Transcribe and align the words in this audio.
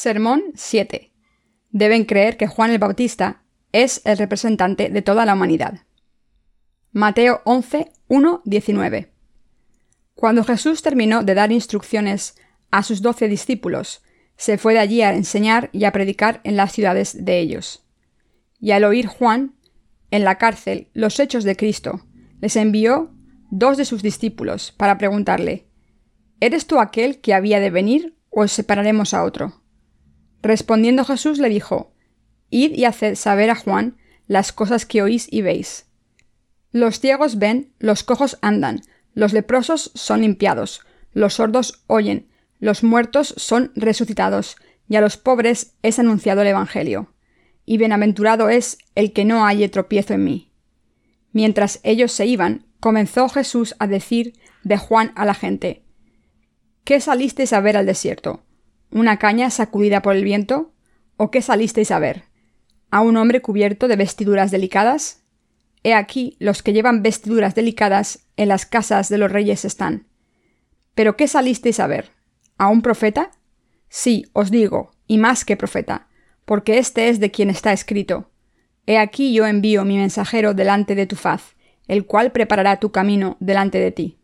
Sermón 0.00 0.52
7. 0.54 1.10
Deben 1.70 2.04
creer 2.04 2.36
que 2.36 2.46
Juan 2.46 2.70
el 2.70 2.78
Bautista 2.78 3.42
es 3.72 4.00
el 4.04 4.16
representante 4.16 4.90
de 4.90 5.02
toda 5.02 5.26
la 5.26 5.34
humanidad. 5.34 5.80
Mateo 6.92 7.42
11, 7.44 7.90
1, 8.06 8.42
19. 8.44 9.10
Cuando 10.14 10.44
Jesús 10.44 10.82
terminó 10.82 11.24
de 11.24 11.34
dar 11.34 11.50
instrucciones 11.50 12.36
a 12.70 12.84
sus 12.84 13.02
doce 13.02 13.26
discípulos, 13.26 14.04
se 14.36 14.56
fue 14.56 14.74
de 14.74 14.78
allí 14.78 15.02
a 15.02 15.12
enseñar 15.12 15.68
y 15.72 15.82
a 15.82 15.90
predicar 15.90 16.42
en 16.44 16.54
las 16.54 16.70
ciudades 16.70 17.24
de 17.24 17.40
ellos. 17.40 17.84
Y 18.60 18.70
al 18.70 18.84
oír 18.84 19.08
Juan, 19.08 19.56
en 20.12 20.22
la 20.22 20.38
cárcel, 20.38 20.90
los 20.94 21.18
hechos 21.18 21.42
de 21.42 21.56
Cristo, 21.56 22.06
les 22.40 22.54
envió 22.54 23.12
dos 23.50 23.76
de 23.76 23.84
sus 23.84 24.04
discípulos 24.04 24.70
para 24.70 24.96
preguntarle, 24.96 25.66
¿Eres 26.38 26.68
tú 26.68 26.78
aquel 26.78 27.20
que 27.20 27.34
había 27.34 27.58
de 27.58 27.70
venir 27.70 28.16
o 28.30 28.46
separaremos 28.46 29.12
a 29.12 29.24
otro? 29.24 29.60
Respondiendo 30.42 31.04
Jesús 31.04 31.38
le 31.38 31.48
dijo, 31.48 31.92
Id 32.50 32.72
y 32.72 32.84
haced 32.84 33.14
saber 33.16 33.50
a 33.50 33.54
Juan 33.54 33.96
las 34.26 34.52
cosas 34.52 34.86
que 34.86 35.02
oís 35.02 35.26
y 35.30 35.42
veis. 35.42 35.86
Los 36.70 37.00
ciegos 37.00 37.38
ven, 37.38 37.72
los 37.78 38.02
cojos 38.02 38.38
andan, 38.40 38.82
los 39.14 39.32
leprosos 39.32 39.90
son 39.94 40.20
limpiados, 40.20 40.82
los 41.12 41.34
sordos 41.34 41.82
oyen, 41.86 42.28
los 42.60 42.82
muertos 42.82 43.34
son 43.36 43.72
resucitados, 43.74 44.56
y 44.88 44.96
a 44.96 45.00
los 45.00 45.16
pobres 45.16 45.74
es 45.82 45.98
anunciado 45.98 46.42
el 46.42 46.48
Evangelio. 46.48 47.12
Y 47.64 47.78
bienaventurado 47.78 48.48
es 48.48 48.78
el 48.94 49.12
que 49.12 49.24
no 49.24 49.44
halle 49.44 49.68
tropiezo 49.68 50.14
en 50.14 50.24
mí. 50.24 50.52
Mientras 51.32 51.80
ellos 51.82 52.12
se 52.12 52.26
iban, 52.26 52.66
comenzó 52.80 53.28
Jesús 53.28 53.74
a 53.78 53.86
decir 53.86 54.34
de 54.62 54.78
Juan 54.78 55.12
a 55.14 55.24
la 55.24 55.34
gente, 55.34 55.84
¿Qué 56.84 57.00
salisteis 57.00 57.52
a 57.52 57.60
ver 57.60 57.76
al 57.76 57.84
desierto? 57.84 58.42
¿Una 58.90 59.18
caña 59.18 59.50
sacudida 59.50 60.02
por 60.02 60.16
el 60.16 60.24
viento? 60.24 60.72
¿O 61.16 61.30
qué 61.30 61.42
salisteis 61.42 61.90
a 61.90 61.98
ver? 61.98 62.24
¿A 62.90 63.00
un 63.00 63.16
hombre 63.16 63.42
cubierto 63.42 63.88
de 63.88 63.96
vestiduras 63.96 64.50
delicadas? 64.50 65.22
He 65.82 65.94
aquí 65.94 66.36
los 66.38 66.62
que 66.62 66.72
llevan 66.72 67.02
vestiduras 67.02 67.54
delicadas 67.54 68.26
en 68.36 68.48
las 68.48 68.66
casas 68.66 69.08
de 69.08 69.18
los 69.18 69.30
reyes 69.30 69.64
están. 69.64 70.06
¿Pero 70.94 71.16
qué 71.16 71.28
salisteis 71.28 71.80
a 71.80 71.86
ver? 71.86 72.10
¿A 72.56 72.68
un 72.68 72.82
profeta? 72.82 73.30
Sí, 73.88 74.26
os 74.32 74.50
digo, 74.50 74.90
y 75.06 75.18
más 75.18 75.44
que 75.44 75.56
profeta, 75.56 76.08
porque 76.44 76.78
este 76.78 77.08
es 77.08 77.20
de 77.20 77.30
quien 77.30 77.50
está 77.50 77.72
escrito. 77.72 78.30
He 78.86 78.98
aquí 78.98 79.32
yo 79.34 79.46
envío 79.46 79.84
mi 79.84 79.98
mensajero 79.98 80.54
delante 80.54 80.94
de 80.94 81.06
tu 81.06 81.14
faz, 81.14 81.56
el 81.88 82.06
cual 82.06 82.32
preparará 82.32 82.80
tu 82.80 82.90
camino 82.90 83.36
delante 83.38 83.78
de 83.78 83.92
ti. 83.92 84.18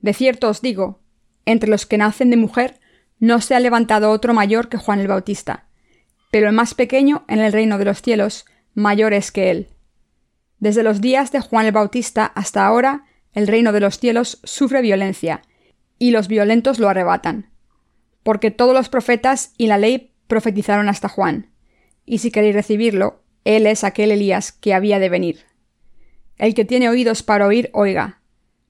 De 0.00 0.14
cierto 0.14 0.48
os 0.48 0.62
digo, 0.62 1.00
entre 1.44 1.70
los 1.70 1.86
que 1.86 1.98
nacen 1.98 2.30
de 2.30 2.36
mujer, 2.36 2.80
no 3.18 3.40
se 3.40 3.54
ha 3.54 3.60
levantado 3.60 4.10
otro 4.10 4.34
mayor 4.34 4.68
que 4.68 4.76
Juan 4.76 5.00
el 5.00 5.08
Bautista, 5.08 5.66
pero 6.30 6.48
el 6.48 6.54
más 6.54 6.74
pequeño 6.74 7.24
en 7.28 7.40
el 7.40 7.52
reino 7.52 7.78
de 7.78 7.84
los 7.84 8.02
cielos 8.02 8.44
mayor 8.74 9.12
es 9.14 9.32
que 9.32 9.50
él. 9.50 9.68
Desde 10.58 10.82
los 10.82 11.00
días 11.00 11.32
de 11.32 11.40
Juan 11.40 11.66
el 11.66 11.72
Bautista 11.72 12.26
hasta 12.26 12.66
ahora, 12.66 13.04
el 13.32 13.46
reino 13.46 13.72
de 13.72 13.80
los 13.80 13.98
cielos 13.98 14.40
sufre 14.44 14.82
violencia, 14.82 15.42
y 15.98 16.10
los 16.10 16.28
violentos 16.28 16.78
lo 16.78 16.88
arrebatan. 16.88 17.50
Porque 18.22 18.50
todos 18.50 18.74
los 18.74 18.88
profetas 18.88 19.52
y 19.56 19.66
la 19.66 19.78
ley 19.78 20.14
profetizaron 20.26 20.88
hasta 20.88 21.08
Juan, 21.08 21.50
y 22.04 22.18
si 22.18 22.30
queréis 22.30 22.54
recibirlo, 22.54 23.22
él 23.44 23.66
es 23.66 23.84
aquel 23.84 24.10
Elías 24.10 24.52
que 24.52 24.74
había 24.74 24.98
de 24.98 25.08
venir. 25.08 25.46
El 26.36 26.54
que 26.54 26.64
tiene 26.64 26.88
oídos 26.88 27.22
para 27.22 27.46
oír, 27.46 27.70
oiga. 27.72 28.20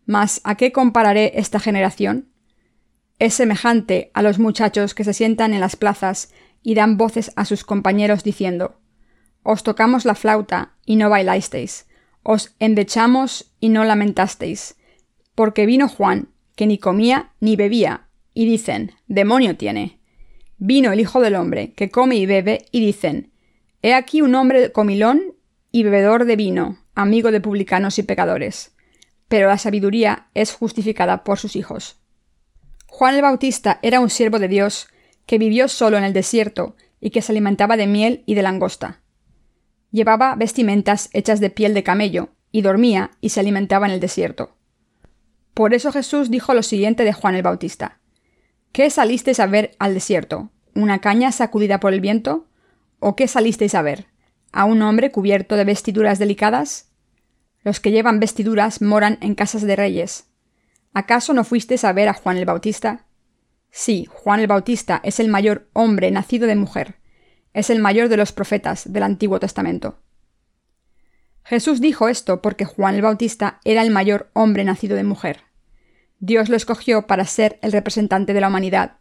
Mas, 0.04 0.40
¿a 0.44 0.56
qué 0.56 0.70
compararé 0.70 1.32
esta 1.36 1.58
generación? 1.58 2.28
Es 3.18 3.34
semejante 3.34 4.10
a 4.12 4.22
los 4.22 4.38
muchachos 4.38 4.94
que 4.94 5.04
se 5.04 5.14
sientan 5.14 5.54
en 5.54 5.60
las 5.60 5.76
plazas 5.76 6.32
y 6.62 6.74
dan 6.74 6.98
voces 6.98 7.32
a 7.36 7.44
sus 7.44 7.64
compañeros 7.64 8.24
diciendo 8.24 8.78
Os 9.42 9.62
tocamos 9.62 10.04
la 10.04 10.14
flauta 10.14 10.74
y 10.84 10.96
no 10.96 11.08
bailasteis, 11.08 11.86
os 12.22 12.54
endechamos 12.58 13.52
y 13.58 13.70
no 13.70 13.84
lamentasteis, 13.84 14.76
porque 15.34 15.64
vino 15.64 15.88
Juan, 15.88 16.28
que 16.56 16.66
ni 16.66 16.76
comía 16.78 17.32
ni 17.40 17.56
bebía, 17.56 18.08
y 18.34 18.44
dicen 18.44 18.92
Demonio 19.06 19.56
tiene. 19.56 19.98
Vino 20.58 20.92
el 20.92 21.00
Hijo 21.00 21.20
del 21.20 21.36
Hombre, 21.36 21.72
que 21.72 21.90
come 21.90 22.16
y 22.16 22.26
bebe, 22.26 22.66
y 22.70 22.80
dicen 22.80 23.30
He 23.80 23.94
aquí 23.94 24.20
un 24.20 24.34
hombre 24.34 24.72
comilón 24.72 25.22
y 25.70 25.84
bebedor 25.84 26.24
de 26.24 26.36
vino, 26.36 26.78
amigo 26.94 27.30
de 27.30 27.40
publicanos 27.40 27.98
y 27.98 28.02
pecadores. 28.02 28.74
Pero 29.28 29.48
la 29.48 29.58
sabiduría 29.58 30.28
es 30.34 30.52
justificada 30.52 31.24
por 31.24 31.38
sus 31.38 31.56
hijos. 31.56 32.00
Juan 32.86 33.14
el 33.14 33.22
Bautista 33.22 33.78
era 33.82 34.00
un 34.00 34.10
siervo 34.10 34.38
de 34.38 34.48
Dios 34.48 34.88
que 35.26 35.38
vivió 35.38 35.68
solo 35.68 35.98
en 35.98 36.04
el 36.04 36.12
desierto 36.12 36.76
y 37.00 37.10
que 37.10 37.22
se 37.22 37.32
alimentaba 37.32 37.76
de 37.76 37.86
miel 37.86 38.22
y 38.26 38.34
de 38.34 38.42
langosta. 38.42 39.00
Llevaba 39.90 40.34
vestimentas 40.34 41.10
hechas 41.12 41.40
de 41.40 41.50
piel 41.50 41.74
de 41.74 41.82
camello 41.82 42.30
y 42.52 42.62
dormía 42.62 43.10
y 43.20 43.30
se 43.30 43.40
alimentaba 43.40 43.86
en 43.86 43.92
el 43.92 44.00
desierto. 44.00 44.56
Por 45.54 45.74
eso 45.74 45.92
Jesús 45.92 46.30
dijo 46.30 46.54
lo 46.54 46.62
siguiente 46.62 47.04
de 47.04 47.12
Juan 47.12 47.34
el 47.34 47.42
Bautista. 47.42 47.98
¿Qué 48.72 48.90
salisteis 48.90 49.40
a 49.40 49.46
ver 49.46 49.72
al 49.78 49.94
desierto? 49.94 50.50
¿Una 50.74 51.00
caña 51.00 51.32
sacudida 51.32 51.80
por 51.80 51.94
el 51.94 52.00
viento? 52.00 52.46
¿O 52.98 53.16
qué 53.16 53.26
salisteis 53.26 53.74
a 53.74 53.82
ver? 53.82 54.06
¿A 54.52 54.64
un 54.64 54.82
hombre 54.82 55.10
cubierto 55.10 55.56
de 55.56 55.64
vestiduras 55.64 56.18
delicadas? 56.18 56.90
Los 57.62 57.80
que 57.80 57.90
llevan 57.90 58.20
vestiduras 58.20 58.82
moran 58.82 59.18
en 59.22 59.34
casas 59.34 59.62
de 59.62 59.76
reyes. 59.76 60.26
¿Acaso 60.96 61.34
no 61.34 61.44
fuisteis 61.44 61.84
a 61.84 61.92
ver 61.92 62.08
a 62.08 62.14
Juan 62.14 62.38
el 62.38 62.46
Bautista? 62.46 63.04
Sí, 63.70 64.06
Juan 64.10 64.40
el 64.40 64.46
Bautista 64.46 65.02
es 65.04 65.20
el 65.20 65.28
mayor 65.28 65.68
hombre 65.74 66.10
nacido 66.10 66.46
de 66.46 66.56
mujer, 66.56 66.94
es 67.52 67.68
el 67.68 67.80
mayor 67.80 68.08
de 68.08 68.16
los 68.16 68.32
profetas 68.32 68.90
del 68.90 69.02
Antiguo 69.02 69.38
Testamento. 69.38 69.98
Jesús 71.44 71.82
dijo 71.82 72.08
esto 72.08 72.40
porque 72.40 72.64
Juan 72.64 72.94
el 72.94 73.02
Bautista 73.02 73.60
era 73.62 73.82
el 73.82 73.90
mayor 73.90 74.30
hombre 74.32 74.64
nacido 74.64 74.96
de 74.96 75.04
mujer. 75.04 75.42
Dios 76.18 76.48
lo 76.48 76.56
escogió 76.56 77.06
para 77.06 77.26
ser 77.26 77.58
el 77.60 77.72
representante 77.72 78.32
de 78.32 78.40
la 78.40 78.48
humanidad. 78.48 78.96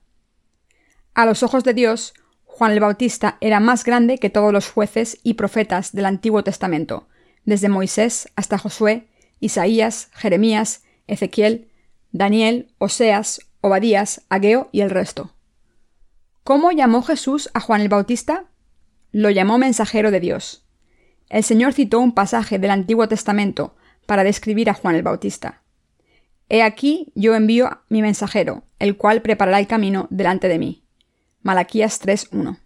A 1.13 1.25
los 1.25 1.44
ojos 1.44 1.63
de 1.63 1.73
Dios, 1.73 2.13
Juan 2.44 2.73
el 2.73 2.81
Bautista 2.81 3.38
era 3.39 3.61
más 3.61 3.85
grande 3.85 4.17
que 4.17 4.29
todos 4.29 4.51
los 4.51 4.69
jueces 4.69 5.17
y 5.23 5.35
profetas 5.35 5.94
del 5.94 6.07
Antiguo 6.07 6.44
Testamento, 6.44 7.07
desde 7.45 7.69
Moisés 7.69 8.29
hasta 8.35 8.57
Josué, 8.57 9.07
Isaías, 9.39 10.09
Jeremías, 10.11 10.84
Ezequiel, 11.07 11.69
Daniel, 12.17 12.71
Oseas, 12.77 13.41
Obadías, 13.59 14.21
Ageo 14.29 14.69
y 14.71 14.79
el 14.79 14.89
resto. 14.89 15.33
¿Cómo 16.45 16.71
llamó 16.71 17.01
Jesús 17.01 17.49
a 17.53 17.59
Juan 17.59 17.81
el 17.81 17.89
Bautista? 17.89 18.45
Lo 19.11 19.31
llamó 19.31 19.57
mensajero 19.57 20.11
de 20.11 20.21
Dios. 20.21 20.65
El 21.27 21.43
Señor 21.43 21.73
citó 21.73 21.99
un 21.99 22.13
pasaje 22.13 22.57
del 22.57 22.71
Antiguo 22.71 23.09
Testamento 23.09 23.75
para 24.05 24.23
describir 24.23 24.69
a 24.69 24.73
Juan 24.73 24.95
el 24.95 25.03
Bautista. 25.03 25.61
He 26.47 26.63
aquí 26.63 27.11
yo 27.15 27.35
envío 27.35 27.81
mi 27.89 28.01
mensajero, 28.01 28.63
el 28.79 28.95
cual 28.95 29.21
preparará 29.21 29.59
el 29.59 29.67
camino 29.67 30.07
delante 30.09 30.47
de 30.47 30.57
mí. 30.57 30.85
Malaquías 31.41 32.01
3.1. 32.01 32.59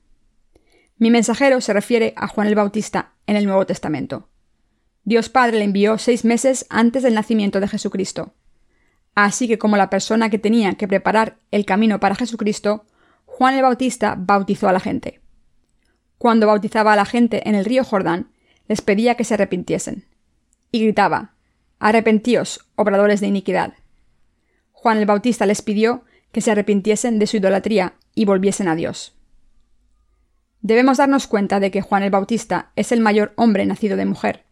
Mi 1.00 1.10
mensajero 1.10 1.60
se 1.62 1.74
refiere 1.74 2.14
a 2.18 2.28
Juan 2.28 2.46
el 2.46 2.54
Bautista 2.54 3.14
en 3.26 3.36
el 3.36 3.48
Nuevo 3.48 3.66
Testamento. 3.66 4.30
Dios 5.06 5.28
Padre 5.28 5.58
le 5.58 5.64
envió 5.64 5.98
seis 5.98 6.24
meses 6.24 6.68
antes 6.70 7.02
del 7.02 7.16
nacimiento 7.16 7.60
de 7.60 7.68
Jesucristo. 7.68 8.36
Así 9.16 9.48
que 9.48 9.58
como 9.58 9.78
la 9.78 9.90
persona 9.90 10.30
que 10.30 10.40
tenía 10.40 10.76
que 10.76 10.88
preparar 10.88 11.38
el 11.52 11.66
camino 11.66 12.00
para 12.00 12.16
Jesucristo, 12.16 12.86
Juan 13.26 13.56
el 13.56 13.62
Bautista 13.62 14.16
bautizó 14.18 14.70
a 14.70 14.74
la 14.74 14.80
gente. 14.80 15.22
Cuando 16.18 16.48
bautizaba 16.48 16.94
a 16.94 16.96
la 16.96 17.06
gente 17.06 17.48
en 17.48 17.56
el 17.56 17.66
río 17.66 17.84
Jordán, 17.84 18.32
les 18.68 18.82
pedía 18.82 19.16
que 19.16 19.24
se 19.24 19.36
arrepintiesen. 19.36 20.06
Y 20.72 20.84
gritaba, 20.84 21.34
Arrepentíos, 21.80 22.66
obradores 22.76 23.22
de 23.22 23.28
iniquidad. 23.28 23.74
Juan 24.74 24.98
el 24.98 25.06
Bautista 25.06 25.46
les 25.46 25.62
pidió 25.62 26.04
que 26.32 26.42
se 26.42 26.52
arrepintiesen 26.52 27.20
de 27.20 27.28
su 27.28 27.38
idolatría 27.38 27.94
y 28.16 28.26
volviesen 28.26 28.68
a 28.68 28.76
Dios. 28.76 29.16
Debemos 30.62 30.98
darnos 30.98 31.28
cuenta 31.28 31.60
de 31.60 31.72
que 31.72 31.82
Juan 31.82 32.04
el 32.04 32.12
Bautista 32.12 32.72
es 32.76 32.92
el 32.92 33.00
mayor 33.00 33.32
hombre 33.38 33.66
nacido 33.66 33.96
de 33.96 34.06
mujer, 34.06 34.44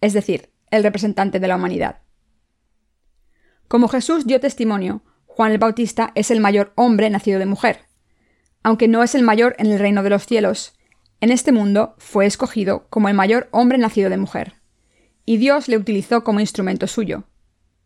es 0.00 0.14
decir, 0.14 0.48
el 0.70 0.82
representante 0.82 1.38
de 1.38 1.48
la 1.48 1.56
humanidad. 1.56 2.00
Como 3.70 3.86
Jesús 3.86 4.26
dio 4.26 4.40
testimonio, 4.40 5.04
Juan 5.26 5.52
el 5.52 5.58
Bautista 5.58 6.10
es 6.16 6.32
el 6.32 6.40
mayor 6.40 6.72
hombre 6.74 7.08
nacido 7.08 7.38
de 7.38 7.46
mujer. 7.46 7.84
Aunque 8.64 8.88
no 8.88 9.04
es 9.04 9.14
el 9.14 9.22
mayor 9.22 9.54
en 9.58 9.66
el 9.66 9.78
reino 9.78 10.02
de 10.02 10.10
los 10.10 10.26
cielos, 10.26 10.72
en 11.20 11.30
este 11.30 11.52
mundo 11.52 11.94
fue 11.98 12.26
escogido 12.26 12.88
como 12.90 13.08
el 13.08 13.14
mayor 13.14 13.48
hombre 13.52 13.78
nacido 13.78 14.10
de 14.10 14.16
mujer. 14.16 14.54
Y 15.24 15.36
Dios 15.36 15.68
le 15.68 15.76
utilizó 15.76 16.24
como 16.24 16.40
instrumento 16.40 16.88
suyo. 16.88 17.28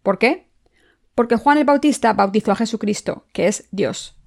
¿Por 0.02 0.18
qué? 0.18 0.48
Porque 1.14 1.36
Juan 1.36 1.58
el 1.58 1.66
Bautista 1.66 2.14
bautizó 2.14 2.52
a 2.52 2.56
Jesucristo, 2.56 3.26
que 3.34 3.46
es 3.46 3.68
Dios. 3.70 4.18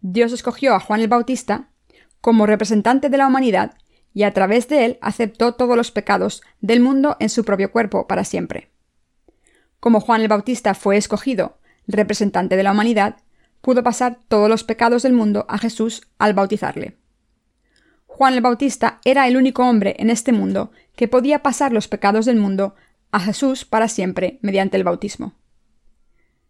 Dios 0.00 0.32
escogió 0.32 0.74
a 0.74 0.80
Juan 0.80 1.02
el 1.02 1.06
Bautista 1.06 1.70
como 2.20 2.46
representante 2.46 3.10
de 3.10 3.16
la 3.16 3.28
humanidad 3.28 3.76
y 4.12 4.24
a 4.24 4.34
través 4.34 4.66
de 4.66 4.86
él 4.86 4.98
aceptó 5.02 5.54
todos 5.54 5.76
los 5.76 5.92
pecados 5.92 6.42
del 6.60 6.80
mundo 6.80 7.16
en 7.20 7.28
su 7.28 7.44
propio 7.44 7.70
cuerpo 7.70 8.08
para 8.08 8.24
siempre. 8.24 8.72
Como 9.80 10.00
Juan 10.00 10.20
el 10.20 10.28
Bautista 10.28 10.74
fue 10.74 10.96
escogido 10.96 11.58
representante 11.86 12.56
de 12.56 12.62
la 12.62 12.72
humanidad, 12.72 13.16
pudo 13.60 13.82
pasar 13.82 14.18
todos 14.28 14.48
los 14.48 14.64
pecados 14.64 15.02
del 15.02 15.12
mundo 15.12 15.44
a 15.48 15.58
Jesús 15.58 16.08
al 16.18 16.34
bautizarle. 16.34 16.96
Juan 18.06 18.34
el 18.34 18.40
Bautista 18.40 19.00
era 19.04 19.26
el 19.26 19.36
único 19.36 19.66
hombre 19.66 19.96
en 19.98 20.10
este 20.10 20.32
mundo 20.32 20.72
que 20.94 21.08
podía 21.08 21.42
pasar 21.42 21.72
los 21.72 21.88
pecados 21.88 22.26
del 22.26 22.36
mundo 22.36 22.74
a 23.12 23.20
Jesús 23.20 23.64
para 23.64 23.88
siempre 23.88 24.38
mediante 24.42 24.76
el 24.76 24.84
bautismo. 24.84 25.34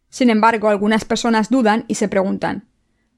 Sin 0.09 0.31
embargo, 0.31 0.69
algunas 0.69 1.05
personas 1.05 1.49
dudan 1.49 1.85
y 1.87 1.94
se 1.94 2.09
preguntan 2.09 2.69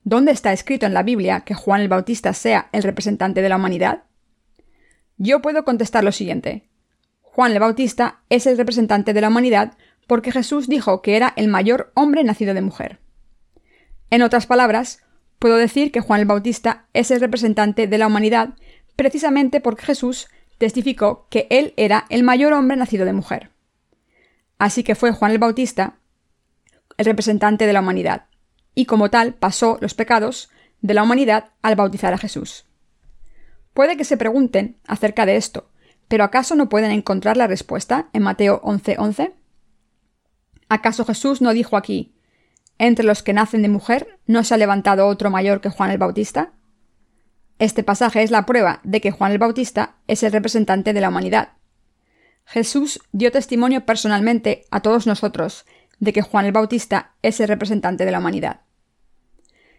¿Dónde 0.04 0.32
está 0.32 0.52
escrito 0.52 0.84
en 0.84 0.94
la 0.94 1.02
Biblia 1.02 1.40
que 1.40 1.54
Juan 1.54 1.80
el 1.80 1.88
Bautista 1.88 2.34
sea 2.34 2.68
el 2.72 2.82
representante 2.82 3.40
de 3.40 3.48
la 3.48 3.56
humanidad? 3.56 4.04
Yo 5.16 5.40
puedo 5.40 5.64
contestar 5.64 6.02
lo 6.04 6.12
siguiente. 6.12 6.68
Juan 7.20 7.52
el 7.52 7.60
Bautista 7.60 8.20
es 8.28 8.46
el 8.46 8.58
representante 8.58 9.14
de 9.14 9.20
la 9.20 9.28
humanidad 9.28 9.78
porque 10.06 10.32
Jesús 10.32 10.68
dijo 10.68 11.02
que 11.02 11.16
era 11.16 11.32
el 11.36 11.48
mayor 11.48 11.92
hombre 11.94 12.24
nacido 12.24 12.54
de 12.54 12.62
mujer. 12.62 12.98
En 14.10 14.22
otras 14.22 14.46
palabras, 14.46 15.02
puedo 15.38 15.56
decir 15.56 15.90
que 15.92 16.00
Juan 16.00 16.20
el 16.20 16.26
Bautista 16.26 16.86
es 16.92 17.10
el 17.10 17.20
representante 17.20 17.86
de 17.86 17.98
la 17.98 18.06
humanidad 18.06 18.54
precisamente 18.96 19.60
porque 19.60 19.84
Jesús 19.84 20.28
testificó 20.58 21.26
que 21.30 21.46
él 21.50 21.74
era 21.76 22.04
el 22.08 22.22
mayor 22.22 22.52
hombre 22.52 22.76
nacido 22.76 23.04
de 23.04 23.12
mujer. 23.12 23.50
Así 24.58 24.84
que 24.84 24.94
fue 24.94 25.12
Juan 25.12 25.32
el 25.32 25.38
Bautista 25.38 25.96
el 26.98 27.06
representante 27.06 27.66
de 27.66 27.72
la 27.72 27.80
humanidad, 27.80 28.26
y 28.74 28.86
como 28.86 29.10
tal 29.10 29.34
pasó 29.34 29.78
los 29.80 29.94
pecados 29.94 30.50
de 30.82 30.94
la 30.94 31.02
humanidad 31.02 31.50
al 31.62 31.74
bautizar 31.74 32.12
a 32.12 32.18
Jesús. 32.18 32.64
Puede 33.74 33.96
que 33.96 34.04
se 34.04 34.16
pregunten 34.16 34.76
acerca 34.86 35.26
de 35.26 35.36
esto, 35.36 35.70
pero 36.08 36.24
¿acaso 36.24 36.54
no 36.54 36.68
pueden 36.68 36.90
encontrar 36.90 37.36
la 37.36 37.46
respuesta 37.46 38.08
en 38.12 38.22
Mateo 38.22 38.60
11:11? 38.62 39.32
¿Acaso 40.72 41.04
Jesús 41.04 41.42
no 41.42 41.52
dijo 41.52 41.76
aquí, 41.76 42.14
entre 42.78 43.04
los 43.04 43.22
que 43.22 43.34
nacen 43.34 43.60
de 43.60 43.68
mujer 43.68 44.18
no 44.26 44.42
se 44.42 44.54
ha 44.54 44.56
levantado 44.56 45.06
otro 45.06 45.28
mayor 45.28 45.60
que 45.60 45.68
Juan 45.68 45.90
el 45.90 45.98
Bautista? 45.98 46.54
Este 47.58 47.82
pasaje 47.82 48.22
es 48.22 48.30
la 48.30 48.46
prueba 48.46 48.80
de 48.82 49.02
que 49.02 49.10
Juan 49.10 49.32
el 49.32 49.38
Bautista 49.38 49.96
es 50.06 50.22
el 50.22 50.32
representante 50.32 50.94
de 50.94 51.02
la 51.02 51.10
humanidad. 51.10 51.50
Jesús 52.46 53.00
dio 53.12 53.30
testimonio 53.30 53.84
personalmente 53.84 54.64
a 54.70 54.80
todos 54.80 55.06
nosotros 55.06 55.66
de 56.00 56.14
que 56.14 56.22
Juan 56.22 56.46
el 56.46 56.52
Bautista 56.52 57.12
es 57.20 57.38
el 57.40 57.48
representante 57.48 58.06
de 58.06 58.12
la 58.12 58.20
humanidad. 58.20 58.62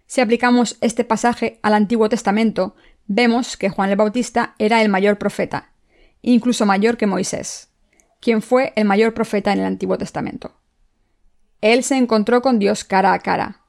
Si 0.06 0.22
aplicamos 0.22 0.78
este 0.80 1.04
pasaje 1.04 1.60
al 1.64 1.74
Antiguo 1.74 2.08
Testamento, 2.08 2.76
vemos 3.08 3.58
que 3.58 3.72
Juan 3.72 3.90
el 3.90 3.96
Bautista 3.96 4.54
era 4.60 4.84
el 4.84 4.90
mayor 4.90 5.18
profeta, 5.18 5.72
incluso 6.22 6.68
mayor 6.68 6.98
que 6.98 7.08
Moisés, 7.08 7.72
quien 8.20 8.44
fue 8.44 8.74
el 8.76 8.86
mayor 8.86 9.16
profeta 9.16 9.52
en 9.52 9.58
el 9.58 9.66
Antiguo 9.66 9.98
Testamento. 9.98 10.60
Él 11.64 11.86
se 11.86 11.96
encontró 11.96 12.42
con 12.42 12.60
Dios 12.60 12.84
cara 12.84 13.14
a 13.14 13.20
cara. 13.20 13.62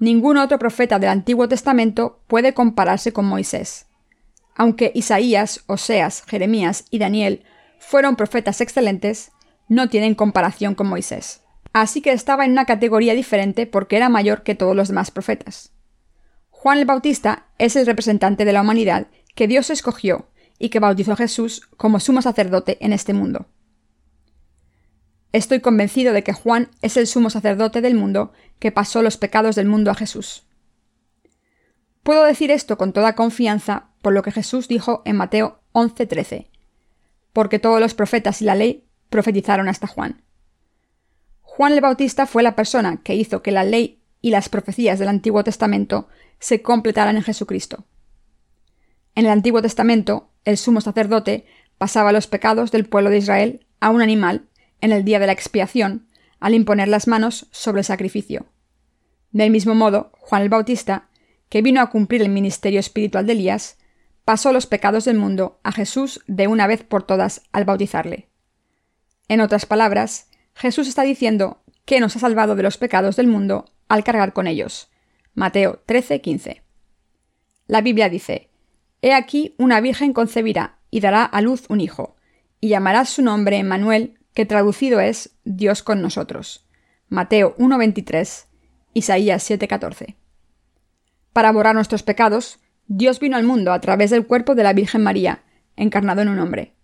Ningún 0.00 0.38
otro 0.38 0.58
profeta 0.58 0.98
del 0.98 1.10
Antiguo 1.10 1.46
Testamento 1.48 2.22
puede 2.28 2.54
compararse 2.54 3.12
con 3.12 3.26
Moisés. 3.26 3.84
Aunque 4.54 4.90
Isaías, 4.94 5.62
Oseas, 5.66 6.22
Jeremías 6.26 6.86
y 6.90 6.98
Daniel 6.98 7.44
fueron 7.78 8.16
profetas 8.16 8.62
excelentes, 8.62 9.32
no 9.68 9.90
tienen 9.90 10.14
comparación 10.14 10.74
con 10.74 10.86
Moisés. 10.86 11.42
Así 11.74 12.00
que 12.00 12.12
estaba 12.12 12.46
en 12.46 12.52
una 12.52 12.64
categoría 12.64 13.12
diferente 13.12 13.66
porque 13.66 13.98
era 13.98 14.08
mayor 14.08 14.42
que 14.42 14.54
todos 14.54 14.74
los 14.74 14.88
demás 14.88 15.10
profetas. 15.10 15.72
Juan 16.48 16.78
el 16.78 16.86
Bautista 16.86 17.48
es 17.58 17.76
el 17.76 17.84
representante 17.84 18.46
de 18.46 18.54
la 18.54 18.62
humanidad 18.62 19.08
que 19.34 19.46
Dios 19.46 19.68
escogió 19.68 20.30
y 20.58 20.70
que 20.70 20.80
bautizó 20.80 21.12
a 21.12 21.16
Jesús 21.16 21.68
como 21.76 22.00
sumo 22.00 22.22
sacerdote 22.22 22.78
en 22.80 22.94
este 22.94 23.12
mundo. 23.12 23.44
Estoy 25.32 25.60
convencido 25.60 26.12
de 26.12 26.22
que 26.22 26.32
Juan 26.32 26.70
es 26.82 26.96
el 26.96 27.06
sumo 27.06 27.30
sacerdote 27.30 27.80
del 27.80 27.94
mundo 27.94 28.32
que 28.58 28.72
pasó 28.72 29.02
los 29.02 29.16
pecados 29.16 29.56
del 29.56 29.66
mundo 29.66 29.90
a 29.90 29.94
Jesús. 29.94 30.46
Puedo 32.02 32.24
decir 32.24 32.50
esto 32.50 32.78
con 32.78 32.92
toda 32.92 33.14
confianza 33.14 33.90
por 34.00 34.12
lo 34.12 34.22
que 34.22 34.30
Jesús 34.30 34.68
dijo 34.68 35.02
en 35.04 35.16
Mateo 35.16 35.60
11:13, 35.72 36.48
porque 37.32 37.58
todos 37.58 37.80
los 37.80 37.94
profetas 37.94 38.40
y 38.40 38.44
la 38.44 38.54
ley 38.54 38.86
profetizaron 39.10 39.68
hasta 39.68 39.86
Juan. 39.86 40.22
Juan 41.42 41.72
el 41.72 41.80
Bautista 41.80 42.26
fue 42.26 42.42
la 42.42 42.54
persona 42.54 42.98
que 43.02 43.14
hizo 43.14 43.42
que 43.42 43.50
la 43.50 43.64
ley 43.64 44.02
y 44.20 44.30
las 44.30 44.48
profecías 44.48 44.98
del 44.98 45.08
Antiguo 45.08 45.42
Testamento 45.42 46.08
se 46.38 46.62
completaran 46.62 47.16
en 47.16 47.22
Jesucristo. 47.22 47.86
En 49.14 49.24
el 49.24 49.32
Antiguo 49.32 49.62
Testamento, 49.62 50.30
el 50.44 50.58
sumo 50.58 50.80
sacerdote 50.80 51.46
pasaba 51.78 52.12
los 52.12 52.26
pecados 52.26 52.70
del 52.70 52.86
pueblo 52.86 53.10
de 53.10 53.18
Israel 53.18 53.66
a 53.80 53.90
un 53.90 54.02
animal 54.02 54.48
en 54.80 54.92
el 54.92 55.04
día 55.04 55.18
de 55.18 55.26
la 55.26 55.32
expiación, 55.32 56.08
al 56.40 56.54
imponer 56.54 56.88
las 56.88 57.06
manos 57.06 57.46
sobre 57.50 57.80
el 57.80 57.84
sacrificio. 57.84 58.46
Del 59.32 59.50
mismo 59.50 59.74
modo, 59.74 60.12
Juan 60.18 60.42
el 60.42 60.48
Bautista, 60.48 61.08
que 61.48 61.62
vino 61.62 61.80
a 61.80 61.90
cumplir 61.90 62.22
el 62.22 62.28
ministerio 62.28 62.80
espiritual 62.80 63.26
de 63.26 63.32
Elías, 63.32 63.78
pasó 64.24 64.52
los 64.52 64.66
pecados 64.66 65.04
del 65.04 65.16
mundo 65.16 65.60
a 65.62 65.72
Jesús 65.72 66.22
de 66.26 66.48
una 66.48 66.66
vez 66.66 66.82
por 66.82 67.04
todas 67.04 67.42
al 67.52 67.64
bautizarle. 67.64 68.28
En 69.28 69.40
otras 69.40 69.66
palabras, 69.66 70.28
Jesús 70.54 70.88
está 70.88 71.02
diciendo 71.02 71.62
que 71.84 72.00
nos 72.00 72.16
ha 72.16 72.18
salvado 72.18 72.56
de 72.56 72.62
los 72.62 72.78
pecados 72.78 73.16
del 73.16 73.28
mundo 73.28 73.66
al 73.88 74.04
cargar 74.04 74.32
con 74.32 74.46
ellos. 74.46 74.90
Mateo 75.34 75.82
13:15. 75.86 76.62
La 77.66 77.80
Biblia 77.80 78.08
dice, 78.08 78.50
He 79.02 79.12
aquí 79.12 79.54
una 79.58 79.80
virgen 79.80 80.12
concebirá 80.12 80.78
y 80.90 81.00
dará 81.00 81.24
a 81.24 81.40
luz 81.40 81.64
un 81.68 81.80
hijo, 81.80 82.16
y 82.60 82.68
llamarás 82.68 83.10
su 83.10 83.22
nombre 83.22 83.58
Emmanuel, 83.58 84.18
que 84.36 84.44
traducido 84.44 85.00
es 85.00 85.30
Dios 85.44 85.82
con 85.82 86.02
nosotros. 86.02 86.68
Mateo 87.08 87.56
1.23, 87.56 88.44
Isaías 88.92 89.50
7.14. 89.50 90.16
Para 91.32 91.50
borrar 91.52 91.74
nuestros 91.74 92.02
pecados, 92.02 92.58
Dios 92.86 93.18
vino 93.18 93.38
al 93.38 93.44
mundo 93.44 93.72
a 93.72 93.80
través 93.80 94.10
del 94.10 94.26
cuerpo 94.26 94.54
de 94.54 94.62
la 94.62 94.74
Virgen 94.74 95.02
María, 95.02 95.42
encarnado 95.74 96.20
en 96.20 96.28
un 96.28 96.38
hombre. 96.38 96.74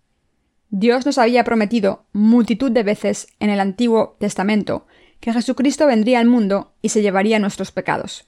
Dios 0.71 1.05
nos 1.05 1.19
había 1.19 1.43
prometido 1.43 2.07
multitud 2.11 2.71
de 2.71 2.81
veces 2.81 3.27
en 3.39 3.51
el 3.51 3.59
Antiguo 3.59 4.17
Testamento 4.19 4.87
que 5.19 5.31
Jesucristo 5.31 5.85
vendría 5.85 6.21
al 6.21 6.25
mundo 6.25 6.73
y 6.81 6.89
se 6.89 7.03
llevaría 7.03 7.37
nuestros 7.37 7.71
pecados. 7.71 8.27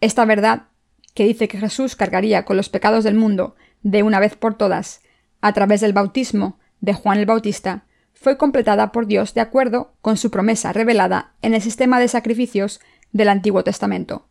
Esta 0.00 0.24
verdad, 0.24 0.68
que 1.12 1.24
dice 1.24 1.46
que 1.46 1.58
Jesús 1.58 1.94
cargaría 1.94 2.46
con 2.46 2.56
los 2.56 2.70
pecados 2.70 3.04
del 3.04 3.16
mundo 3.16 3.54
de 3.82 4.02
una 4.02 4.18
vez 4.18 4.34
por 4.34 4.56
todas, 4.56 5.02
a 5.42 5.52
través 5.52 5.82
del 5.82 5.92
bautismo 5.92 6.58
de 6.80 6.94
Juan 6.94 7.18
el 7.18 7.26
Bautista, 7.26 7.84
fue 8.20 8.36
completada 8.36 8.90
por 8.90 9.06
Dios 9.06 9.32
de 9.34 9.40
acuerdo 9.40 9.94
con 10.00 10.16
su 10.16 10.30
promesa 10.30 10.72
revelada 10.72 11.34
en 11.40 11.54
el 11.54 11.62
sistema 11.62 12.00
de 12.00 12.08
sacrificios 12.08 12.80
del 13.12 13.28
Antiguo 13.28 13.62
Testamento. 13.62 14.28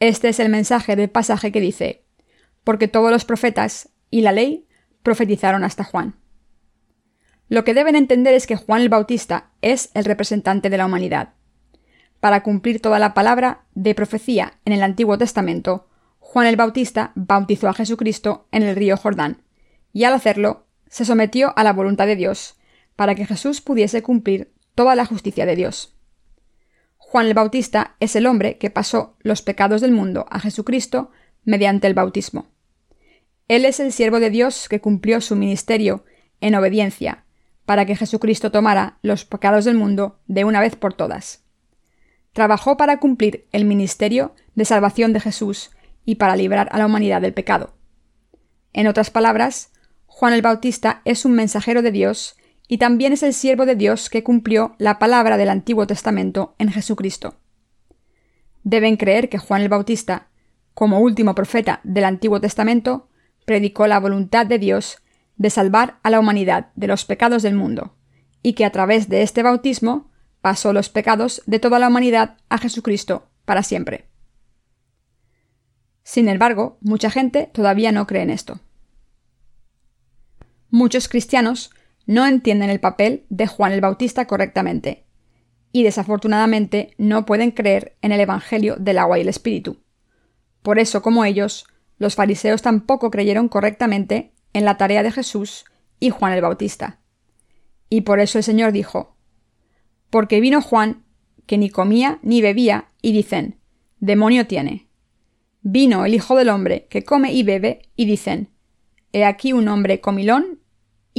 Este 0.00 0.30
es 0.30 0.40
el 0.40 0.48
mensaje 0.48 0.96
del 0.96 1.10
pasaje 1.10 1.52
que 1.52 1.60
dice, 1.60 2.04
porque 2.64 2.88
todos 2.88 3.10
los 3.10 3.26
profetas 3.26 3.90
y 4.10 4.22
la 4.22 4.32
ley 4.32 4.66
profetizaron 5.02 5.64
hasta 5.64 5.84
Juan. 5.84 6.16
Lo 7.50 7.62
que 7.62 7.74
deben 7.74 7.94
entender 7.94 8.32
es 8.32 8.46
que 8.46 8.56
Juan 8.56 8.80
el 8.80 8.88
Bautista 8.88 9.50
es 9.60 9.90
el 9.92 10.06
representante 10.06 10.70
de 10.70 10.78
la 10.78 10.86
humanidad. 10.86 11.34
Para 12.20 12.42
cumplir 12.42 12.80
toda 12.80 12.98
la 12.98 13.12
palabra 13.12 13.66
de 13.74 13.94
profecía 13.94 14.54
en 14.64 14.72
el 14.72 14.82
Antiguo 14.82 15.18
Testamento, 15.18 15.88
Juan 16.20 16.46
el 16.46 16.56
Bautista 16.56 17.12
bautizó 17.14 17.68
a 17.68 17.74
Jesucristo 17.74 18.48
en 18.50 18.62
el 18.62 18.76
río 18.76 18.96
Jordán, 18.96 19.42
y 19.92 20.04
al 20.04 20.14
hacerlo 20.14 20.66
se 20.88 21.04
sometió 21.04 21.52
a 21.56 21.64
la 21.64 21.74
voluntad 21.74 22.06
de 22.06 22.16
Dios, 22.16 22.57
para 22.98 23.14
que 23.14 23.26
Jesús 23.26 23.60
pudiese 23.60 24.02
cumplir 24.02 24.52
toda 24.74 24.96
la 24.96 25.06
justicia 25.06 25.46
de 25.46 25.54
Dios. 25.54 25.94
Juan 26.96 27.26
el 27.26 27.34
Bautista 27.34 27.94
es 28.00 28.16
el 28.16 28.26
hombre 28.26 28.58
que 28.58 28.70
pasó 28.70 29.16
los 29.20 29.40
pecados 29.40 29.82
del 29.82 29.92
mundo 29.92 30.26
a 30.30 30.40
Jesucristo 30.40 31.12
mediante 31.44 31.86
el 31.86 31.94
bautismo. 31.94 32.48
Él 33.46 33.66
es 33.66 33.78
el 33.78 33.92
siervo 33.92 34.18
de 34.18 34.30
Dios 34.30 34.68
que 34.68 34.80
cumplió 34.80 35.20
su 35.20 35.36
ministerio 35.36 36.04
en 36.40 36.56
obediencia, 36.56 37.22
para 37.66 37.86
que 37.86 37.94
Jesucristo 37.94 38.50
tomara 38.50 38.98
los 39.02 39.24
pecados 39.24 39.64
del 39.64 39.76
mundo 39.76 40.18
de 40.26 40.42
una 40.42 40.60
vez 40.60 40.74
por 40.74 40.92
todas. 40.92 41.44
Trabajó 42.32 42.76
para 42.76 42.98
cumplir 42.98 43.46
el 43.52 43.64
ministerio 43.64 44.34
de 44.56 44.64
salvación 44.64 45.12
de 45.12 45.20
Jesús 45.20 45.70
y 46.04 46.16
para 46.16 46.34
librar 46.34 46.68
a 46.72 46.78
la 46.78 46.86
humanidad 46.86 47.22
del 47.22 47.32
pecado. 47.32 47.76
En 48.72 48.88
otras 48.88 49.10
palabras, 49.10 49.70
Juan 50.06 50.32
el 50.32 50.42
Bautista 50.42 51.00
es 51.04 51.24
un 51.24 51.34
mensajero 51.34 51.80
de 51.80 51.92
Dios 51.92 52.34
y 52.68 52.76
también 52.76 53.14
es 53.14 53.22
el 53.22 53.32
siervo 53.32 53.64
de 53.64 53.74
Dios 53.74 54.10
que 54.10 54.22
cumplió 54.22 54.76
la 54.78 54.98
palabra 54.98 55.38
del 55.38 55.48
Antiguo 55.48 55.86
Testamento 55.86 56.54
en 56.58 56.70
Jesucristo. 56.70 57.36
Deben 58.62 58.98
creer 58.98 59.30
que 59.30 59.38
Juan 59.38 59.62
el 59.62 59.70
Bautista, 59.70 60.28
como 60.74 61.00
último 61.00 61.34
profeta 61.34 61.80
del 61.82 62.04
Antiguo 62.04 62.40
Testamento, 62.40 63.08
predicó 63.46 63.86
la 63.86 63.98
voluntad 63.98 64.44
de 64.44 64.58
Dios 64.58 64.98
de 65.36 65.48
salvar 65.48 65.98
a 66.02 66.10
la 66.10 66.20
humanidad 66.20 66.70
de 66.74 66.86
los 66.86 67.06
pecados 67.06 67.42
del 67.42 67.54
mundo, 67.54 67.94
y 68.42 68.52
que 68.52 68.66
a 68.66 68.70
través 68.70 69.08
de 69.08 69.22
este 69.22 69.42
bautismo 69.42 70.10
pasó 70.42 70.74
los 70.74 70.90
pecados 70.90 71.42
de 71.46 71.58
toda 71.58 71.78
la 71.78 71.88
humanidad 71.88 72.36
a 72.50 72.58
Jesucristo 72.58 73.30
para 73.46 73.62
siempre. 73.62 74.08
Sin 76.02 76.28
embargo, 76.28 76.76
mucha 76.80 77.10
gente 77.10 77.50
todavía 77.52 77.92
no 77.92 78.06
cree 78.06 78.22
en 78.22 78.30
esto. 78.30 78.60
Muchos 80.70 81.08
cristianos 81.08 81.70
no 82.08 82.26
entienden 82.26 82.70
el 82.70 82.80
papel 82.80 83.26
de 83.28 83.46
Juan 83.46 83.70
el 83.72 83.82
Bautista 83.82 84.26
correctamente, 84.26 85.04
y 85.72 85.82
desafortunadamente 85.82 86.94
no 86.96 87.26
pueden 87.26 87.50
creer 87.50 87.98
en 88.00 88.12
el 88.12 88.20
Evangelio 88.20 88.76
del 88.76 88.96
agua 88.96 89.18
y 89.18 89.20
el 89.20 89.28
Espíritu. 89.28 89.82
Por 90.62 90.78
eso, 90.78 91.02
como 91.02 91.26
ellos, 91.26 91.66
los 91.98 92.14
fariseos 92.14 92.62
tampoco 92.62 93.10
creyeron 93.10 93.50
correctamente 93.50 94.32
en 94.54 94.64
la 94.64 94.78
tarea 94.78 95.02
de 95.02 95.12
Jesús 95.12 95.66
y 96.00 96.08
Juan 96.08 96.32
el 96.32 96.40
Bautista. 96.40 96.98
Y 97.90 98.00
por 98.00 98.20
eso 98.20 98.38
el 98.38 98.44
Señor 98.44 98.72
dijo, 98.72 99.14
Porque 100.08 100.40
vino 100.40 100.62
Juan, 100.62 101.04
que 101.44 101.58
ni 101.58 101.68
comía 101.68 102.20
ni 102.22 102.40
bebía, 102.40 102.88
y 103.02 103.12
dicen, 103.12 103.58
Demonio 104.00 104.46
tiene. 104.46 104.88
Vino 105.60 106.06
el 106.06 106.14
Hijo 106.14 106.36
del 106.36 106.48
Hombre, 106.48 106.86
que 106.88 107.04
come 107.04 107.34
y 107.34 107.42
bebe, 107.42 107.82
y 107.96 108.06
dicen, 108.06 108.48
He 109.12 109.26
aquí 109.26 109.52
un 109.52 109.68
hombre 109.68 110.00
comilón 110.00 110.58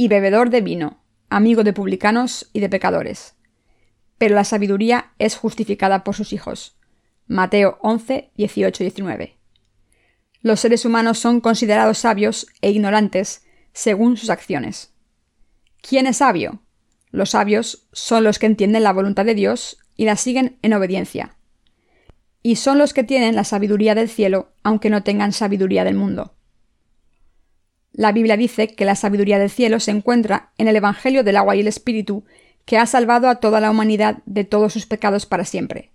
y 0.00 0.08
bebedor 0.08 0.48
de 0.48 0.62
vino, 0.62 1.04
amigo 1.28 1.62
de 1.62 1.74
publicanos 1.74 2.48
y 2.54 2.60
de 2.60 2.70
pecadores. 2.70 3.34
Pero 4.16 4.34
la 4.34 4.44
sabiduría 4.44 5.12
es 5.18 5.36
justificada 5.36 6.04
por 6.04 6.14
sus 6.14 6.32
hijos. 6.32 6.78
Mateo 7.26 7.76
11, 7.82 8.30
18 8.34 8.82
19. 8.82 9.36
Los 10.40 10.60
seres 10.60 10.86
humanos 10.86 11.18
son 11.18 11.42
considerados 11.42 11.98
sabios 11.98 12.46
e 12.62 12.70
ignorantes 12.70 13.44
según 13.74 14.16
sus 14.16 14.30
acciones. 14.30 14.94
¿Quién 15.82 16.06
es 16.06 16.16
sabio? 16.16 16.62
Los 17.10 17.32
sabios 17.32 17.86
son 17.92 18.24
los 18.24 18.38
que 18.38 18.46
entienden 18.46 18.84
la 18.84 18.94
voluntad 18.94 19.26
de 19.26 19.34
Dios 19.34 19.76
y 19.98 20.06
la 20.06 20.16
siguen 20.16 20.58
en 20.62 20.72
obediencia. 20.72 21.36
Y 22.42 22.56
son 22.56 22.78
los 22.78 22.94
que 22.94 23.04
tienen 23.04 23.36
la 23.36 23.44
sabiduría 23.44 23.94
del 23.94 24.08
cielo, 24.08 24.54
aunque 24.62 24.88
no 24.88 25.02
tengan 25.02 25.34
sabiduría 25.34 25.84
del 25.84 25.96
mundo. 25.96 26.36
La 27.92 28.12
Biblia 28.12 28.36
dice 28.36 28.68
que 28.68 28.84
la 28.84 28.94
sabiduría 28.94 29.38
del 29.38 29.50
cielo 29.50 29.80
se 29.80 29.90
encuentra 29.90 30.52
en 30.58 30.68
el 30.68 30.76
Evangelio 30.76 31.24
del 31.24 31.36
agua 31.36 31.56
y 31.56 31.60
el 31.60 31.68
Espíritu, 31.68 32.24
que 32.64 32.78
ha 32.78 32.86
salvado 32.86 33.28
a 33.28 33.36
toda 33.36 33.60
la 33.60 33.70
humanidad 33.70 34.18
de 34.26 34.44
todos 34.44 34.72
sus 34.72 34.86
pecados 34.86 35.26
para 35.26 35.44
siempre. 35.44 35.90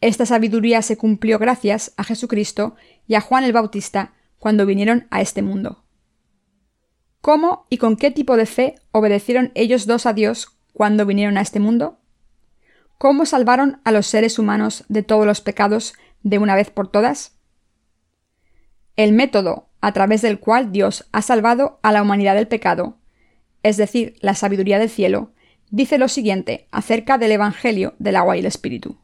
Esta 0.00 0.26
sabiduría 0.26 0.82
se 0.82 0.96
cumplió 0.96 1.38
gracias 1.38 1.92
a 1.96 2.02
Jesucristo 2.02 2.74
y 3.06 3.14
a 3.14 3.20
Juan 3.20 3.44
el 3.44 3.52
Bautista 3.52 4.12
cuando 4.38 4.66
vinieron 4.66 5.06
a 5.10 5.20
este 5.20 5.42
mundo. 5.42 5.84
¿Cómo 7.20 7.66
y 7.70 7.78
con 7.78 7.96
qué 7.96 8.10
tipo 8.10 8.36
de 8.36 8.46
fe 8.46 8.74
obedecieron 8.90 9.52
ellos 9.54 9.86
dos 9.86 10.06
a 10.06 10.12
Dios 10.12 10.58
cuando 10.72 11.06
vinieron 11.06 11.38
a 11.38 11.40
este 11.40 11.60
mundo? 11.60 12.00
¿Cómo 12.98 13.26
salvaron 13.26 13.80
a 13.84 13.92
los 13.92 14.08
seres 14.08 14.40
humanos 14.40 14.84
de 14.88 15.04
todos 15.04 15.24
los 15.24 15.40
pecados 15.40 15.94
de 16.24 16.38
una 16.38 16.56
vez 16.56 16.70
por 16.70 16.88
todas? 16.88 17.36
El 18.96 19.12
método 19.12 19.68
a 19.82 19.92
través 19.92 20.22
del 20.22 20.38
cual 20.38 20.72
Dios 20.72 21.08
ha 21.12 21.20
salvado 21.20 21.80
a 21.82 21.92
la 21.92 22.02
humanidad 22.02 22.36
del 22.36 22.48
pecado, 22.48 22.98
es 23.64 23.76
decir, 23.76 24.14
la 24.20 24.34
sabiduría 24.34 24.78
del 24.78 24.88
cielo, 24.88 25.32
dice 25.70 25.98
lo 25.98 26.08
siguiente 26.08 26.68
acerca 26.70 27.18
del 27.18 27.32
Evangelio 27.32 27.94
del 27.98 28.16
agua 28.16 28.36
y 28.36 28.40
el 28.40 28.46
Espíritu. 28.46 28.96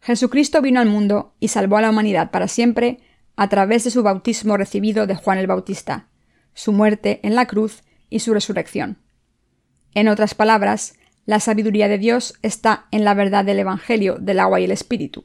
Jesucristo 0.00 0.62
vino 0.62 0.80
al 0.80 0.88
mundo 0.88 1.34
y 1.40 1.48
salvó 1.48 1.76
a 1.76 1.82
la 1.82 1.90
humanidad 1.90 2.30
para 2.30 2.46
siempre 2.46 3.00
a 3.34 3.48
través 3.48 3.82
de 3.82 3.90
su 3.90 4.04
bautismo 4.04 4.56
recibido 4.56 5.06
de 5.06 5.16
Juan 5.16 5.38
el 5.38 5.48
Bautista, 5.48 6.08
su 6.54 6.72
muerte 6.72 7.18
en 7.24 7.34
la 7.34 7.46
cruz 7.46 7.82
y 8.08 8.20
su 8.20 8.32
resurrección. 8.34 8.98
En 9.94 10.06
otras 10.06 10.34
palabras, 10.34 10.94
la 11.26 11.40
sabiduría 11.40 11.88
de 11.88 11.98
Dios 11.98 12.34
está 12.42 12.86
en 12.92 13.04
la 13.04 13.14
verdad 13.14 13.44
del 13.44 13.58
Evangelio 13.58 14.16
del 14.20 14.38
agua 14.38 14.60
y 14.60 14.64
el 14.64 14.70
Espíritu, 14.70 15.24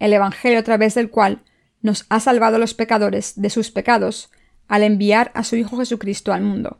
el 0.00 0.12
Evangelio 0.12 0.58
a 0.58 0.64
través 0.64 0.94
del 0.96 1.10
cual 1.10 1.44
nos 1.84 2.06
ha 2.08 2.18
salvado 2.18 2.56
a 2.56 2.58
los 2.58 2.72
pecadores 2.72 3.34
de 3.36 3.50
sus 3.50 3.70
pecados 3.70 4.30
al 4.68 4.82
enviar 4.82 5.30
a 5.34 5.44
su 5.44 5.54
Hijo 5.56 5.76
Jesucristo 5.76 6.32
al 6.32 6.40
mundo. 6.40 6.78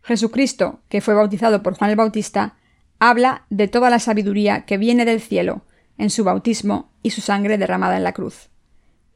Jesucristo, 0.00 0.78
que 0.88 1.00
fue 1.00 1.14
bautizado 1.14 1.60
por 1.64 1.74
Juan 1.74 1.90
el 1.90 1.96
Bautista, 1.96 2.56
habla 3.00 3.46
de 3.50 3.66
toda 3.66 3.90
la 3.90 3.98
sabiduría 3.98 4.64
que 4.64 4.78
viene 4.78 5.04
del 5.04 5.20
cielo 5.20 5.62
en 5.98 6.10
su 6.10 6.22
bautismo 6.22 6.92
y 7.02 7.10
su 7.10 7.20
sangre 7.20 7.58
derramada 7.58 7.96
en 7.96 8.04
la 8.04 8.12
cruz. 8.12 8.48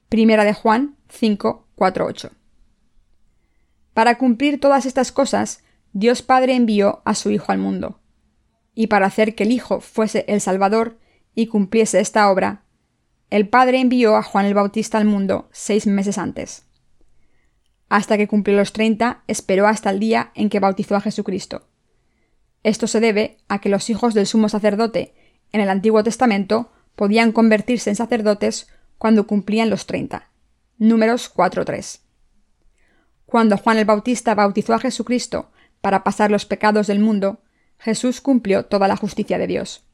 Primera 0.09 0.43
de 0.43 0.55
Juan 0.55 0.97
5, 1.09 1.69
4, 1.77 2.07
8. 2.07 2.31
Para 3.95 4.19
cumplir 4.19 4.59
todas 4.59 4.87
estas 4.87 5.13
cosas, 5.13 5.63
Dios 5.93 6.23
Padre 6.23 6.57
envió 6.57 7.01
a 7.05 7.15
su 7.15 7.31
Hijo 7.31 7.53
al 7.53 7.59
mundo. 7.59 8.01
Y 8.75 8.89
para 8.89 9.07
hacer 9.07 9.37
que 9.37 9.45
el 9.45 9.53
Hijo 9.53 9.81
fuese 9.81 10.25
el 10.27 10.41
Salvador 10.41 10.99
y 11.37 11.47
cumpliese 11.47 12.01
esta 12.01 12.29
obra, 12.29 12.65
el 13.31 13.49
Padre 13.49 13.81
envió 13.81 14.17
a 14.17 14.23
Juan 14.23 14.45
el 14.45 14.55
Bautista 14.55 14.99
al 14.99 15.05
mundo 15.05 15.49
seis 15.53 15.87
meses 15.87 16.19
antes. 16.19 16.65
Hasta 17.89 18.17
que 18.17 18.29
cumplió 18.29 18.57
los 18.57 18.73
treinta, 18.73 19.23
esperó 19.29 19.67
hasta 19.67 19.91
el 19.91 20.01
día 20.01 20.33
en 20.35 20.51
que 20.51 20.61
bautizó 20.61 20.97
a 20.97 21.01
Jesucristo. 21.01 21.67
Esto 22.63 22.87
se 22.87 23.01
debe 23.01 23.39
a 23.49 23.61
que 23.61 23.69
los 23.69 23.89
hijos 23.89 24.15
del 24.15 24.27
sumo 24.27 24.49
sacerdote 24.49 25.15
en 25.53 25.61
el 25.61 25.71
Antiguo 25.71 26.03
Testamento 26.03 26.71
podían 26.95 27.33
convertirse 27.33 27.91
en 27.91 27.97
sacerdotes 27.97 28.69
cuando 28.99 29.27
cumplían 29.27 29.71
los 29.71 29.87
30. 29.87 30.29
Números 30.79 31.33
4.3. 31.35 32.01
Cuando 33.27 33.57
Juan 33.57 33.79
el 33.79 33.85
Bautista 33.85 34.35
bautizó 34.35 34.75
a 34.75 34.81
Jesucristo 34.81 35.51
para 35.81 36.05
pasar 36.05 36.31
los 36.31 36.47
pecados 36.47 36.89
del 36.89 36.99
mundo, 36.99 37.41
Jesús 37.79 38.21
cumplió 38.21 38.67
toda 38.67 38.89
la 38.89 38.97
justicia 38.97 39.39
de 39.39 39.47
Dios. 39.47 39.85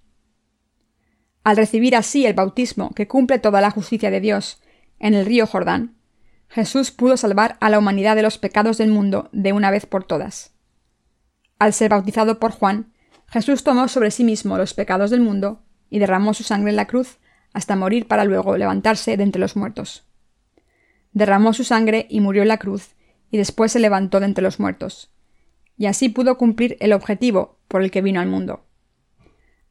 Al 1.47 1.57
recibir 1.57 1.95
así 1.95 2.27
el 2.27 2.35
bautismo 2.35 2.91
que 2.91 3.07
cumple 3.07 3.39
toda 3.39 3.61
la 3.61 3.71
justicia 3.71 4.11
de 4.11 4.21
Dios 4.21 4.61
en 4.99 5.15
el 5.15 5.25
río 5.25 5.47
Jordán, 5.47 5.95
Jesús 6.49 6.91
pudo 6.91 7.17
salvar 7.17 7.57
a 7.61 7.71
la 7.71 7.79
humanidad 7.79 8.17
de 8.17 8.23
los 8.23 8.37
pecados 8.37 8.79
del 8.79 8.91
mundo 8.91 9.29
de 9.31 9.53
una 9.53 9.71
vez 9.71 9.87
por 9.87 10.03
todas. 10.03 10.57
Al 11.61 11.73
ser 11.73 11.91
bautizado 11.91 12.41
por 12.41 12.51
Juan, 12.51 12.93
Jesús 13.29 13.63
tomó 13.63 13.87
sobre 13.87 14.11
sí 14.11 14.25
mismo 14.25 14.59
los 14.59 14.75
pecados 14.75 15.13
del 15.13 15.21
mundo 15.21 15.63
y 15.89 16.01
derramó 16.01 16.35
su 16.35 16.43
sangre 16.43 16.71
en 16.71 16.77
la 16.77 16.89
cruz 16.89 17.19
hasta 17.53 17.77
morir 17.77 18.09
para 18.09 18.25
luego 18.25 18.57
levantarse 18.57 19.17
de 19.17 19.23
entre 19.23 19.39
los 19.39 19.55
muertos. 19.55 20.05
Derramó 21.13 21.53
su 21.53 21.63
sangre 21.63 22.09
y 22.11 22.19
murió 22.19 22.43
en 22.43 22.49
la 22.49 22.59
cruz, 22.59 22.97
y 23.31 23.37
después 23.37 23.71
se 23.71 23.79
levantó 23.79 24.19
de 24.19 24.27
entre 24.27 24.43
los 24.43 24.59
muertos. 24.59 25.13
Y 25.77 25.87
así 25.87 26.09
pudo 26.09 26.39
cumplir 26.39 26.77
el 26.81 26.93
objetivo 26.93 27.61
por 27.69 27.85
el 27.85 27.93
que 27.93 28.03
vino 28.03 28.21
al 28.21 28.27
mundo. 28.27 28.66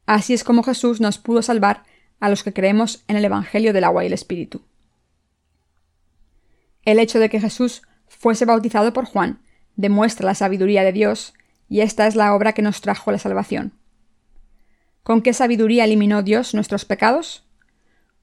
Así 0.06 0.34
es 0.34 0.44
como 0.44 0.64
Jesús 0.64 1.02
nos 1.02 1.18
pudo 1.18 1.42
salvar 1.42 1.84
a 2.20 2.30
los 2.30 2.44
que 2.44 2.54
creemos 2.54 3.04
en 3.08 3.18
el 3.18 3.26
Evangelio 3.26 3.74
del 3.74 3.84
agua 3.84 4.04
y 4.04 4.08
el 4.08 4.14
Espíritu. 4.14 4.64
El 6.84 7.00
hecho 7.00 7.20
de 7.20 7.30
que 7.30 7.40
Jesús 7.40 7.82
fuese 8.08 8.46
bautizado 8.46 8.94
por 8.94 9.06
Juan 9.06 9.42
demuestra 9.76 10.26
la 10.26 10.36
sabiduría 10.36 10.84
de 10.84 10.92
Dios 10.92 11.34
y 11.68 11.82
esta 11.82 12.08
es 12.08 12.16
la 12.16 12.34
obra 12.36 12.54
que 12.54 12.62
nos 12.62 12.82
trajo 12.82 13.12
la 13.12 13.18
salvación. 13.18 13.74
¿Con 15.04 15.22
qué 15.22 15.34
sabiduría 15.34 15.84
eliminó 15.84 16.24
Dios 16.24 16.54
nuestros 16.54 16.86
pecados? 16.86 17.46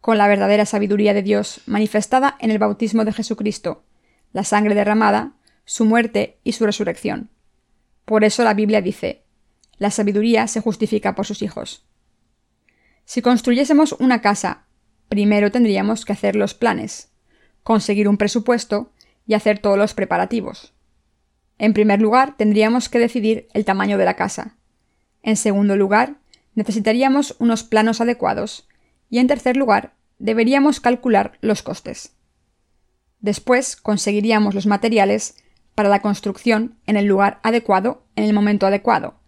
Con 0.01 0.19
la 0.19 0.29
verdadera 0.29 0.67
sabiduría 0.67 1.15
de 1.15 1.23
Dios 1.23 1.61
manifestada 1.67 2.37
en 2.41 2.51
el 2.51 2.59
bautismo 2.59 3.05
de 3.05 3.13
Jesucristo, 3.13 3.85
la 4.33 4.45
sangre 4.45 4.75
derramada, 4.75 5.35
su 5.65 5.85
muerte 5.85 6.39
y 6.43 6.53
su 6.53 6.65
resurrección. 6.67 7.31
Por 8.05 8.25
eso 8.25 8.43
la 8.43 8.55
Biblia 8.55 8.81
dice, 8.81 9.23
la 9.83 9.91
sabiduría 9.91 10.47
se 10.47 10.61
justifica 10.61 11.17
por 11.17 11.27
sus 11.27 11.43
hijos. 11.43 11.85
Si 13.05 13.21
construyésemos 13.21 13.97
una 13.99 14.23
casa, 14.23 14.67
primero 15.09 15.51
tendríamos 15.51 16.05
que 16.05 16.13
hacer 16.13 16.37
los 16.37 16.55
planes, 16.55 17.11
conseguir 17.65 18.09
un 18.09 18.17
presupuesto 18.17 18.93
y 19.27 19.35
hacer 19.35 19.59
todos 19.59 19.77
los 19.77 19.93
preparativos. 19.93 20.73
En 21.59 21.73
primer 21.73 22.01
lugar, 22.01 22.37
tendríamos 22.37 22.89
que 22.89 23.01
decidir 23.01 23.49
el 23.55 23.65
tamaño 23.65 23.99
de 23.99 24.05
la 24.05 24.15
casa. 24.15 24.57
En 25.21 25.37
segundo 25.37 25.75
lugar, 25.77 26.21
necesitaríamos 26.55 27.35
unos 27.41 27.65
planos 27.65 28.01
adecuados. 28.01 28.69
Y 29.11 29.19
en 29.19 29.27
tercer 29.27 29.57
lugar, 29.57 29.95
deberíamos 30.21 30.79
calcular 30.79 31.39
los 31.41 31.65
costes. 31.65 32.15
Después, 33.19 33.75
conseguiríamos 33.75 34.55
los 34.55 34.67
materiales 34.67 35.43
para 35.75 35.89
la 35.89 36.03
construcción 36.03 36.79
en 36.87 36.97
el 36.97 37.07
lugar 37.07 37.41
adecuado 37.43 38.05
en 38.15 38.23
el 38.25 38.33
momento 38.33 38.69
adecuado, 38.69 39.22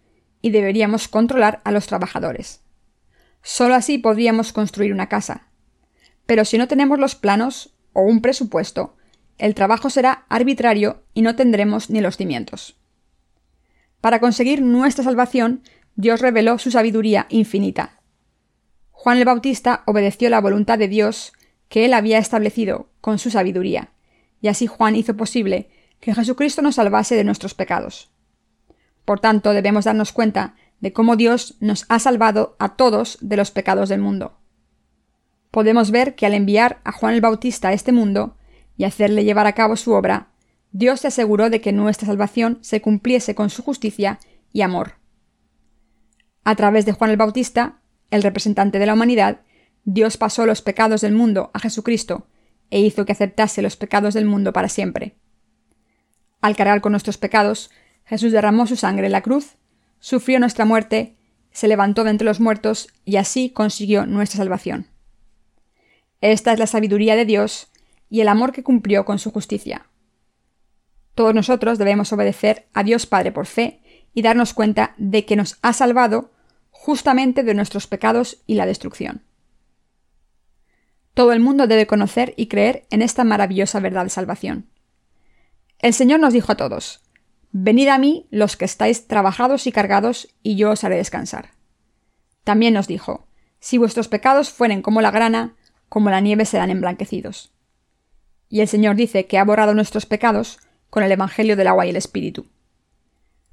y 0.45 0.51
deberíamos 0.51 1.09
controlar 1.09 1.63
a 1.65 1.73
los 1.73 1.87
trabajadores. 1.87 2.61
Solo 3.41 3.75
así 3.75 3.97
podríamos 3.97 4.53
construir 4.53 4.93
una 4.93 5.09
casa. 5.09 5.47
Pero 6.27 6.45
si 6.45 6.59
no 6.59 6.69
tenemos 6.69 6.99
los 6.99 7.15
planos 7.15 7.75
o 7.95 8.03
un 8.03 8.21
presupuesto, 8.21 8.95
el 9.39 9.55
trabajo 9.55 9.89
será 9.89 10.27
arbitrario 10.29 11.03
y 11.15 11.23
no 11.23 11.35
tendremos 11.35 11.89
ni 11.89 12.03
los 12.03 12.19
cimientos. 12.19 12.77
Para 14.03 14.21
conseguir 14.21 14.61
nuestra 14.61 15.03
salvación, 15.03 15.63
Dios 15.97 16.21
reveló 16.21 16.59
su 16.59 16.71
sabiduría 16.71 17.25
infinita. 17.31 18.03
Juan 18.91 19.17
el 19.17 19.25
Bautista 19.25 19.83
obedeció 19.87 20.29
la 20.29 20.43
voluntad 20.43 20.79
de 20.79 20.89
Dios 20.89 21.33
que 21.71 21.87
él 21.87 21.95
había 21.95 22.19
establecido 22.19 22.91
con 23.01 23.19
su 23.19 23.31
sabiduría, 23.31 23.95
y 24.43 24.49
así 24.49 24.67
Juan 24.67 24.95
hizo 24.95 25.17
posible 25.17 25.71
que 26.01 26.15
Jesucristo 26.15 26.61
nos 26.61 26.75
salvase 26.75 27.15
de 27.15 27.25
nuestros 27.25 27.55
pecados. 27.55 28.14
Por 29.05 29.21
tanto, 29.21 29.53
debemos 29.53 29.85
darnos 29.85 30.13
cuenta 30.13 30.55
de 30.81 30.93
cómo 30.93 31.17
Dios 31.17 31.57
nos 31.61 31.87
ha 31.89 31.99
salvado 31.99 32.57
a 32.59 32.77
todos 32.77 33.19
de 33.21 33.37
los 33.37 33.51
pecados 33.51 33.89
del 33.89 34.01
mundo. 34.01 34.39
Podemos 35.51 35.91
ver 35.91 36.15
que 36.15 36.27
al 36.27 36.35
enviar 36.35 36.81
a 36.85 36.93
Juan 36.93 37.15
el 37.15 37.21
Bautista 37.21 37.69
a 37.69 37.73
este 37.73 37.93
mundo, 37.93 38.37
y 38.77 38.85
hacerle 38.85 39.25
llevar 39.25 39.47
a 39.47 39.53
cabo 39.53 39.77
su 39.77 39.93
obra, 39.93 40.29
Dios 40.73 41.01
se 41.01 41.09
aseguró 41.09 41.51
de 41.51 41.61
que 41.61 41.73
nuestra 41.73 42.07
salvación 42.07 42.59
se 42.61 42.81
cumpliese 42.81 43.35
con 43.35 43.51
su 43.51 43.63
justicia 43.63 44.19
y 44.53 44.63
amor. 44.63 44.95
A 46.43 46.57
través 46.57 46.85
de 46.85 46.93
Juan 46.93 47.11
el 47.11 47.17
Bautista, 47.17 47.81
el 48.11 48.23
representante 48.23 48.79
de 48.79 48.87
la 48.87 48.95
humanidad, 48.95 49.43
Dios 49.85 50.17
pasó 50.17 50.47
los 50.47 50.63
pecados 50.63 51.01
del 51.01 51.15
mundo 51.15 51.51
a 51.55 51.61
Jesucristo 51.61 52.27
e 52.71 52.81
hizo 52.81 53.05
que 53.05 53.13
aceptase 53.13 53.63
los 53.63 53.77
pecados 53.77 54.15
del 54.15 54.27
mundo 54.27 54.53
para 54.53 54.69
siempre. 54.69 55.15
Al 56.41 56.57
cargar 56.57 56.81
con 56.81 56.93
nuestros 56.93 57.19
pecados, 57.19 57.71
Jesús 58.05 58.33
derramó 58.33 58.67
su 58.67 58.77
sangre 58.77 59.07
en 59.07 59.13
la 59.13 59.23
cruz, 59.23 59.57
sufrió 59.99 60.39
nuestra 60.39 60.65
muerte, 60.65 61.17
se 61.51 61.69
levantó 61.69 62.05
de 62.05 62.11
entre 62.11 62.27
los 62.27 62.41
muertos 62.41 62.89
y 63.05 63.17
así 63.17 63.51
consiguió 63.51 64.07
nuestra 64.07 64.39
salvación. 64.39 64.89
Esta 66.21 66.53
es 66.53 66.59
la 66.59 66.67
sabiduría 66.67 67.17
de 67.17 67.25
Dios 67.25 67.69
y 68.11 68.21
el 68.21 68.29
amor 68.29 68.53
que 68.53 68.63
cumplió 68.63 69.05
con 69.05 69.19
su 69.19 69.31
justicia. 69.31 69.87
Todos 71.15 71.35
nosotros 71.35 71.79
debemos 71.79 72.13
obedecer 72.13 72.67
a 72.75 72.83
Dios 72.83 73.07
Padre 73.07 73.31
por 73.33 73.47
fe 73.47 73.81
y 74.15 74.23
darnos 74.23 74.53
cuenta 74.53 74.95
de 74.99 75.25
que 75.25 75.37
nos 75.37 75.59
ha 75.63 75.73
salvado 75.73 76.33
justamente 76.71 77.43
de 77.43 77.55
nuestros 77.55 77.87
pecados 77.87 78.43
y 78.47 78.55
la 78.55 78.67
destrucción. 78.67 79.23
Todo 81.15 81.33
el 81.33 81.41
mundo 81.41 81.67
debe 81.67 81.87
conocer 81.87 82.35
y 82.37 82.49
creer 82.49 82.87
en 82.91 83.01
esta 83.01 83.23
maravillosa 83.23 83.79
verdad 83.79 84.05
de 84.05 84.11
salvación. 84.11 84.71
El 85.79 85.95
Señor 85.95 86.19
nos 86.19 86.33
dijo 86.33 86.51
a 86.53 86.57
todos, 86.57 87.04
Venid 87.57 87.87
a 87.87 87.99
mí 87.99 88.27
los 88.33 88.57
que 88.57 88.65
estáis 88.65 89.07
trabajados 89.07 89.69
y 89.69 89.71
cargados, 89.71 90.27
y 90.43 90.57
yo 90.57 90.73
os 90.73 90.83
haré 90.83 90.97
descansar. 90.97 91.51
También 92.43 92.75
nos 92.75 92.89
dijo, 92.89 93.29
Si 93.61 93.79
vuestros 93.79 94.09
pecados 94.09 94.51
fueren 94.51 94.83
como 94.83 95.01
la 95.01 95.13
grana, 95.13 95.55
como 95.89 96.11
la 96.11 96.19
nieve 96.19 96.47
serán 96.47 96.71
emblanquecidos. 96.71 97.53
Y 98.49 98.61
el 98.61 98.67
Señor 98.67 98.97
dice 98.97 99.27
que 99.27 99.39
ha 99.39 99.45
borrado 99.45 99.73
nuestros 99.73 100.05
pecados 100.05 100.59
con 100.91 101.05
el 101.05 101.13
Evangelio 101.13 101.55
del 101.55 101.69
agua 101.69 101.87
y 101.87 101.91
el 101.91 101.97
Espíritu. 101.97 102.49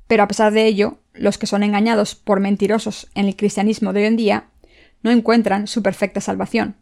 Pero 0.07 0.23
a 0.23 0.27
pesar 0.27 0.51
de 0.51 0.65
ello, 0.65 0.97
los 1.13 1.37
que 1.37 1.45
son 1.45 1.61
engañados 1.61 2.15
por 2.15 2.39
mentirosos 2.39 3.07
en 3.13 3.27
el 3.27 3.35
cristianismo 3.35 3.93
de 3.93 3.99
hoy 3.99 4.07
en 4.07 4.17
día 4.17 4.45
no 5.03 5.11
encuentran 5.11 5.67
su 5.67 5.83
perfecta 5.83 6.21
salvación. 6.21 6.75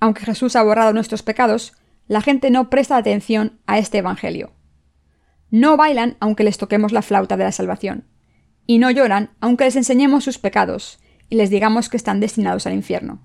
Aunque 0.00 0.24
Jesús 0.24 0.56
ha 0.56 0.62
borrado 0.62 0.94
nuestros 0.94 1.22
pecados, 1.22 1.74
la 2.06 2.22
gente 2.22 2.50
no 2.50 2.70
presta 2.70 2.96
atención 2.96 3.58
a 3.66 3.78
este 3.78 3.98
Evangelio. 3.98 4.54
No 5.50 5.76
bailan 5.76 6.16
aunque 6.20 6.44
les 6.44 6.58
toquemos 6.58 6.92
la 6.92 7.02
flauta 7.02 7.36
de 7.36 7.44
la 7.44 7.52
salvación. 7.52 8.04
Y 8.66 8.78
no 8.78 8.90
lloran 8.90 9.30
aunque 9.40 9.64
les 9.64 9.76
enseñemos 9.76 10.24
sus 10.24 10.38
pecados 10.38 10.98
y 11.30 11.36
les 11.36 11.50
digamos 11.50 11.88
que 11.88 11.96
están 11.96 12.20
destinados 12.20 12.66
al 12.66 12.74
infierno. 12.74 13.20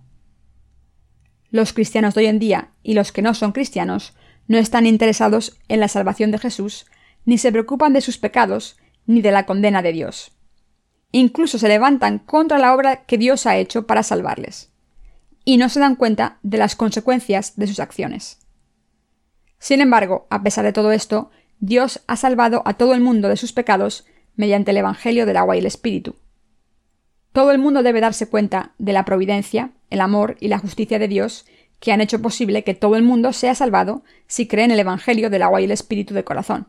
Los 1.49 1.73
cristianos 1.73 2.15
de 2.15 2.21
hoy 2.21 2.27
en 2.27 2.39
día 2.39 2.71
y 2.81 2.93
los 2.93 3.11
que 3.11 3.21
no 3.21 3.33
son 3.33 3.51
cristianos 3.51 4.15
no 4.47 4.57
están 4.57 4.85
interesados 4.85 5.59
en 5.67 5.79
la 5.79 5.87
salvación 5.87 6.31
de 6.31 6.39
Jesús, 6.39 6.85
ni 7.25 7.37
se 7.37 7.51
preocupan 7.51 7.93
de 7.93 8.01
sus 8.01 8.17
pecados, 8.17 8.77
ni 9.05 9.21
de 9.21 9.31
la 9.31 9.45
condena 9.45 9.81
de 9.81 9.93
Dios. 9.93 10.31
Incluso 11.11 11.59
se 11.59 11.67
levantan 11.67 12.19
contra 12.19 12.57
la 12.57 12.73
obra 12.73 13.05
que 13.05 13.17
Dios 13.17 13.45
ha 13.45 13.57
hecho 13.57 13.85
para 13.85 14.03
salvarles. 14.03 14.71
Y 15.45 15.57
no 15.57 15.69
se 15.69 15.79
dan 15.79 15.95
cuenta 15.95 16.39
de 16.41 16.57
las 16.57 16.75
consecuencias 16.75 17.55
de 17.55 17.67
sus 17.67 17.79
acciones. 17.79 18.39
Sin 19.59 19.79
embargo, 19.79 20.27
a 20.29 20.41
pesar 20.41 20.65
de 20.65 20.73
todo 20.73 20.91
esto, 20.91 21.29
Dios 21.59 22.01
ha 22.07 22.15
salvado 22.15 22.61
a 22.65 22.73
todo 22.73 22.93
el 22.93 23.01
mundo 23.01 23.29
de 23.29 23.37
sus 23.37 23.53
pecados 23.53 24.05
mediante 24.35 24.71
el 24.71 24.77
Evangelio 24.77 25.25
del 25.25 25.37
agua 25.37 25.55
y 25.55 25.59
el 25.59 25.65
Espíritu. 25.65 26.15
Todo 27.31 27.51
el 27.51 27.57
mundo 27.57 27.83
debe 27.83 28.01
darse 28.01 28.27
cuenta 28.27 28.73
de 28.77 28.93
la 28.93 29.05
providencia, 29.05 29.71
el 29.89 30.01
amor 30.01 30.37
y 30.39 30.47
la 30.49 30.59
justicia 30.59 30.99
de 30.99 31.07
Dios 31.07 31.45
que 31.79 31.91
han 31.91 31.99
hecho 31.99 32.21
posible 32.21 32.63
que 32.63 32.75
todo 32.75 32.95
el 32.95 33.03
mundo 33.03 33.33
sea 33.33 33.55
salvado 33.55 34.03
si 34.27 34.47
cree 34.47 34.65
en 34.65 34.71
el 34.71 34.79
Evangelio 34.79 35.29
del 35.29 35.41
agua 35.41 35.59
y 35.59 35.65
el 35.65 35.71
Espíritu 35.71 36.13
de 36.13 36.23
corazón. 36.23 36.67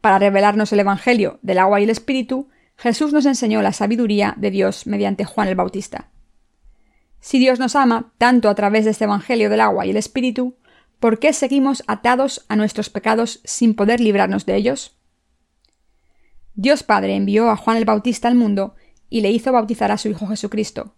Para 0.00 0.20
revelarnos 0.20 0.72
el 0.72 0.80
Evangelio 0.80 1.40
del 1.42 1.58
agua 1.58 1.80
y 1.80 1.84
el 1.84 1.90
Espíritu, 1.90 2.48
Jesús 2.76 3.12
nos 3.12 3.26
enseñó 3.26 3.60
la 3.60 3.72
sabiduría 3.72 4.34
de 4.36 4.52
Dios 4.52 4.86
mediante 4.86 5.24
Juan 5.24 5.48
el 5.48 5.56
Bautista. 5.56 6.10
Si 7.18 7.40
Dios 7.40 7.58
nos 7.58 7.74
ama 7.74 8.12
tanto 8.18 8.48
a 8.48 8.54
través 8.54 8.84
de 8.84 8.92
este 8.92 9.04
Evangelio 9.04 9.50
del 9.50 9.60
agua 9.60 9.84
y 9.84 9.90
el 9.90 9.96
Espíritu, 9.96 10.54
¿por 11.00 11.18
qué 11.18 11.32
seguimos 11.32 11.82
atados 11.86 12.44
a 12.48 12.56
nuestros 12.56 12.90
pecados 12.90 13.40
sin 13.44 13.74
poder 13.74 14.00
librarnos 14.00 14.46
de 14.46 14.56
ellos? 14.56 14.96
Dios 16.54 16.82
Padre 16.82 17.14
envió 17.14 17.50
a 17.50 17.56
Juan 17.56 17.76
el 17.76 17.84
Bautista 17.84 18.28
al 18.28 18.34
mundo 18.34 18.74
y 19.08 19.20
le 19.20 19.30
hizo 19.30 19.52
bautizar 19.52 19.92
a 19.92 19.98
su 19.98 20.08
Hijo 20.08 20.26
Jesucristo. 20.26 20.94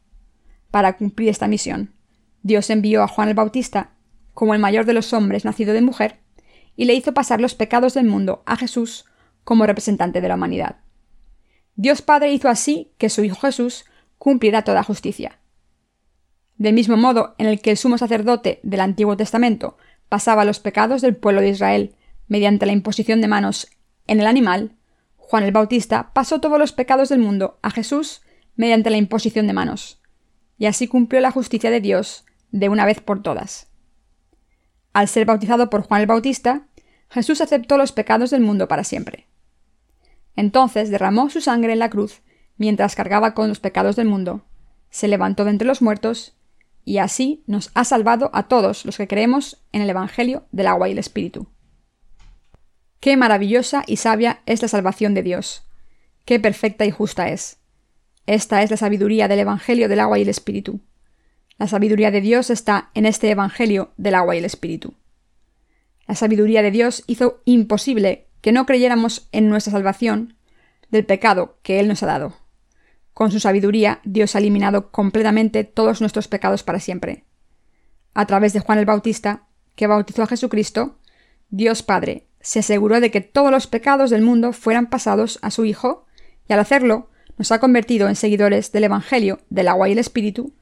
Para 0.71 0.97
cumplir 0.97 1.29
esta 1.29 1.49
misión, 1.49 1.95
Dios 2.43 2.71
envió 2.71 3.03
a 3.03 3.09
Juan 3.09 3.29
el 3.29 3.35
Bautista 3.35 3.93
como 4.33 4.55
el 4.55 4.61
mayor 4.61 4.87
de 4.87 4.95
los 4.95 5.13
hombres 5.13 5.45
nacido 5.45 5.75
de 5.75 5.83
mujer 5.83 6.21
y 6.77 6.87
le 6.87 6.95
hizo 6.95 7.13
pasar 7.13 7.41
los 7.41 7.55
pecados 7.55 7.95
del 7.95 8.07
mundo 8.07 8.43
a 8.47 8.57
Jesús 8.57 9.05
como 9.45 9.67
representante 9.67 10.21
de 10.21 10.29
la 10.29 10.37
humanidad. 10.37 10.77
Dios 11.75 12.03
Padre 12.03 12.33
hizo 12.33 12.49
así 12.49 12.93
que 12.99 13.11
su 13.11 13.23
Hijo 13.23 13.41
Jesús 13.41 13.85
cumpliera 14.19 14.63
toda 14.63 14.83
justicia. 14.83 15.41
Del 16.57 16.75
mismo 16.75 16.97
modo 16.97 17.35
en 17.39 17.47
el 17.47 17.61
que 17.61 17.71
el 17.71 17.77
sumo 17.77 17.99
sacerdote 17.99 18.61
del 18.63 18.81
Antiguo 18.81 19.17
Testamento 19.17 19.77
pasaba 20.11 20.45
los 20.45 20.61
pecados 20.61 21.01
del 21.01 21.17
pueblo 21.17 21.41
de 21.41 21.49
Israel 21.49 21.95
mediante 22.29 22.67
la 22.67 22.73
imposición 22.73 23.23
de 23.23 23.29
manos 23.29 23.69
en 24.07 24.21
el 24.21 24.27
animal, 24.27 24.77
Juan 25.17 25.45
el 25.45 25.53
Bautista 25.53 26.13
pasó 26.13 26.41
todos 26.41 26.59
los 26.59 26.73
pecados 26.73 27.09
del 27.09 27.21
mundo 27.21 27.59
a 27.63 27.71
Jesús 27.71 28.23
mediante 28.57 28.91
la 28.91 28.97
imposición 28.97 29.47
de 29.47 29.53
manos, 29.53 30.03
y 30.59 30.67
así 30.67 30.89
cumplió 30.89 31.21
la 31.21 31.31
justicia 31.31 31.71
de 31.71 31.81
Dios 31.81 32.25
de 32.51 32.69
una 32.69 32.85
vez 32.85 33.01
por 33.01 33.23
todas. 33.23 33.69
Al 34.93 35.07
ser 35.07 35.25
bautizado 35.27 35.71
por 35.71 35.83
Juan 35.83 36.01
el 36.01 36.09
Bautista, 36.09 36.67
Jesús 37.09 37.41
aceptó 37.41 37.79
los 37.79 37.93
pecados 37.93 38.31
del 38.31 38.41
mundo 38.41 38.67
para 38.67 38.83
siempre. 38.83 39.29
Entonces 40.35 40.91
derramó 40.91 41.31
su 41.31 41.41
sangre 41.41 41.73
en 41.73 41.79
la 41.79 41.91
cruz 41.91 42.23
mientras 42.57 42.97
cargaba 42.97 43.33
con 43.33 43.49
los 43.49 43.61
pecados 43.61 43.95
del 43.95 44.09
mundo, 44.09 44.45
se 44.91 45.07
levantó 45.07 45.45
de 45.45 45.51
entre 45.51 45.69
los 45.69 45.83
muertos 45.83 46.35
y 46.85 46.99
así 46.99 47.45
nos 47.47 47.71
ha 47.75 47.85
salvado 47.85 48.31
a 48.33 48.49
todos 48.49 48.85
los 48.85 48.97
que 48.97 49.09
creemos 49.09 49.63
en 49.73 49.83
el 49.83 49.91
Evangelio 49.91 50.47
del 50.53 50.67
agua 50.67 50.89
y 50.89 50.93
el 50.93 50.99
Espíritu. 50.99 51.49
Qué 53.01 53.17
maravillosa 53.17 53.83
y 53.87 53.97
sabia 53.97 54.43
es 54.47 54.61
la 54.63 54.69
salvación 54.69 55.15
de 55.15 55.23
Dios. 55.23 55.63
Qué 56.25 56.39
perfecta 56.39 56.85
y 56.85 56.91
justa 56.91 57.29
es. 57.29 57.59
Esta 58.27 58.63
es 58.63 58.71
la 58.71 58.77
sabiduría 58.77 59.27
del 59.27 59.41
Evangelio 59.41 59.89
del 59.89 60.01
agua 60.01 60.19
y 60.19 60.23
el 60.23 60.29
Espíritu. 60.29 60.81
La 61.59 61.67
sabiduría 61.67 62.11
de 62.11 62.21
Dios 62.21 62.51
está 62.51 62.91
en 62.95 63.07
este 63.07 63.31
Evangelio 63.31 63.93
del 63.97 64.15
agua 64.15 64.35
y 64.35 64.39
el 64.39 64.45
Espíritu. 64.45 64.95
La 66.07 66.15
sabiduría 66.15 66.63
de 66.63 66.71
Dios 66.71 67.05
hizo 67.07 67.41
imposible 67.45 68.29
que 68.41 68.53
no 68.53 68.67
creyéramos 68.67 69.29
en 69.33 69.49
nuestra 69.49 69.73
salvación 69.73 70.37
del 70.91 71.07
pecado 71.07 71.59
que 71.63 71.81
Él 71.81 71.89
nos 71.89 72.03
ha 72.03 72.07
dado. 72.07 72.40
Con 73.21 73.31
su 73.31 73.39
sabiduría, 73.39 74.01
Dios 74.03 74.35
ha 74.35 74.39
eliminado 74.39 74.91
completamente 74.91 75.65
todos 75.65 76.01
nuestros 76.01 76.27
pecados 76.27 76.63
para 76.63 76.81
siempre. 76.81 77.27
A 78.15 78.25
través 78.25 78.55
de 78.55 78.61
Juan 78.61 78.79
el 78.79 78.87
Bautista, 78.87 79.43
que 79.75 79.87
bautizó 79.87 80.23
a 80.23 80.27
Jesucristo, 80.27 80.97
Dios 81.51 81.83
Padre 81.83 82.29
se 82.41 82.61
aseguró 82.61 82.99
de 82.99 83.11
que 83.11 83.21
todos 83.21 83.51
los 83.51 83.67
pecados 83.67 84.09
del 84.09 84.23
mundo 84.23 84.55
fueran 84.55 84.89
pasados 84.89 85.39
a 85.43 85.51
su 85.51 85.67
Hijo, 85.67 86.07
y 86.49 86.55
al 86.55 86.61
hacerlo, 86.61 87.11
nos 87.37 87.53
ha 87.53 87.61
convertido 87.61 88.09
en 88.09 88.17
seguidores 88.17 88.73
del 88.73 88.85
Evangelio 88.85 89.41
del 89.51 89.69
agua 89.69 89.91
y 89.91 89.93
el 89.93 89.99
Espíritu, 89.99 90.55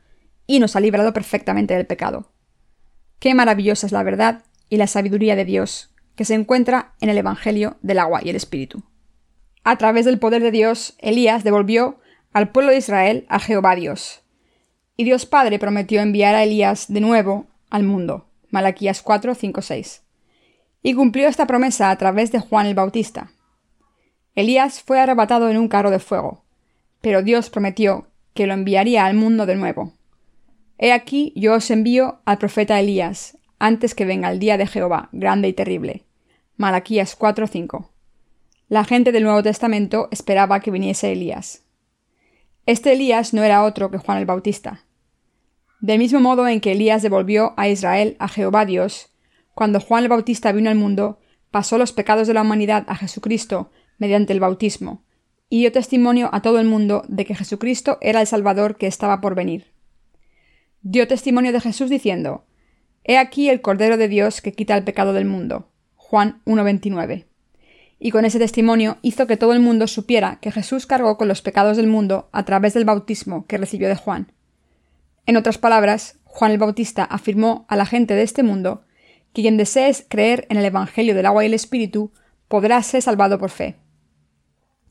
y 0.49 0.59
nos 0.59 0.75
ha 0.75 0.81
librado 0.81 1.13
perfectamente 1.13 1.75
del 1.75 1.87
pecado. 1.87 2.33
Qué 3.21 3.37
maravillosa 3.37 3.87
es 3.87 3.93
la 3.93 4.03
verdad 4.03 4.43
y 4.69 4.79
la 4.79 4.89
sabiduría 4.89 5.37
de 5.37 5.45
Dios, 5.45 5.95
que 6.17 6.25
se 6.25 6.35
encuentra 6.35 6.95
en 7.01 7.09
el 7.09 7.19
Evangelio 7.19 7.77
del 7.83 8.01
agua 8.01 8.19
y 8.25 8.31
el 8.31 8.35
Espíritu. 8.35 8.83
A 9.63 9.79
través 9.79 10.05
del 10.05 10.19
poder 10.19 10.43
de 10.43 10.51
Dios, 10.51 10.97
Elías 10.99 11.45
devolvió 11.45 12.01
al 12.33 12.51
pueblo 12.51 12.73
de 12.73 12.79
Israel 12.79 13.27
a 13.29 13.39
Jehová 13.39 13.75
Dios. 13.77 14.23
Y 14.97 15.05
Dios 15.05 15.27
Padre 15.27 15.59
prometió 15.59 16.01
enviar 16.01 16.35
a 16.35 16.43
Elías 16.43 16.87
de 16.89 17.01
nuevo 17.01 17.47
al 17.71 17.85
mundo. 17.85 18.27
Malaquías 18.51 19.03
4, 19.03 19.35
5, 19.35 19.63
6. 19.63 20.03
Y 20.83 20.95
cumplió 20.95 21.29
esta 21.29 21.47
promesa 21.47 21.91
a 21.91 21.97
través 21.97 22.33
de 22.33 22.41
Juan 22.41 22.67
el 22.67 22.75
Bautista. 22.75 23.31
Elías 24.35 24.83
fue 24.83 25.01
arrebatado 25.01 25.49
en 25.49 25.57
un 25.57 25.69
carro 25.69 25.91
de 25.91 25.99
fuego, 25.99 26.45
pero 27.01 27.23
Dios 27.23 27.51
prometió 27.51 28.07
que 28.35 28.47
lo 28.47 28.55
enviaría 28.55 29.05
al 29.05 29.15
mundo 29.15 29.47
de 29.47 29.57
nuevo. 29.57 29.93
He 30.79 30.93
aquí 30.93 31.33
yo 31.35 31.55
os 31.55 31.71
envío 31.71 32.21
al 32.25 32.39
profeta 32.39 32.79
Elías, 32.79 33.37
antes 33.59 33.95
que 33.95 34.05
venga 34.05 34.31
el 34.31 34.39
día 34.39 34.57
de 34.57 34.67
Jehová, 34.67 35.09
grande 35.13 35.49
y 35.49 35.53
terrible. 35.53 36.05
Malaquías 36.57 37.17
4:5. 37.19 37.91
La 38.69 38.85
gente 38.85 39.13
del 39.13 39.25
Nuevo 39.25 39.43
Testamento 39.43 40.09
esperaba 40.11 40.61
que 40.61 40.71
viniese 40.71 41.11
Elías. 41.11 41.65
Este 42.69 42.93
Elías 42.93 43.33
no 43.33 43.45
era 43.45 43.65
otro 43.65 43.91
que 43.91 43.97
Juan 43.97 44.19
el 44.19 44.27
Bautista. 44.27 44.85
Del 45.81 45.99
mismo 45.99 46.21
modo 46.21 46.47
en 46.47 46.61
que 46.61 46.73
Elías 46.73 47.01
devolvió 47.01 47.55
a 47.57 47.67
Israel 47.67 48.15
a 48.19 48.29
Jehová 48.29 48.67
Dios, 48.67 49.09
cuando 49.55 49.81
Juan 49.81 50.03
el 50.03 50.11
Bautista 50.11 50.53
vino 50.53 50.69
al 50.69 50.77
mundo, 50.77 51.19
pasó 51.51 51.79
los 51.79 51.95
pecados 51.95 52.29
de 52.29 52.35
la 52.35 52.43
humanidad 52.43 52.85
a 52.87 52.95
Jesucristo 52.95 53.71
mediante 53.97 54.35
el 54.35 54.41
bautismo, 54.41 55.03
y 55.49 55.61
dio 55.61 55.73
testimonio 55.73 56.29
a 56.31 56.43
todo 56.43 56.61
el 56.61 56.67
mundo 56.67 57.05
de 57.09 57.25
que 57.25 57.35
Jesucristo 57.35 57.97
era 58.03 58.21
el 58.21 58.27
Salvador 58.27 58.77
que 58.77 58.87
estaba 58.87 59.23
por 59.23 59.35
venir. 59.35 59.73
Dio 60.83 61.09
testimonio 61.09 61.53
de 61.53 61.63
Jesús 61.63 61.89
diciendo, 61.89 62.45
He 63.03 63.17
aquí 63.17 63.49
el 63.49 63.63
Cordero 63.63 63.97
de 63.97 64.09
Dios 64.09 64.43
que 64.43 64.53
quita 64.53 64.77
el 64.77 64.85
pecado 64.85 65.15
del 65.15 65.25
mundo. 65.25 65.71
Juan 65.97 66.43
1.29. 66.45 67.28
y 67.99 68.11
con 68.11 68.25
ese 68.25 68.39
testimonio 68.39 68.99
hizo 69.03 69.27
que 69.27 69.37
todo 69.37 69.53
el 69.53 69.61
mundo 69.61 69.87
supiera 69.87 70.39
que 70.41 70.53
Jesús 70.53 70.87
cargó 70.87 71.17
con 71.17 71.29
los 71.29 71.43
pecados 71.43 71.77
del 71.77 71.89
mundo 71.89 72.29
a 72.33 72.45
través 72.45 72.75
del 72.75 72.85
bautismo 72.85 73.47
que 73.47 73.59
recibió 73.59 73.89
de 73.89 73.97
Juan. 73.97 74.33
En 75.27 75.37
otras 75.37 75.59
palabras, 75.59 76.19
Juan 76.25 76.53
el 76.53 76.59
Bautista 76.59 77.05
afirmó 77.05 77.67
a 77.69 77.77
la 77.77 77.87
gente 77.87 78.15
de 78.15 78.23
este 78.23 78.43
mundo 78.43 78.85
que 79.33 79.43
quien 79.43 79.57
desee 79.57 79.93
creer 80.09 80.47
en 80.49 80.57
el 80.57 80.65
Evangelio 80.65 81.15
del 81.15 81.27
agua 81.27 81.43
y 81.43 81.47
el 81.47 81.55
Espíritu 81.55 82.13
podrá 82.47 82.83
ser 82.83 83.03
salvado 83.03 83.39
por 83.39 83.51
fe. 83.51 83.77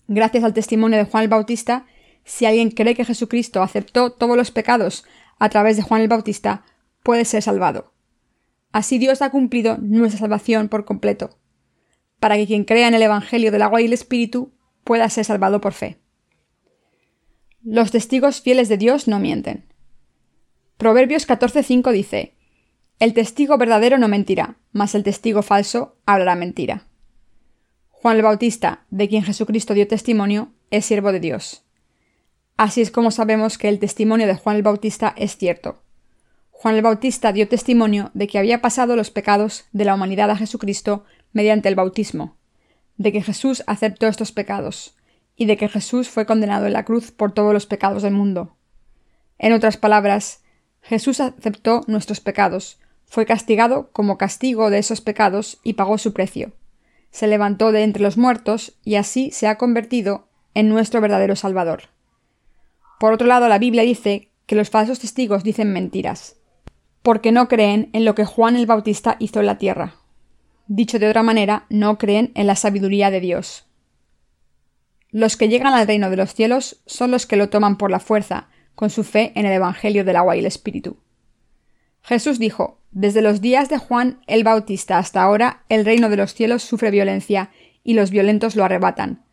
Gracias 0.07 0.43
al 0.43 0.53
testimonio 0.53 0.97
de 0.97 1.05
Juan 1.05 1.23
el 1.23 1.29
Bautista, 1.29 1.85
si 2.23 2.45
alguien 2.45 2.71
cree 2.71 2.93
que 2.93 3.05
Jesucristo 3.05 3.61
aceptó 3.63 4.11
todos 4.11 4.35
los 4.35 4.51
pecados 4.51 5.05
a 5.39 5.49
través 5.49 5.77
de 5.77 5.83
Juan 5.83 6.01
el 6.01 6.07
Bautista, 6.07 6.63
puede 7.03 7.25
ser 7.25 7.41
salvado. 7.41 7.93
Así 8.73 8.97
Dios 8.97 9.21
ha 9.21 9.31
cumplido 9.31 9.77
nuestra 9.77 10.19
salvación 10.19 10.67
por 10.67 10.85
completo 10.85 11.37
para 12.19 12.36
que 12.36 12.47
quien 12.47 12.63
crea 12.63 12.88
en 12.88 12.93
el 12.93 13.01
Evangelio 13.01 13.51
del 13.51 13.62
agua 13.62 13.82
y 13.82 13.86
el 13.86 13.93
Espíritu 13.93 14.53
pueda 14.84 15.10
ser 15.10 15.25
salvado 15.25 15.62
por 15.62 15.73
fe. 15.73 15.99
Los 17.63 17.91
testigos 17.91 18.41
fieles 18.41 18.69
de 18.69 18.77
Dios 18.77 19.08
no 19.08 19.19
mienten. 19.19 19.65
Proverbios 20.77 21.27
14:5 21.27 21.91
dice, 21.91 22.36
El 22.99 23.13
testigo 23.13 23.58
verdadero 23.58 23.97
no 23.97 24.08
mentirá, 24.08 24.58
mas 24.71 24.95
el 24.95 25.03
testigo 25.03 25.41
falso 25.41 25.97
hablará 26.06 26.36
mentira. 26.36 26.88
Juan 27.89 28.17
el 28.17 28.23
Bautista, 28.23 28.86
de 28.89 29.10
quien 29.10 29.23
Jesucristo 29.23 29.73
dio 29.73 29.88
testimonio, 29.88 30.53
es 30.69 30.86
siervo 30.86 31.12
de 31.12 31.19
Dios. 31.19 31.63
Así 32.56 32.82
es 32.82 32.91
como 32.91 33.12
sabemos 33.12 33.58
que 33.58 33.69
el 33.69 33.80
testimonio 33.80 34.27
de 34.27 34.36
Juan 34.36 34.56
el 34.56 34.63
Bautista 34.63 35.13
es 35.17 35.36
cierto. 35.36 35.84
Juan 36.51 36.75
el 36.75 36.82
Bautista 36.82 37.32
dio 37.34 37.47
testimonio 37.47 38.12
de 38.13 38.27
que 38.27 38.39
había 38.39 38.62
pasado 38.62 38.95
los 38.95 39.12
pecados 39.12 39.65
de 39.73 39.86
la 39.86 39.93
humanidad 39.93 40.32
a 40.32 40.36
Jesucristo 40.36 41.06
mediante 41.38 41.69
el 41.69 41.76
bautismo, 41.76 42.36
de 42.97 43.12
que 43.12 43.21
Jesús 43.21 43.63
aceptó 43.67 44.08
estos 44.08 44.32
pecados, 44.32 44.95
y 45.36 45.45
de 45.45 45.56
que 45.56 45.69
Jesús 45.69 46.10
fue 46.10 46.26
condenado 46.26 46.65
en 46.65 46.73
la 46.73 46.84
cruz 46.84 47.12
por 47.12 47.32
todos 47.32 47.54
los 47.54 47.67
pecados 47.67 48.02
del 48.02 48.13
mundo. 48.13 48.58
En 49.38 49.54
otras 49.54 49.78
palabras, 49.78 50.41
Jesús 50.82 51.19
aceptó 51.19 51.82
nuestros 51.86 52.21
pecados, 52.21 52.80
fue 53.06 53.28
castigado 53.28 53.91
como 53.91 54.17
castigo 54.17 54.71
de 54.71 54.80
esos 54.80 55.00
pecados 55.00 55.60
y 55.63 55.73
pagó 55.73 56.00
su 56.00 56.12
precio. 56.12 56.54
Se 57.12 57.28
levantó 57.28 57.71
de 57.71 57.84
entre 57.84 58.02
los 58.02 58.17
muertos 58.17 58.73
y 58.84 58.95
así 58.95 59.30
se 59.30 59.47
ha 59.47 59.60
convertido 59.60 60.28
en 60.56 60.67
nuestro 60.69 61.02
verdadero 61.02 61.36
Salvador. 61.36 61.84
Por 63.00 63.13
otro 63.13 63.28
lado, 63.28 63.47
la 63.47 63.60
Biblia 63.60 63.84
dice 63.84 64.32
que 64.47 64.56
los 64.56 64.71
falsos 64.71 64.97
testigos 64.97 65.43
dicen 65.43 65.71
mentiras, 65.71 66.38
porque 67.04 67.32
no 67.32 67.47
creen 67.47 67.91
en 67.93 68.06
lo 68.06 68.15
que 68.15 68.26
Juan 68.26 68.56
el 68.56 68.65
Bautista 68.65 69.17
hizo 69.19 69.39
en 69.39 69.45
la 69.45 69.60
tierra. 69.60 69.97
Dicho 70.67 70.99
de 70.99 71.08
otra 71.10 71.23
manera, 71.23 71.65
no 71.69 71.97
creen 71.97 72.32
en 72.36 72.47
la 72.47 72.56
sabiduría 72.56 73.10
de 73.10 73.21
Dios. 73.21 73.65
Los 75.12 75.38
que 75.38 75.47
llegan 75.47 75.73
al 75.73 75.88
reino 75.88 76.10
de 76.10 76.17
los 76.17 76.34
cielos 76.34 76.82
son 76.86 77.12
los 77.12 77.25
que 77.25 77.38
lo 77.38 77.49
toman 77.49 77.77
por 77.77 77.89
la 77.89 77.99
fuerza, 77.99 78.49
con 78.75 78.89
su 78.89 79.03
fe 79.03 79.32
en 79.36 79.45
el 79.45 79.53
Evangelio 79.53 80.03
del 80.03 80.17
agua 80.17 80.36
y 80.36 80.39
el 80.39 80.45
Espíritu. 80.45 80.97
Jesús 82.01 82.38
dijo, 82.38 82.80
Desde 82.91 83.21
los 83.21 83.41
días 83.41 83.69
de 83.69 83.77
Juan 83.77 84.19
el 84.27 84.43
Bautista 84.43 84.97
hasta 84.97 85.23
ahora, 85.23 85.63
el 85.69 85.86
reino 85.86 86.10
de 86.10 86.17
los 86.17 86.34
cielos 86.34 86.63
sufre 86.63 86.91
violencia, 86.91 87.49
y 87.84 87.93
los 87.93 88.12
violentos 88.12 88.58
lo 88.58 88.65
arrebatan. 88.65 89.23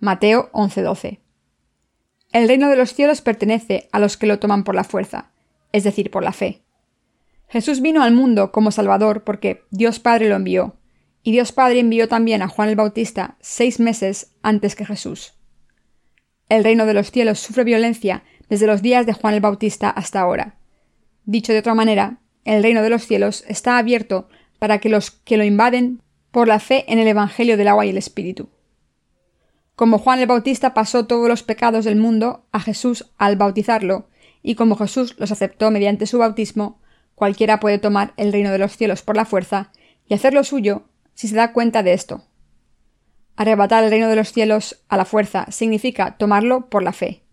Mateo 0.00 0.50
11:12. 0.52 1.20
El 2.32 2.48
reino 2.48 2.68
de 2.68 2.76
los 2.76 2.92
cielos 2.92 3.20
pertenece 3.20 3.88
a 3.92 4.00
los 4.00 4.16
que 4.16 4.26
lo 4.26 4.40
toman 4.40 4.64
por 4.64 4.74
la 4.74 4.84
fuerza, 4.84 5.30
es 5.72 5.84
decir, 5.84 6.10
por 6.10 6.24
la 6.24 6.32
fe. 6.32 6.62
Jesús 7.48 7.80
vino 7.80 8.02
al 8.02 8.12
mundo 8.12 8.52
como 8.52 8.70
Salvador 8.70 9.24
porque 9.24 9.64
Dios 9.70 9.98
Padre 10.00 10.28
lo 10.28 10.36
envió, 10.36 10.76
y 11.22 11.32
Dios 11.32 11.52
Padre 11.52 11.80
envió 11.80 12.08
también 12.08 12.42
a 12.42 12.48
Juan 12.48 12.68
el 12.68 12.76
Bautista 12.76 13.36
seis 13.40 13.80
meses 13.80 14.32
antes 14.42 14.74
que 14.74 14.86
Jesús. 14.86 15.34
El 16.48 16.64
reino 16.64 16.86
de 16.86 16.94
los 16.94 17.10
cielos 17.10 17.38
sufre 17.38 17.64
violencia 17.64 18.24
desde 18.48 18.66
los 18.66 18.82
días 18.82 19.06
de 19.06 19.12
Juan 19.12 19.34
el 19.34 19.40
Bautista 19.40 19.90
hasta 19.90 20.20
ahora. 20.20 20.56
Dicho 21.24 21.52
de 21.52 21.60
otra 21.60 21.74
manera, 21.74 22.18
el 22.44 22.62
reino 22.62 22.82
de 22.82 22.90
los 22.90 23.06
cielos 23.06 23.44
está 23.48 23.78
abierto 23.78 24.28
para 24.58 24.78
que 24.78 24.88
los 24.88 25.10
que 25.10 25.36
lo 25.36 25.44
invaden 25.44 26.02
por 26.30 26.48
la 26.48 26.58
fe 26.58 26.84
en 26.88 26.98
el 26.98 27.08
Evangelio 27.08 27.56
del 27.56 27.68
agua 27.68 27.86
y 27.86 27.90
el 27.90 27.98
Espíritu. 27.98 28.50
Como 29.76 29.98
Juan 29.98 30.20
el 30.20 30.26
Bautista 30.26 30.74
pasó 30.74 31.06
todos 31.06 31.28
los 31.28 31.42
pecados 31.42 31.84
del 31.84 31.96
mundo 31.96 32.46
a 32.52 32.60
Jesús 32.60 33.12
al 33.16 33.36
bautizarlo, 33.36 34.08
y 34.42 34.54
como 34.54 34.76
Jesús 34.76 35.14
los 35.18 35.32
aceptó 35.32 35.70
mediante 35.70 36.06
su 36.06 36.18
bautismo, 36.18 36.80
cualquiera 37.14 37.60
puede 37.60 37.78
tomar 37.78 38.12
el 38.16 38.32
reino 38.32 38.50
de 38.50 38.58
los 38.58 38.76
cielos 38.76 39.02
por 39.02 39.16
la 39.16 39.24
fuerza 39.24 39.72
y 40.06 40.14
hacerlo 40.14 40.44
suyo 40.44 40.89
si 41.20 41.28
se 41.28 41.36
da 41.36 41.52
cuenta 41.52 41.82
de 41.82 41.92
esto. 41.92 42.24
Arrebatar 43.36 43.84
el 43.84 43.90
reino 43.90 44.08
de 44.08 44.16
los 44.16 44.32
cielos 44.32 44.82
a 44.88 44.96
la 44.96 45.04
fuerza 45.04 45.44
significa 45.50 46.16
tomarlo 46.16 46.70
por 46.70 46.82
la 46.82 46.94
fe. 46.94 47.24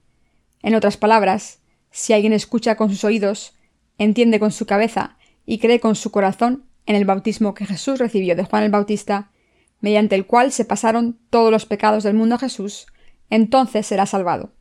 En 0.62 0.76
otras 0.76 0.98
palabras, 0.98 1.62
si 1.90 2.12
alguien 2.12 2.34
escucha 2.34 2.76
con 2.76 2.90
sus 2.90 3.06
oídos, 3.06 3.56
entiende 3.98 4.42
con 4.42 4.52
su 4.52 4.66
cabeza 4.66 5.16
y 5.46 5.60
cree 5.60 5.80
con 5.80 5.96
su 5.96 6.12
corazón 6.12 6.66
en 6.86 6.98
el 6.98 7.06
bautismo 7.06 7.54
que 7.54 7.66
Jesús 7.66 7.98
recibió 7.98 8.36
de 8.36 8.44
Juan 8.44 8.64
el 8.64 8.72
Bautista, 8.72 9.32
mediante 9.80 10.16
el 10.16 10.26
cual 10.26 10.52
se 10.52 10.66
pasaron 10.66 11.18
todos 11.30 11.50
los 11.50 11.66
pecados 11.66 12.04
del 12.04 12.14
mundo 12.14 12.36
a 12.36 12.40
Jesús, 12.40 12.88
entonces 13.30 13.88
será 13.88 14.06
salvado. 14.06 14.52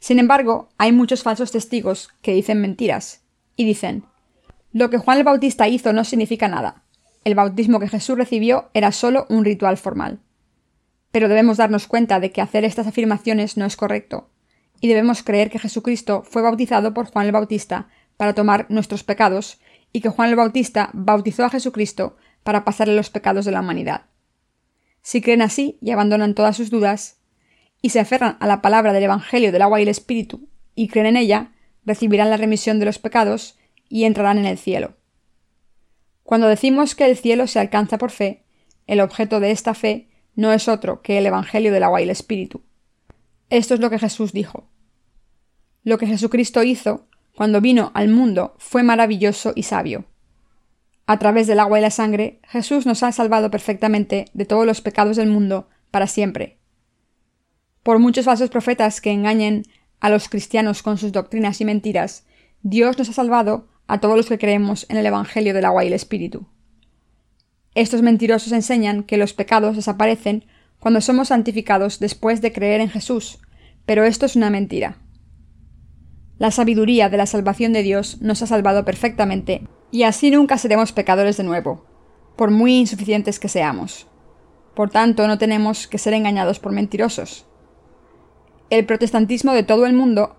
Sin 0.00 0.18
embargo, 0.18 0.68
hay 0.76 0.92
muchos 0.92 1.22
falsos 1.22 1.50
testigos 1.50 2.10
que 2.20 2.34
dicen 2.34 2.60
mentiras, 2.60 3.22
y 3.56 3.64
dicen 3.64 4.04
Lo 4.70 4.90
que 4.90 4.98
Juan 4.98 5.16
el 5.16 5.24
Bautista 5.24 5.66
hizo 5.66 5.94
no 5.94 6.04
significa 6.04 6.46
nada 6.46 6.84
el 7.28 7.34
bautismo 7.34 7.78
que 7.78 7.88
Jesús 7.88 8.16
recibió 8.16 8.70
era 8.72 8.90
solo 8.90 9.26
un 9.28 9.44
ritual 9.44 9.76
formal. 9.76 10.20
Pero 11.10 11.28
debemos 11.28 11.58
darnos 11.58 11.86
cuenta 11.86 12.20
de 12.20 12.32
que 12.32 12.40
hacer 12.40 12.64
estas 12.64 12.86
afirmaciones 12.86 13.58
no 13.58 13.66
es 13.66 13.76
correcto, 13.76 14.30
y 14.80 14.88
debemos 14.88 15.22
creer 15.22 15.50
que 15.50 15.58
Jesucristo 15.58 16.22
fue 16.22 16.40
bautizado 16.40 16.94
por 16.94 17.04
Juan 17.04 17.26
el 17.26 17.32
Bautista 17.32 17.88
para 18.16 18.32
tomar 18.32 18.64
nuestros 18.70 19.04
pecados, 19.04 19.60
y 19.92 20.00
que 20.00 20.08
Juan 20.08 20.30
el 20.30 20.36
Bautista 20.36 20.88
bautizó 20.94 21.44
a 21.44 21.50
Jesucristo 21.50 22.16
para 22.44 22.64
pasarle 22.64 22.96
los 22.96 23.10
pecados 23.10 23.44
de 23.44 23.52
la 23.52 23.60
humanidad. 23.60 24.06
Si 25.02 25.20
creen 25.20 25.42
así 25.42 25.76
y 25.82 25.90
abandonan 25.90 26.34
todas 26.34 26.56
sus 26.56 26.70
dudas, 26.70 27.20
y 27.82 27.90
se 27.90 28.00
aferran 28.00 28.38
a 28.40 28.46
la 28.46 28.62
palabra 28.62 28.94
del 28.94 29.02
Evangelio 29.02 29.52
del 29.52 29.62
agua 29.62 29.80
y 29.80 29.82
el 29.82 29.88
Espíritu, 29.88 30.48
y 30.74 30.88
creen 30.88 31.08
en 31.08 31.16
ella, 31.18 31.52
recibirán 31.84 32.30
la 32.30 32.38
remisión 32.38 32.78
de 32.78 32.86
los 32.86 32.98
pecados 32.98 33.58
y 33.90 34.04
entrarán 34.04 34.38
en 34.38 34.46
el 34.46 34.56
cielo. 34.56 34.96
Cuando 36.28 36.46
decimos 36.46 36.94
que 36.94 37.06
el 37.06 37.16
cielo 37.16 37.46
se 37.46 37.58
alcanza 37.58 37.96
por 37.96 38.10
fe, 38.10 38.44
el 38.86 39.00
objeto 39.00 39.40
de 39.40 39.50
esta 39.50 39.72
fe 39.72 40.10
no 40.34 40.52
es 40.52 40.68
otro 40.68 41.00
que 41.00 41.16
el 41.16 41.24
Evangelio 41.24 41.72
del 41.72 41.82
agua 41.82 42.02
y 42.02 42.04
el 42.04 42.10
Espíritu. 42.10 42.60
Esto 43.48 43.72
es 43.72 43.80
lo 43.80 43.88
que 43.88 43.98
Jesús 43.98 44.34
dijo. 44.34 44.68
Lo 45.84 45.96
que 45.96 46.06
Jesucristo 46.06 46.62
hizo 46.62 47.06
cuando 47.34 47.62
vino 47.62 47.92
al 47.94 48.10
mundo 48.10 48.54
fue 48.58 48.82
maravilloso 48.82 49.54
y 49.56 49.62
sabio. 49.62 50.04
A 51.06 51.18
través 51.18 51.46
del 51.46 51.60
agua 51.60 51.78
y 51.78 51.82
la 51.82 51.90
sangre, 51.90 52.40
Jesús 52.46 52.84
nos 52.84 53.02
ha 53.02 53.10
salvado 53.10 53.50
perfectamente 53.50 54.26
de 54.34 54.44
todos 54.44 54.66
los 54.66 54.82
pecados 54.82 55.16
del 55.16 55.30
mundo 55.30 55.70
para 55.90 56.06
siempre. 56.06 56.58
Por 57.82 58.00
muchos 58.00 58.26
falsos 58.26 58.50
profetas 58.50 59.00
que 59.00 59.12
engañen 59.12 59.62
a 59.98 60.10
los 60.10 60.28
cristianos 60.28 60.82
con 60.82 60.98
sus 60.98 61.10
doctrinas 61.10 61.62
y 61.62 61.64
mentiras, 61.64 62.26
Dios 62.60 62.98
nos 62.98 63.08
ha 63.08 63.14
salvado 63.14 63.66
a 63.88 63.98
todos 63.98 64.16
los 64.16 64.28
que 64.28 64.38
creemos 64.38 64.86
en 64.90 64.98
el 64.98 65.06
Evangelio 65.06 65.54
del 65.54 65.64
agua 65.64 65.82
y 65.82 65.88
el 65.88 65.94
Espíritu. 65.94 66.46
Estos 67.74 68.02
mentirosos 68.02 68.52
enseñan 68.52 69.02
que 69.02 69.16
los 69.16 69.32
pecados 69.32 69.76
desaparecen 69.76 70.44
cuando 70.78 71.00
somos 71.00 71.28
santificados 71.28 71.98
después 71.98 72.40
de 72.40 72.52
creer 72.52 72.82
en 72.82 72.90
Jesús, 72.90 73.38
pero 73.86 74.04
esto 74.04 74.26
es 74.26 74.36
una 74.36 74.50
mentira. 74.50 74.98
La 76.36 76.50
sabiduría 76.50 77.08
de 77.08 77.16
la 77.16 77.26
salvación 77.26 77.72
de 77.72 77.82
Dios 77.82 78.20
nos 78.20 78.42
ha 78.42 78.46
salvado 78.46 78.84
perfectamente, 78.84 79.66
y 79.90 80.02
así 80.02 80.30
nunca 80.30 80.58
seremos 80.58 80.92
pecadores 80.92 81.38
de 81.38 81.44
nuevo, 81.44 81.86
por 82.36 82.50
muy 82.50 82.76
insuficientes 82.76 83.40
que 83.40 83.48
seamos. 83.48 84.06
Por 84.74 84.90
tanto, 84.90 85.26
no 85.26 85.38
tenemos 85.38 85.88
que 85.88 85.98
ser 85.98 86.12
engañados 86.12 86.60
por 86.60 86.72
mentirosos. 86.72 87.46
El 88.70 88.84
protestantismo 88.84 89.52
de 89.52 89.62
todo 89.62 89.86
el 89.86 89.94
mundo 89.94 90.36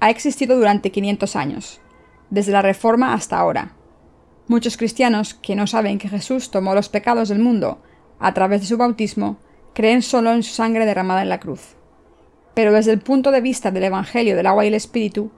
ha 0.00 0.10
existido 0.10 0.56
durante 0.56 0.92
500 0.92 1.34
años 1.34 1.80
desde 2.30 2.52
la 2.52 2.62
Reforma 2.62 3.12
hasta 3.12 3.38
ahora. 3.38 3.72
Muchos 4.48 4.76
cristianos 4.76 5.34
que 5.34 5.54
no 5.54 5.66
saben 5.66 5.98
que 5.98 6.08
Jesús 6.08 6.50
tomó 6.50 6.74
los 6.74 6.88
pecados 6.88 7.28
del 7.28 7.38
mundo 7.38 7.78
a 8.18 8.34
través 8.34 8.60
de 8.60 8.66
su 8.66 8.76
bautismo, 8.76 9.38
creen 9.74 10.02
solo 10.02 10.32
en 10.32 10.42
su 10.42 10.52
sangre 10.52 10.86
derramada 10.86 11.22
en 11.22 11.28
la 11.28 11.40
cruz. 11.40 11.76
Pero 12.54 12.72
desde 12.72 12.92
el 12.92 13.00
punto 13.00 13.30
de 13.30 13.40
vista 13.40 13.70
del 13.70 13.84
Evangelio 13.84 14.36
del 14.36 14.46
agua 14.46 14.64
y 14.64 14.68
el 14.68 14.74
Espíritu, 14.74 15.30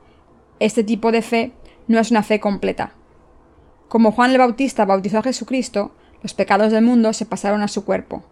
este 0.58 0.82
tipo 0.82 1.12
de 1.12 1.22
fe 1.22 1.52
no 1.88 1.98
es 1.98 2.10
una 2.10 2.22
fe 2.22 2.40
completa. 2.40 2.94
Como 3.88 4.12
Juan 4.12 4.30
el 4.30 4.38
Bautista 4.38 4.84
bautizó 4.84 5.18
a 5.18 5.22
Jesucristo, 5.22 5.92
los 6.22 6.34
pecados 6.34 6.72
del 6.72 6.84
mundo 6.84 7.12
se 7.12 7.26
pasaron 7.26 7.62
a 7.62 7.68
su 7.68 7.84
cuerpo. 7.84 8.24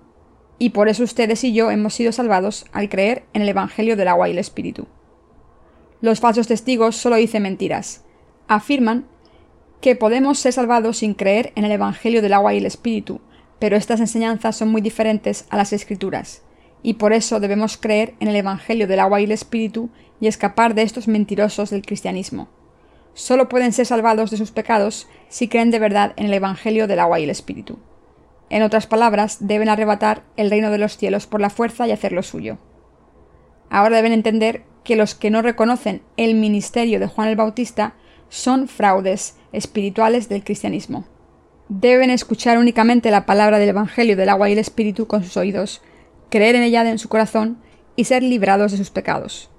Y 0.59 0.71
por 0.71 0.89
eso 0.89 1.03
ustedes 1.03 1.45
y 1.45 1.53
yo 1.53 1.71
hemos 1.71 1.95
sido 1.95 2.13
salvados 2.13 2.67
al 2.73 2.89
creer 2.89 3.25
en 3.33 3.43
el 3.43 3.49
Evangelio 3.51 3.97
del 3.97 4.09
agua 4.09 4.29
y 4.29 4.33
el 4.33 4.39
Espíritu. 4.39 4.87
Los 6.01 6.21
falsos 6.21 6.47
testigos 6.47 6.97
solo 6.97 7.17
dicen 7.17 7.43
mentiras, 7.43 8.05
afirman 8.51 9.07
que 9.81 9.95
podemos 9.95 10.41
ser 10.41 10.53
salvados 10.53 10.99
sin 10.99 11.15
creer 11.15 11.53
en 11.55 11.65
el 11.65 11.71
Evangelio 11.71 12.21
del 12.21 12.33
agua 12.33 12.53
y 12.53 12.59
el 12.59 12.67
Espíritu, 12.67 13.21
pero 13.61 13.77
estas 13.77 14.01
enseñanzas 14.01 14.57
son 14.57 14.71
muy 14.71 14.81
diferentes 14.81 15.47
a 15.51 15.57
las 15.57 15.73
escrituras, 15.73 16.43
y 16.83 16.95
por 16.95 17.13
eso 17.13 17.39
debemos 17.39 17.77
creer 17.77 18.15
en 18.19 18.27
el 18.27 18.35
Evangelio 18.35 18.89
del 18.89 18.99
agua 18.99 19.21
y 19.21 19.25
el 19.25 19.31
Espíritu 19.31 19.91
y 20.21 20.27
escapar 20.27 20.75
de 20.75 20.83
estos 20.83 21.07
mentirosos 21.07 21.71
del 21.71 21.83
cristianismo. 21.83 22.49
Solo 23.15 23.49
pueden 23.49 23.73
ser 23.73 23.87
salvados 23.87 24.33
de 24.33 24.37
sus 24.37 24.51
pecados 24.51 25.07
si 25.29 25.47
creen 25.47 25.71
de 25.71 25.79
verdad 25.79 26.13
en 26.17 26.27
el 26.27 26.35
Evangelio 26.35 26.89
del 26.89 26.99
agua 26.99 27.21
y 27.21 27.25
el 27.25 27.31
Espíritu. 27.31 27.79
En 28.49 28.65
otras 28.65 28.89
palabras, 28.89 29.39
deben 29.41 29.69
arrebatar 29.69 30.25
el 30.37 30.51
reino 30.51 30.73
de 30.73 30.79
los 30.79 30.97
cielos 30.97 31.29
por 31.29 31.41
la 31.41 31.51
fuerza 31.51 31.87
y 31.87 31.93
hacerlo 31.93 32.25
suyo. 32.25 32.59
Ahora 33.71 33.95
deben 33.95 34.13
entender 34.13 34.65
que 34.83 34.97
los 34.97 35.15
que 35.15 35.31
no 35.31 35.41
reconocen 35.41 36.03
el 36.17 36.35
ministerio 36.35 36.99
de 36.99 37.07
Juan 37.07 37.29
el 37.29 37.37
Bautista 37.37 37.95
son 38.31 38.69
fraudes 38.69 39.37
espirituales 39.53 40.31
del 40.31 40.43
cristianismo. 40.43 41.05
Deben 41.69 42.11
escuchar 42.11 42.57
únicamente 42.57 43.11
la 43.11 43.27
palabra 43.27 43.59
del 43.59 43.69
Evangelio 43.69 44.17
del 44.17 44.31
agua 44.31 44.49
y 44.49 44.55
el 44.55 44.59
Espíritu 44.59 45.07
con 45.07 45.23
sus 45.23 45.37
oídos, 45.37 45.83
creer 46.31 46.57
en 46.57 46.63
ella 46.63 46.89
en 46.89 46.99
su 46.99 47.11
corazón 47.11 47.59
y 47.97 48.05
ser 48.05 48.23
librados 48.23 48.73
de 48.73 48.79
sus 48.79 48.91
pecados. 48.91 49.51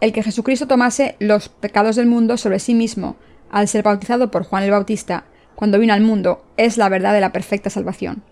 El 0.00 0.12
que 0.12 0.22
Jesucristo 0.22 0.66
tomase 0.66 1.16
los 1.20 1.48
pecados 1.48 1.96
del 1.96 2.06
mundo 2.06 2.36
sobre 2.36 2.58
sí 2.58 2.74
mismo 2.74 3.16
al 3.50 3.68
ser 3.68 3.82
bautizado 3.82 4.30
por 4.30 4.44
Juan 4.44 4.64
el 4.64 4.70
Bautista 4.70 5.24
cuando 5.54 5.78
vino 5.78 5.92
al 5.92 6.00
mundo 6.00 6.44
es 6.56 6.76
la 6.76 6.88
verdad 6.88 7.12
de 7.12 7.20
la 7.20 7.32
perfecta 7.32 7.70
salvación. 7.70 8.22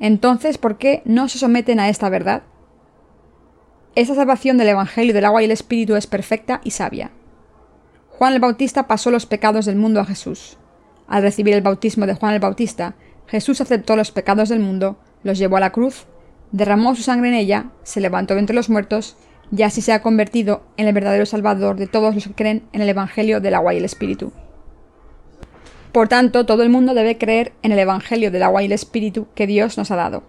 Entonces, 0.00 0.58
¿por 0.58 0.78
qué 0.78 1.02
no 1.04 1.28
se 1.28 1.38
someten 1.38 1.80
a 1.80 1.88
esta 1.88 2.08
verdad? 2.08 2.42
Esta 3.94 4.14
salvación 4.14 4.58
del 4.58 4.68
Evangelio 4.68 5.14
del 5.14 5.24
agua 5.24 5.42
y 5.42 5.46
el 5.46 5.50
Espíritu 5.50 5.96
es 5.96 6.06
perfecta 6.06 6.60
y 6.62 6.72
sabia. 6.72 7.10
Juan 8.18 8.32
el 8.32 8.40
Bautista 8.40 8.86
pasó 8.86 9.10
los 9.10 9.26
pecados 9.26 9.66
del 9.66 9.76
mundo 9.76 10.00
a 10.00 10.06
Jesús. 10.06 10.56
Al 11.06 11.22
recibir 11.22 11.52
el 11.52 11.60
bautismo 11.60 12.06
de 12.06 12.14
Juan 12.14 12.32
el 12.32 12.40
Bautista, 12.40 12.94
Jesús 13.26 13.60
aceptó 13.60 13.94
los 13.94 14.10
pecados 14.10 14.48
del 14.48 14.60
mundo, 14.60 14.96
los 15.22 15.36
llevó 15.36 15.58
a 15.58 15.60
la 15.60 15.70
cruz, 15.70 16.06
derramó 16.50 16.96
su 16.96 17.02
sangre 17.02 17.28
en 17.28 17.34
ella, 17.34 17.66
se 17.82 18.00
levantó 18.00 18.32
de 18.32 18.40
entre 18.40 18.56
los 18.56 18.70
muertos, 18.70 19.16
y 19.54 19.62
así 19.64 19.82
se 19.82 19.92
ha 19.92 20.00
convertido 20.00 20.62
en 20.78 20.86
el 20.86 20.94
verdadero 20.94 21.26
Salvador 21.26 21.76
de 21.76 21.88
todos 21.88 22.14
los 22.14 22.26
que 22.26 22.32
creen 22.32 22.62
en 22.72 22.80
el 22.80 22.88
Evangelio 22.88 23.42
del 23.42 23.54
agua 23.54 23.74
y 23.74 23.76
el 23.76 23.84
Espíritu. 23.84 24.32
Por 25.92 26.08
tanto, 26.08 26.46
todo 26.46 26.62
el 26.62 26.70
mundo 26.70 26.94
debe 26.94 27.18
creer 27.18 27.52
en 27.62 27.72
el 27.72 27.78
Evangelio 27.78 28.30
del 28.30 28.44
agua 28.44 28.62
y 28.62 28.66
el 28.66 28.72
Espíritu 28.72 29.26
que 29.34 29.46
Dios 29.46 29.76
nos 29.76 29.90
ha 29.90 29.96
dado. 29.96 30.22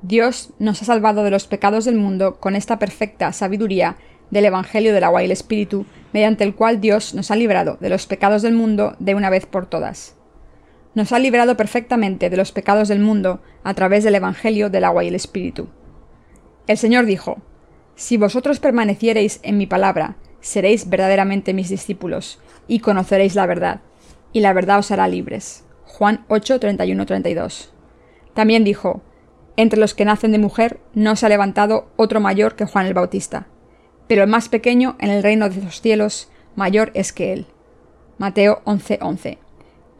Dios 0.00 0.54
nos 0.58 0.80
ha 0.80 0.86
salvado 0.86 1.22
de 1.22 1.30
los 1.30 1.46
pecados 1.46 1.84
del 1.84 1.96
mundo 1.96 2.40
con 2.40 2.56
esta 2.56 2.78
perfecta 2.78 3.34
sabiduría 3.34 3.96
del 4.30 4.46
Evangelio 4.46 4.94
del 4.94 5.04
agua 5.04 5.20
y 5.20 5.26
el 5.26 5.32
Espíritu, 5.32 5.84
mediante 6.12 6.44
el 6.44 6.54
cual 6.54 6.80
Dios 6.80 7.14
nos 7.14 7.30
ha 7.30 7.36
librado 7.36 7.76
de 7.80 7.88
los 7.88 8.06
pecados 8.06 8.42
del 8.42 8.54
mundo 8.54 8.96
de 8.98 9.14
una 9.14 9.30
vez 9.30 9.46
por 9.46 9.66
todas. 9.66 10.16
Nos 10.94 11.12
ha 11.12 11.18
librado 11.18 11.56
perfectamente 11.56 12.30
de 12.30 12.36
los 12.36 12.52
pecados 12.52 12.88
del 12.88 12.98
mundo 12.98 13.40
a 13.62 13.74
través 13.74 14.02
del 14.04 14.16
Evangelio 14.16 14.70
del 14.70 14.84
agua 14.84 15.04
y 15.04 15.08
el 15.08 15.14
Espíritu. 15.14 15.68
El 16.66 16.78
Señor 16.78 17.06
dijo, 17.06 17.38
Si 17.94 18.16
vosotros 18.16 18.60
permaneciereis 18.60 19.40
en 19.42 19.56
mi 19.56 19.66
palabra, 19.66 20.16
seréis 20.40 20.88
verdaderamente 20.88 21.54
mis 21.54 21.68
discípulos, 21.68 22.40
y 22.66 22.80
conoceréis 22.80 23.34
la 23.34 23.46
verdad, 23.46 23.80
y 24.32 24.40
la 24.40 24.52
verdad 24.52 24.78
os 24.78 24.90
hará 24.90 25.06
libres. 25.08 25.64
Juan 25.84 26.24
8, 26.28 26.60
31, 26.60 27.06
32. 27.06 27.72
También 28.34 28.64
dijo, 28.64 29.02
entre 29.56 29.78
los 29.78 29.94
que 29.94 30.04
nacen 30.04 30.32
de 30.32 30.38
mujer 30.38 30.80
no 30.94 31.16
se 31.16 31.26
ha 31.26 31.28
levantado 31.28 31.90
otro 31.96 32.20
mayor 32.20 32.56
que 32.56 32.64
Juan 32.64 32.86
el 32.86 32.94
Bautista, 32.94 33.46
pero 34.10 34.24
el 34.24 34.28
más 34.28 34.48
pequeño 34.48 34.96
en 34.98 35.08
el 35.08 35.22
reino 35.22 35.48
de 35.48 35.62
los 35.62 35.80
cielos 35.80 36.28
mayor 36.56 36.90
es 36.94 37.12
que 37.12 37.32
él. 37.32 37.46
Mateo 38.18 38.60
11:11. 38.64 39.38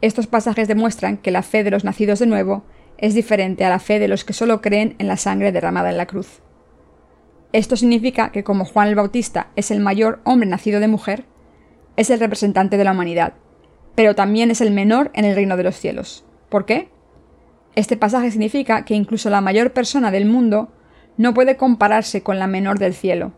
Estos 0.01 0.27
pasajes 0.27 0.67
demuestran 0.67 1.15
que 1.15 1.31
la 1.31 1.43
fe 1.43 1.63
de 1.63 1.71
los 1.71 1.85
nacidos 1.85 2.19
de 2.19 2.25
nuevo 2.25 2.65
es 2.97 3.13
diferente 3.13 3.63
a 3.63 3.69
la 3.69 3.79
fe 3.79 3.99
de 3.99 4.09
los 4.09 4.25
que 4.25 4.33
solo 4.33 4.59
creen 4.59 4.95
en 4.99 5.07
la 5.07 5.15
sangre 5.15 5.53
derramada 5.53 5.91
en 5.91 5.95
la 5.95 6.07
cruz. 6.07 6.41
Esto 7.53 7.77
significa 7.77 8.33
que 8.33 8.43
como 8.43 8.65
Juan 8.65 8.89
el 8.89 8.95
Bautista 8.95 9.47
es 9.55 9.71
el 9.71 9.79
mayor 9.79 10.19
hombre 10.25 10.49
nacido 10.49 10.81
de 10.81 10.89
mujer, 10.89 11.23
es 11.95 12.09
el 12.09 12.19
representante 12.19 12.75
de 12.75 12.83
la 12.83 12.91
humanidad, 12.91 13.35
pero 13.95 14.13
también 14.13 14.51
es 14.51 14.59
el 14.59 14.71
menor 14.71 15.11
en 15.13 15.23
el 15.23 15.35
reino 15.35 15.55
de 15.55 15.63
los 15.63 15.77
cielos. 15.77 16.25
¿Por 16.49 16.65
qué? 16.65 16.89
Este 17.77 17.95
pasaje 17.95 18.29
significa 18.29 18.83
que 18.83 18.93
incluso 18.93 19.29
la 19.29 19.39
mayor 19.39 19.71
persona 19.71 20.11
del 20.11 20.25
mundo 20.25 20.67
no 21.15 21.33
puede 21.33 21.55
compararse 21.55 22.23
con 22.23 22.39
la 22.39 22.47
menor 22.47 22.77
del 22.77 22.93
cielo. 22.93 23.31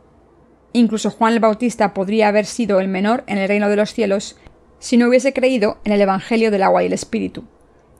Incluso 0.73 1.11
Juan 1.11 1.33
el 1.33 1.39
Bautista 1.39 1.93
podría 1.93 2.27
haber 2.27 2.45
sido 2.45 2.79
el 2.79 2.87
menor 2.87 3.23
en 3.27 3.37
el 3.37 3.47
reino 3.47 3.69
de 3.69 3.75
los 3.75 3.93
cielos 3.93 4.37
si 4.79 4.97
no 4.97 5.07
hubiese 5.07 5.31
creído 5.31 5.77
en 5.85 5.93
el 5.93 6.01
Evangelio 6.01 6.49
del 6.49 6.63
agua 6.63 6.83
y 6.83 6.87
el 6.87 6.93
Espíritu. 6.93 7.45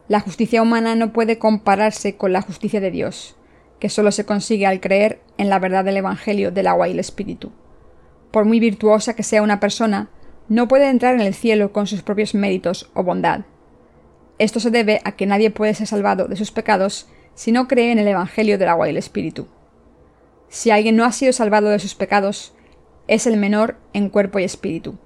La 0.08 0.20
justicia 0.20 0.62
humana 0.62 0.96
no 0.96 1.14
puede 1.14 1.38
compararse 1.38 2.18
con 2.18 2.34
la 2.34 2.42
justicia 2.42 2.82
de 2.82 2.92
Dios, 2.92 3.36
que 3.80 3.90
solo 3.90 4.12
se 4.12 4.26
consigue 4.26 4.66
al 4.66 4.82
creer 4.82 5.22
en 5.38 5.50
la 5.50 5.60
verdad 5.60 5.86
del 5.86 5.98
Evangelio 5.98 6.52
del 6.52 6.68
agua 6.68 6.90
y 6.90 6.92
el 6.92 7.00
Espíritu. 7.00 7.52
Por 8.32 8.46
muy 8.46 8.60
virtuosa 8.60 9.16
que 9.16 9.24
sea 9.24 9.44
una 9.44 9.60
persona, 9.60 10.10
no 10.50 10.68
puede 10.68 10.90
entrar 10.90 11.14
en 11.14 11.22
el 11.22 11.36
cielo 11.36 11.72
con 11.72 11.86
sus 11.86 12.02
propios 12.02 12.34
méritos 12.34 12.90
o 12.96 13.04
bondad. 13.04 13.42
Esto 14.40 14.60
se 14.60 14.72
debe 14.72 15.00
a 15.06 15.14
que 15.14 15.28
nadie 15.28 15.52
puede 15.52 15.76
ser 15.76 15.88
salvado 15.88 16.28
de 16.28 16.36
sus 16.36 16.52
pecados 16.52 17.08
si 17.36 17.52
no 17.52 17.68
cree 17.68 17.92
en 17.92 18.00
el 18.00 18.08
Evangelio 18.08 18.58
del 18.58 18.70
agua 18.70 18.88
y 18.88 18.90
el 18.90 18.98
Espíritu. 18.98 19.48
Si 20.50 20.70
alguien 20.72 20.96
no 20.96 21.06
ha 21.06 21.12
sido 21.12 21.34
salvado 21.34 21.70
de 21.70 21.80
sus 21.80 21.96
pecados, 21.96 22.54
es 23.08 23.28
el 23.28 23.38
menor 23.38 23.78
en 23.94 24.10
cuerpo 24.10 24.40
y 24.40 24.44
espíritu. 24.44 24.98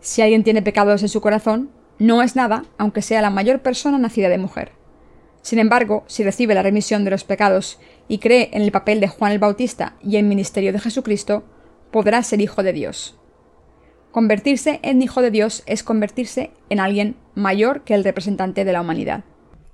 Si 0.00 0.22
alguien 0.22 0.44
tiene 0.44 0.62
pecados 0.62 1.02
en 1.02 1.08
su 1.08 1.20
corazón, 1.20 1.70
no 1.98 2.22
es 2.22 2.36
nada, 2.36 2.64
aunque 2.78 3.02
sea 3.02 3.22
la 3.22 3.30
mayor 3.30 3.60
persona 3.60 3.98
nacida 3.98 4.28
de 4.28 4.38
mujer. 4.38 4.72
Sin 5.42 5.58
embargo, 5.58 6.04
si 6.06 6.24
recibe 6.24 6.54
la 6.54 6.62
remisión 6.62 7.04
de 7.04 7.10
los 7.10 7.24
pecados 7.24 7.78
y 8.08 8.18
cree 8.18 8.50
en 8.52 8.62
el 8.62 8.72
papel 8.72 9.00
de 9.00 9.08
Juan 9.08 9.32
el 9.32 9.38
Bautista 9.38 9.96
y 10.02 10.16
el 10.16 10.24
ministerio 10.24 10.72
de 10.72 10.78
Jesucristo, 10.78 11.44
podrá 11.90 12.22
ser 12.22 12.40
hijo 12.40 12.62
de 12.62 12.72
Dios. 12.72 13.18
Convertirse 14.12 14.78
en 14.82 15.02
hijo 15.02 15.22
de 15.22 15.30
Dios 15.30 15.62
es 15.66 15.82
convertirse 15.82 16.50
en 16.68 16.80
alguien 16.80 17.16
mayor 17.34 17.82
que 17.82 17.94
el 17.94 18.04
representante 18.04 18.64
de 18.64 18.72
la 18.72 18.80
humanidad. 18.80 19.24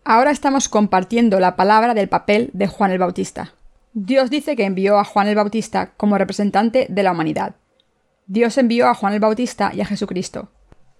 Ahora 0.05 0.31
estamos 0.31 0.69
compartiendo 0.69 1.41
la 1.41 1.57
palabra 1.57 1.93
del 1.93 2.09
papel 2.09 2.51
de 2.55 2.67
Juan 2.67 2.91
el 2.91 2.99
Bautista. 2.99 3.55
Dios 3.93 4.31
dice 4.31 4.55
que 4.55 4.65
envió 4.65 4.99
a 4.99 5.05
Juan 5.05 5.29
el 5.29 5.35
Bautista 5.35 5.93
como 5.97 6.19
representante 6.19 6.87
de 6.89 7.03
la 7.03 7.13
humanidad. 7.13 7.57
Dios 8.27 8.59
envió 8.59 8.89
a 8.89 8.95
Juan 8.95 9.15
el 9.15 9.21
Bautista 9.21 9.71
y 9.75 9.81
a 9.81 9.87
Jesucristo. 9.87 10.51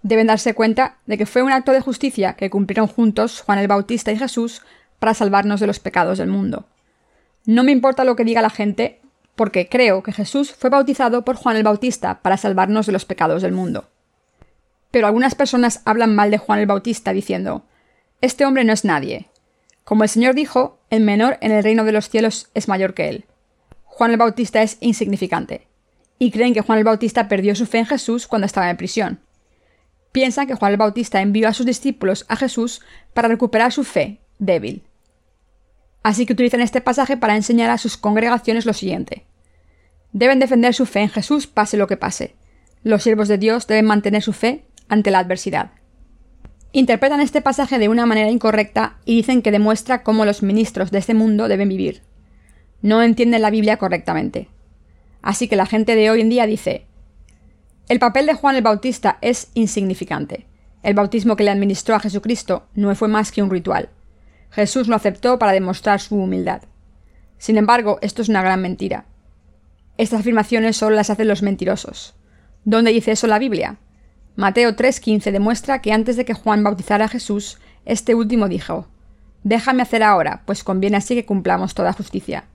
Deben 0.01 0.27
darse 0.27 0.53
cuenta 0.53 0.97
de 1.05 1.17
que 1.17 1.25
fue 1.25 1.43
un 1.43 1.51
acto 1.51 1.71
de 1.71 1.81
justicia 1.81 2.33
que 2.33 2.49
cumplieron 2.49 2.87
juntos 2.87 3.41
Juan 3.41 3.59
el 3.59 3.67
Bautista 3.67 4.11
y 4.11 4.17
Jesús 4.17 4.63
para 4.97 5.13
salvarnos 5.13 5.59
de 5.59 5.67
los 5.67 5.79
pecados 5.79 6.17
del 6.17 6.29
mundo. 6.29 6.65
No 7.45 7.63
me 7.63 7.71
importa 7.71 8.03
lo 8.03 8.15
que 8.15 8.23
diga 8.23 8.41
la 8.41 8.49
gente, 8.49 9.01
porque 9.35 9.69
creo 9.69 10.03
que 10.03 10.11
Jesús 10.11 10.51
fue 10.51 10.69
bautizado 10.69 11.23
por 11.23 11.35
Juan 11.35 11.55
el 11.55 11.63
Bautista 11.63 12.21
para 12.21 12.37
salvarnos 12.37 12.85
de 12.85 12.91
los 12.91 13.05
pecados 13.05 13.41
del 13.41 13.51
mundo. 13.51 13.87
Pero 14.91 15.07
algunas 15.07 15.35
personas 15.35 15.81
hablan 15.85 16.15
mal 16.15 16.31
de 16.31 16.37
Juan 16.37 16.59
el 16.59 16.65
Bautista 16.65 17.13
diciendo, 17.13 17.63
Este 18.21 18.45
hombre 18.45 18.63
no 18.63 18.73
es 18.73 18.83
nadie. 18.83 19.29
Como 19.83 20.03
el 20.03 20.09
Señor 20.09 20.35
dijo, 20.35 20.78
el 20.89 21.01
menor 21.01 21.37
en 21.41 21.51
el 21.51 21.63
reino 21.63 21.83
de 21.83 21.91
los 21.91 22.09
cielos 22.09 22.49
es 22.53 22.67
mayor 22.67 22.93
que 22.93 23.09
él. 23.09 23.25
Juan 23.85 24.11
el 24.11 24.17
Bautista 24.17 24.61
es 24.61 24.77
insignificante. 24.79 25.67
Y 26.17 26.31
creen 26.31 26.53
que 26.53 26.61
Juan 26.61 26.79
el 26.79 26.83
Bautista 26.83 27.27
perdió 27.27 27.55
su 27.55 27.65
fe 27.65 27.79
en 27.79 27.85
Jesús 27.85 28.27
cuando 28.27 28.45
estaba 28.45 28.69
en 28.69 28.77
prisión. 28.77 29.19
Piensan 30.11 30.47
que 30.47 30.55
Juan 30.55 30.71
el 30.71 30.77
Bautista 30.77 31.21
envió 31.21 31.47
a 31.47 31.53
sus 31.53 31.65
discípulos 31.65 32.25
a 32.27 32.35
Jesús 32.35 32.81
para 33.13 33.27
recuperar 33.27 33.71
su 33.71 33.83
fe 33.83 34.19
débil. 34.39 34.83
Así 36.01 36.25
que 36.25 36.33
utilizan 36.33 36.61
este 36.61 36.81
pasaje 36.81 37.17
para 37.17 37.35
enseñar 37.35 37.69
a 37.69 37.77
sus 37.77 37.97
congregaciones 37.97 38.65
lo 38.65 38.73
siguiente. 38.73 39.25
Deben 40.11 40.39
defender 40.39 40.73
su 40.73 40.85
fe 40.85 41.01
en 41.01 41.09
Jesús 41.09 41.45
pase 41.45 41.77
lo 41.77 41.87
que 41.87 41.97
pase. 41.97 42.35
Los 42.83 43.03
siervos 43.03 43.27
de 43.27 43.37
Dios 43.37 43.67
deben 43.67 43.85
mantener 43.85 44.23
su 44.23 44.33
fe 44.33 44.65
ante 44.87 45.11
la 45.11 45.19
adversidad. 45.19 45.71
Interpretan 46.71 47.19
este 47.19 47.41
pasaje 47.41 47.79
de 47.79 47.89
una 47.89 48.05
manera 48.05 48.29
incorrecta 48.29 48.97
y 49.03 49.15
dicen 49.15 49.41
que 49.41 49.51
demuestra 49.51 50.03
cómo 50.03 50.25
los 50.25 50.43
ministros 50.43 50.91
de 50.91 50.99
este 50.99 51.15
mundo 51.15 51.47
deben 51.47 51.69
vivir. 51.69 52.03
No 52.81 53.01
entienden 53.01 53.41
la 53.41 53.49
Biblia 53.49 53.77
correctamente. 53.77 54.49
Así 55.21 55.47
que 55.47 55.55
la 55.55 55.65
gente 55.65 55.95
de 55.95 56.11
hoy 56.11 56.21
en 56.21 56.29
día 56.29 56.45
dice, 56.45 56.85
el 57.89 57.97
papel 57.97 58.27
de 58.27 58.35
Juan 58.35 58.55
el 58.55 58.61
Bautista 58.61 59.17
es 59.21 59.49
insignificante. 59.55 60.45
El 60.83 60.93
bautismo 60.93 61.35
que 61.35 61.43
le 61.43 61.49
administró 61.49 61.95
a 61.95 61.99
Jesucristo 61.99 62.67
no 62.75 62.93
fue 62.93 63.07
más 63.07 63.31
que 63.31 63.41
un 63.41 63.49
ritual. 63.49 63.89
Jesús 64.51 64.87
lo 64.87 64.95
aceptó 64.95 65.39
para 65.39 65.53
demostrar 65.53 65.99
su 65.99 66.15
humildad. 66.15 66.61
Sin 67.39 67.57
embargo, 67.57 67.97
esto 68.01 68.21
es 68.21 68.29
una 68.29 68.43
gran 68.43 68.61
mentira. 68.61 69.05
Estas 69.97 70.19
afirmaciones 70.19 70.77
solo 70.77 70.95
las 70.95 71.09
hacen 71.09 71.27
los 71.27 71.41
mentirosos. 71.41 72.15
¿Dónde 72.63 72.91
dice 72.91 73.11
eso 73.11 73.25
la 73.25 73.39
Biblia? 73.39 73.77
Mateo 74.39 74.73
3:15 74.73 75.33
demuestra 75.33 75.81
que 75.81 75.91
antes 75.91 76.15
de 76.15 76.23
que 76.23 76.33
Juan 76.33 76.63
bautizara 76.63 77.03
a 77.03 77.09
Jesús, 77.09 77.59
este 77.83 78.15
último 78.15 78.47
dijo, 78.47 78.87
Déjame 79.43 79.81
hacer 79.81 80.01
ahora, 80.01 80.43
pues 80.45 80.63
conviene 80.63 80.95
así 80.95 81.13
que 81.13 81.25
cumplamos 81.25 81.73
toda 81.73 81.91
justicia. 81.91 82.45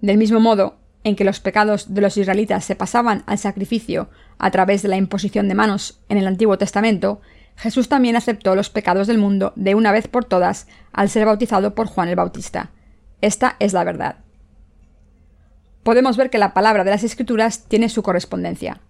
Del 0.00 0.16
mismo 0.16 0.40
modo, 0.40 0.78
en 1.02 1.14
que 1.14 1.26
los 1.26 1.40
pecados 1.40 1.92
de 1.92 2.00
los 2.00 2.16
israelitas 2.16 2.64
se 2.64 2.74
pasaban 2.74 3.22
al 3.26 3.36
sacrificio 3.36 4.08
a 4.38 4.50
través 4.50 4.80
de 4.80 4.88
la 4.88 4.96
imposición 4.96 5.46
de 5.46 5.54
manos 5.54 6.00
en 6.08 6.16
el 6.16 6.26
Antiguo 6.26 6.56
Testamento, 6.56 7.20
Jesús 7.54 7.90
también 7.90 8.16
aceptó 8.16 8.54
los 8.54 8.70
pecados 8.70 9.06
del 9.06 9.18
mundo 9.18 9.52
de 9.56 9.74
una 9.74 9.92
vez 9.92 10.08
por 10.08 10.24
todas 10.24 10.68
al 10.90 11.10
ser 11.10 11.26
bautizado 11.26 11.74
por 11.74 11.86
Juan 11.86 12.08
el 12.08 12.16
Bautista. 12.16 12.70
Esta 13.20 13.56
es 13.58 13.74
la 13.74 13.84
verdad. 13.84 14.16
Podemos 15.82 16.16
ver 16.16 16.30
que 16.30 16.38
la 16.38 16.54
palabra 16.54 16.82
de 16.82 16.92
las 16.92 17.04
Escrituras 17.04 17.64
tiene 17.68 17.90
su 17.90 18.02
correspondencia. 18.02 18.80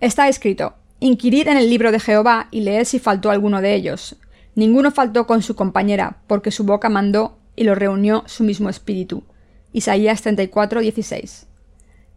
Está 0.00 0.28
escrito, 0.28 0.76
Inquirid 1.04 1.48
en 1.48 1.56
el 1.56 1.68
libro 1.68 1.90
de 1.90 1.98
Jehová 1.98 2.46
y 2.52 2.60
leed 2.60 2.84
si 2.84 3.00
faltó 3.00 3.30
alguno 3.30 3.60
de 3.60 3.74
ellos. 3.74 4.14
Ninguno 4.54 4.92
faltó 4.92 5.26
con 5.26 5.42
su 5.42 5.56
compañera, 5.56 6.18
porque 6.28 6.52
su 6.52 6.62
boca 6.62 6.88
mandó 6.88 7.40
y 7.56 7.64
lo 7.64 7.74
reunió 7.74 8.22
su 8.26 8.44
mismo 8.44 8.68
espíritu. 8.68 9.24
Isaías 9.72 10.22
34, 10.22 10.80
16. 10.80 11.48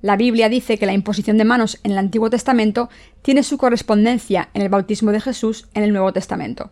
La 0.04 0.18
Biblia 0.18 0.50
dice 0.50 0.78
que 0.78 0.86
la 0.86 0.94
imposición 0.94 1.40
de 1.40 1.46
manos 1.46 1.80
en 1.82 1.94
el 1.94 1.98
Antiguo 1.98 2.30
Testamento 2.30 2.92
tiene 3.24 3.42
su 3.42 3.58
correspondencia 3.58 4.50
en 4.54 4.62
el 4.62 4.70
bautismo 4.70 5.12
de 5.12 5.20
Jesús 5.20 5.68
en 5.74 5.82
el 5.82 5.92
Nuevo 5.92 6.14
Testamento. 6.14 6.70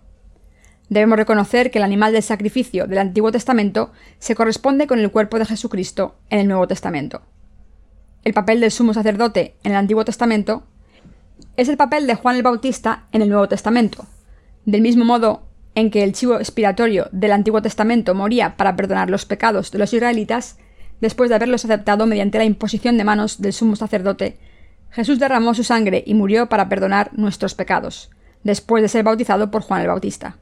Debemos 0.89 1.17
reconocer 1.17 1.71
que 1.71 1.79
el 1.79 1.83
animal 1.83 2.13
del 2.13 2.21
sacrificio 2.21 2.85
del 2.85 2.99
Antiguo 2.99 3.31
Testamento 3.31 3.91
se 4.19 4.35
corresponde 4.35 4.85
con 4.85 4.99
el 4.99 5.09
cuerpo 5.09 5.39
de 5.39 5.47
Jesucristo 5.47 6.13
en 6.29 6.41
el 6.41 6.47
Nuevo 6.47 6.67
Testamento. 6.67 7.23
El 8.23 8.35
papel 8.35 8.59
del 8.59 8.69
sumo 8.69 8.93
sacerdote 8.93 9.55
en 9.63 9.71
el 9.71 9.77
Antiguo 9.79 10.05
Testamento 10.05 10.67
es 11.55 11.69
el 11.69 11.77
papel 11.77 12.07
de 12.07 12.15
Juan 12.15 12.35
el 12.35 12.43
Bautista 12.43 13.05
en 13.11 13.21
el 13.21 13.29
Nuevo 13.29 13.47
Testamento. 13.47 14.07
Del 14.65 14.81
mismo 14.81 15.05
modo 15.05 15.43
en 15.75 15.91
que 15.91 16.03
el 16.03 16.13
chivo 16.13 16.37
expiratorio 16.37 17.09
del 17.11 17.31
Antiguo 17.31 17.61
Testamento 17.61 18.15
moría 18.15 18.57
para 18.57 18.75
perdonar 18.75 19.09
los 19.09 19.25
pecados 19.25 19.71
de 19.71 19.77
los 19.77 19.93
israelitas, 19.93 20.57
después 20.99 21.29
de 21.29 21.35
haberlos 21.35 21.63
aceptado 21.65 22.07
mediante 22.07 22.39
la 22.39 22.45
imposición 22.45 22.97
de 22.97 23.03
manos 23.03 23.39
del 23.39 23.53
sumo 23.53 23.75
sacerdote, 23.75 24.39
Jesús 24.89 25.19
derramó 25.19 25.53
su 25.53 25.63
sangre 25.63 26.03
y 26.05 26.13
murió 26.15 26.49
para 26.49 26.69
perdonar 26.69 27.11
nuestros 27.13 27.53
pecados, 27.53 28.09
después 28.43 28.81
de 28.81 28.89
ser 28.89 29.03
bautizado 29.03 29.51
por 29.51 29.61
Juan 29.61 29.81
el 29.81 29.87
Bautista. 29.87 30.37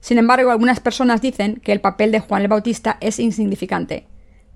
Sin 0.00 0.18
embargo, 0.18 0.50
algunas 0.50 0.80
personas 0.80 1.20
dicen 1.20 1.60
que 1.62 1.72
el 1.72 1.80
papel 1.80 2.10
de 2.10 2.20
Juan 2.20 2.42
el 2.42 2.48
Bautista 2.48 2.96
es 3.00 3.18
insignificante, 3.18 4.06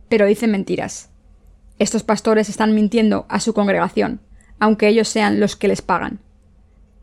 pero 0.09 0.27
dicen 0.27 0.51
mentiras. 0.51 1.11
Estos 1.79 2.03
pastores 2.03 2.49
están 2.49 2.75
mintiendo 2.75 3.27
a 3.29 3.41
su 3.41 3.53
congregación, 3.53 4.21
aunque 4.59 4.89
ellos 4.89 5.09
sean 5.09 5.41
los 5.41 5.57
que 5.57 5.69
les 5.69 5.83
pagan. 5.83 6.21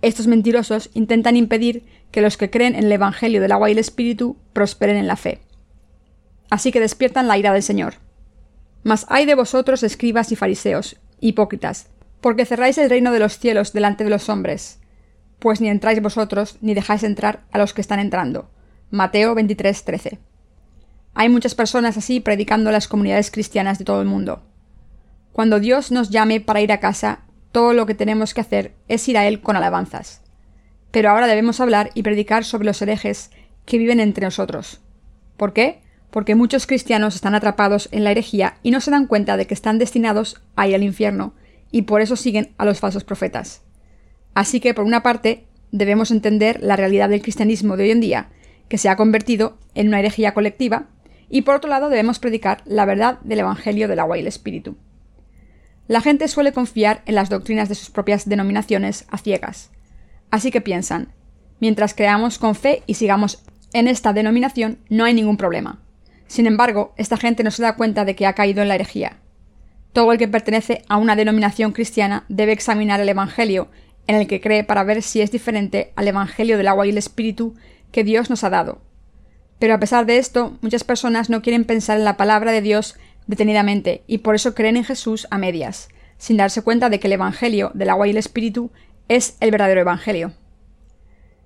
Estos 0.02 0.28
mentirosos 0.28 0.90
intentan 0.94 1.38
impedir 1.38 1.86
que 2.12 2.22
los 2.22 2.38
que 2.38 2.50
creen 2.50 2.76
en 2.76 2.84
el 2.86 2.92
Evangelio 2.92 3.42
del 3.42 3.52
agua 3.52 3.70
y 3.70 3.74
el 3.74 3.80
Espíritu 3.80 4.38
prosperen 4.52 4.98
en 4.98 5.08
la 5.08 5.16
fe. 5.16 5.40
Así 6.50 6.72
que 6.72 6.80
despiertan 6.80 7.28
la 7.28 7.38
ira 7.38 7.54
del 7.54 7.64
Señor. 7.64 7.96
Mas 8.84 9.06
hay 9.10 9.26
de 9.26 9.36
vosotros, 9.36 9.82
escribas 9.82 10.32
y 10.32 10.36
fariseos, 10.36 10.98
hipócritas, 11.22 11.88
porque 12.20 12.46
cerráis 12.46 12.78
el 12.78 12.90
reino 12.90 13.12
de 13.12 13.20
los 13.20 13.40
cielos 13.40 13.74
delante 13.74 14.04
de 14.04 14.10
los 14.10 14.30
hombres, 14.30 14.80
pues 15.40 15.62
ni 15.62 15.70
entráis 15.70 16.02
vosotros, 16.02 16.58
ni 16.62 16.74
dejáis 16.74 17.04
entrar 17.04 17.44
a 17.52 17.58
los 17.58 17.74
que 17.74 17.82
están 17.82 18.00
entrando. 18.00 18.50
Mateo 18.92 19.36
23, 19.36 19.84
13. 19.84 20.20
Hay 21.16 21.30
muchas 21.30 21.56
personas 21.56 21.98
así 21.98 22.20
predicando 22.20 22.72
las 22.72 22.88
comunidades 22.88 23.32
cristianas 23.32 23.80
de 23.80 23.86
todo 23.86 24.02
el 24.02 24.08
mundo. 24.08 24.44
Cuando 25.32 25.60
Dios 25.60 25.92
nos 25.92 26.10
llame 26.10 26.42
para 26.42 26.62
ir 26.62 26.72
a 26.72 26.80
casa, 26.80 27.22
todo 27.54 27.72
lo 27.72 27.86
que 27.86 27.96
tenemos 27.96 28.34
que 28.34 28.42
hacer 28.42 28.74
es 28.90 29.08
ir 29.08 29.18
a 29.18 29.26
Él 29.26 29.40
con 29.40 29.56
alabanzas. 29.56 30.22
Pero 30.92 31.10
ahora 31.10 31.28
debemos 31.28 31.62
hablar 31.62 31.92
y 31.94 32.04
predicar 32.04 32.44
sobre 32.44 32.66
los 32.66 32.82
herejes 32.82 33.32
que 33.66 33.78
viven 33.78 34.02
entre 34.02 34.26
nosotros. 34.26 34.82
¿Por 35.38 35.54
qué? 35.54 35.84
porque 36.14 36.36
muchos 36.36 36.68
cristianos 36.68 37.16
están 37.16 37.34
atrapados 37.34 37.90
en 37.92 38.04
la 38.04 38.12
herejía 38.12 38.58
y 38.62 38.70
no 38.70 38.82
se 38.82 38.92
dan 38.92 39.08
cuenta 39.08 39.36
de 39.36 39.48
que 39.48 39.56
están 39.56 39.80
destinados 39.80 40.44
a 40.56 40.68
ir 40.68 40.76
al 40.76 40.84
infierno, 40.84 41.34
y 41.72 41.82
por 41.82 42.02
eso 42.02 42.16
siguen 42.16 42.54
a 42.60 42.66
los 42.66 42.80
falsos 42.80 43.04
profetas. 43.04 43.64
Así 44.36 44.60
que, 44.60 44.76
por 44.76 44.86
una 44.86 45.02
parte, 45.02 45.48
debemos 45.72 46.12
entender 46.12 46.60
la 46.62 46.76
realidad 46.76 47.10
del 47.10 47.24
cristianismo 47.24 47.78
de 47.78 47.86
hoy 47.86 47.92
en 47.92 48.00
día, 48.00 48.30
que 48.70 48.78
se 48.78 48.90
ha 48.90 48.96
convertido 48.96 49.58
en 49.74 49.88
una 49.88 50.00
herejía 50.00 50.36
colectiva, 50.36 50.86
y 51.32 51.42
por 51.42 51.56
otro 51.56 51.72
lado 51.72 51.90
debemos 51.90 52.20
predicar 52.20 52.62
la 52.66 52.86
verdad 52.86 53.20
del 53.22 53.40
Evangelio 53.40 53.88
del 53.88 54.00
agua 54.00 54.18
y 54.18 54.22
el 54.22 54.28
Espíritu. 54.28 54.78
La 55.88 56.02
gente 56.02 56.28
suele 56.28 56.54
confiar 56.54 57.02
en 57.06 57.16
las 57.16 57.30
doctrinas 57.30 57.68
de 57.68 57.76
sus 57.76 57.90
propias 57.90 58.28
denominaciones 58.28 59.06
a 59.10 59.18
ciegas. 59.18 59.72
Así 60.32 60.50
que 60.50 60.62
piensan, 60.62 61.14
mientras 61.60 61.94
creamos 61.94 62.40
con 62.40 62.56
fe 62.56 62.84
y 62.88 62.94
sigamos 62.94 63.44
en 63.74 63.88
esta 63.88 64.14
denominación, 64.14 64.80
no 64.90 65.04
hay 65.04 65.14
ningún 65.14 65.38
problema. 65.38 65.82
Sin 66.28 66.48
embargo, 66.48 66.94
esta 66.98 67.18
gente 67.18 67.44
no 67.44 67.52
se 67.52 67.64
da 67.64 67.76
cuenta 67.76 68.06
de 68.06 68.16
que 68.16 68.26
ha 68.26 68.34
caído 68.34 68.62
en 68.62 68.70
la 68.70 68.76
herejía. 68.76 69.18
Todo 69.92 70.12
el 70.12 70.18
que 70.18 70.28
pertenece 70.28 70.84
a 70.88 70.98
una 70.98 71.16
denominación 71.16 71.74
cristiana 71.74 72.26
debe 72.30 72.54
examinar 72.54 73.00
el 73.00 73.10
Evangelio 73.10 73.70
en 74.08 74.16
el 74.16 74.28
que 74.28 74.42
cree 74.42 74.64
para 74.64 74.84
ver 74.84 75.02
si 75.02 75.22
es 75.22 75.32
diferente 75.32 75.92
al 75.96 76.08
Evangelio 76.08 76.58
del 76.58 76.68
agua 76.68 76.88
y 76.88 76.90
el 76.90 76.98
Espíritu 76.98 77.56
que 77.92 78.04
Dios 78.04 78.30
nos 78.30 78.44
ha 78.44 78.50
dado. 78.50 78.82
Pero 79.60 79.76
a 79.76 79.80
pesar 79.80 80.06
de 80.06 80.18
esto, 80.18 80.58
muchas 80.62 80.84
personas 80.84 81.30
no 81.30 81.42
quieren 81.42 81.66
pensar 81.66 81.98
en 81.98 82.06
la 82.06 82.18
palabra 82.18 82.52
de 82.52 82.62
Dios 82.62 82.98
detenidamente 83.28 84.04
y 84.08 84.20
por 84.20 84.36
eso 84.36 84.54
creen 84.56 84.78
en 84.78 84.84
Jesús 84.84 85.28
a 85.32 85.38
medias, 85.38 85.90
sin 86.18 86.38
darse 86.38 86.62
cuenta 86.62 86.90
de 86.90 87.00
que 87.00 87.08
el 87.08 87.14
Evangelio 87.14 87.72
del 87.74 87.90
agua 87.90 88.08
y 88.08 88.12
el 88.12 88.18
Espíritu 88.18 88.72
es 89.08 89.38
el 89.40 89.52
verdadero 89.52 89.82
Evangelio. 89.82 90.34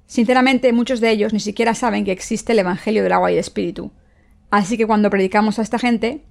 Sinceramente, 0.05 0.71
muchos 0.73 1.01
de 1.01 1.11
ellos 1.11 1.33
ni 1.33 1.39
siquiera 1.39 1.73
saben 1.73 2.05
que 2.05 2.11
existe 2.11 2.53
el 2.53 2.59
Evangelio 2.59 3.03
del 3.03 3.11
agua 3.11 3.31
y 3.31 3.35
el 3.35 3.39
Espíritu, 3.39 3.91
Así 4.49 4.77
que 4.77 4.87
cuando 4.87 5.09
predicamos 5.09 5.59
a 5.59 5.61
esta 5.61 5.79
gente, 5.79 6.23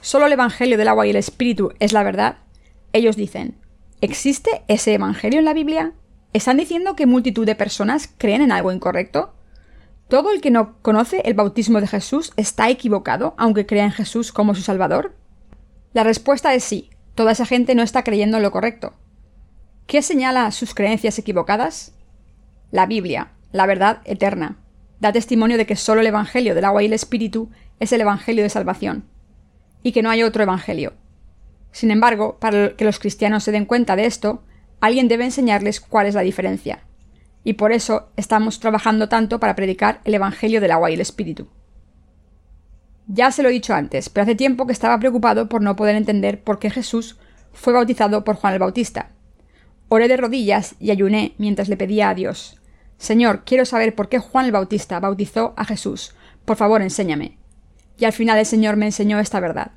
solo 0.00 0.26
el 0.26 0.32
Evangelio 0.32 0.76
del 0.76 0.88
agua 0.88 1.06
y 1.06 1.10
el 1.10 1.16
Espíritu 1.16 1.72
es 1.80 1.92
la 1.92 2.02
verdad, 2.02 2.38
ellos 2.92 3.16
dicen, 3.16 3.56
¿existe 4.00 4.62
ese 4.68 4.94
Evangelio 4.94 5.38
en 5.38 5.44
la 5.46 5.54
Biblia? 5.54 5.92
¿Están 6.32 6.58
diciendo 6.58 6.94
que 6.94 7.06
multitud 7.06 7.46
de 7.46 7.54
personas 7.54 8.12
creen 8.18 8.42
en 8.42 8.52
algo 8.52 8.72
incorrecto? 8.72 9.33
¿Todo 10.08 10.32
el 10.32 10.40
que 10.40 10.50
no 10.50 10.78
conoce 10.82 11.22
el 11.24 11.34
bautismo 11.34 11.80
de 11.80 11.86
Jesús 11.86 12.32
está 12.36 12.68
equivocado 12.68 13.34
aunque 13.36 13.66
crea 13.66 13.84
en 13.84 13.92
Jesús 13.92 14.32
como 14.32 14.54
su 14.54 14.62
Salvador? 14.62 15.14
La 15.92 16.04
respuesta 16.04 16.54
es 16.54 16.64
sí, 16.64 16.90
toda 17.14 17.32
esa 17.32 17.46
gente 17.46 17.74
no 17.74 17.82
está 17.82 18.04
creyendo 18.04 18.36
en 18.36 18.42
lo 18.42 18.52
correcto. 18.52 18.94
¿Qué 19.86 20.02
señala 20.02 20.50
sus 20.50 20.74
creencias 20.74 21.18
equivocadas? 21.18 21.94
La 22.70 22.86
Biblia, 22.86 23.32
la 23.52 23.66
verdad 23.66 24.00
eterna 24.04 24.58
da 25.04 25.12
testimonio 25.12 25.58
de 25.58 25.66
que 25.66 25.76
solo 25.76 26.00
el 26.00 26.06
Evangelio 26.06 26.54
del 26.54 26.64
agua 26.64 26.82
y 26.82 26.86
el 26.86 26.94
Espíritu 26.94 27.50
es 27.78 27.92
el 27.92 28.00
Evangelio 28.00 28.42
de 28.42 28.48
salvación, 28.48 29.04
y 29.82 29.92
que 29.92 30.02
no 30.02 30.08
hay 30.08 30.22
otro 30.22 30.42
Evangelio. 30.42 30.94
Sin 31.72 31.90
embargo, 31.90 32.38
para 32.40 32.74
que 32.74 32.86
los 32.86 32.98
cristianos 32.98 33.44
se 33.44 33.52
den 33.52 33.66
cuenta 33.66 33.96
de 33.96 34.06
esto, 34.06 34.42
alguien 34.80 35.08
debe 35.08 35.24
enseñarles 35.24 35.80
cuál 35.80 36.06
es 36.06 36.14
la 36.14 36.22
diferencia. 36.22 36.84
Y 37.44 37.54
por 37.54 37.72
eso 37.72 38.08
estamos 38.16 38.58
trabajando 38.58 39.08
tanto 39.08 39.38
para 39.38 39.54
predicar 39.54 40.00
el 40.04 40.14
Evangelio 40.14 40.60
del 40.60 40.72
agua 40.72 40.90
y 40.90 40.94
el 40.94 41.00
Espíritu. 41.00 41.46
Ya 43.06 43.30
se 43.30 43.42
lo 43.42 43.50
he 43.50 43.52
dicho 43.52 43.74
antes, 43.74 44.08
pero 44.08 44.22
hace 44.22 44.34
tiempo 44.34 44.66
que 44.66 44.72
estaba 44.72 44.98
preocupado 44.98 45.48
por 45.48 45.60
no 45.60 45.76
poder 45.76 45.94
entender 45.94 46.42
por 46.42 46.58
qué 46.58 46.70
Jesús 46.70 47.18
fue 47.52 47.74
bautizado 47.74 48.24
por 48.24 48.36
Juan 48.36 48.54
el 48.54 48.58
Bautista. 48.58 49.10
Oré 49.88 50.08
de 50.08 50.16
rodillas 50.16 50.74
y 50.80 50.90
ayuné 50.90 51.34
mientras 51.36 51.68
le 51.68 51.76
pedía 51.76 52.08
a 52.08 52.14
Dios, 52.14 52.58
Señor, 52.98 53.42
quiero 53.44 53.64
saber 53.64 53.94
por 53.94 54.08
qué 54.08 54.18
Juan 54.18 54.46
el 54.46 54.52
Bautista 54.52 55.00
bautizó 55.00 55.52
a 55.56 55.64
Jesús. 55.64 56.14
Por 56.44 56.56
favor, 56.56 56.82
enséñame. 56.82 57.38
Y 57.98 58.04
al 58.04 58.12
final 58.12 58.38
el 58.38 58.46
Señor 58.46 58.76
me 58.76 58.86
enseñó 58.86 59.18
esta 59.18 59.40
verdad. 59.40 59.72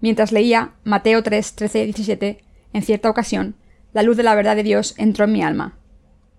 Mientras 0.00 0.32
leía 0.32 0.72
Mateo 0.84 1.22
3, 1.22 1.54
13 1.54 1.84
17, 1.84 2.44
en 2.72 2.82
cierta 2.82 3.08
ocasión, 3.08 3.56
la 3.92 4.02
luz 4.02 4.16
de 4.16 4.24
la 4.24 4.34
verdad 4.34 4.56
de 4.56 4.62
Dios 4.62 4.94
entró 4.98 5.24
en 5.24 5.32
mi 5.32 5.42
alma. 5.42 5.78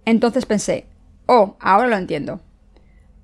Entonces 0.05 0.45
pensé, 0.45 0.87
oh, 1.25 1.57
ahora 1.59 1.87
lo 1.87 1.97
entiendo. 1.97 2.41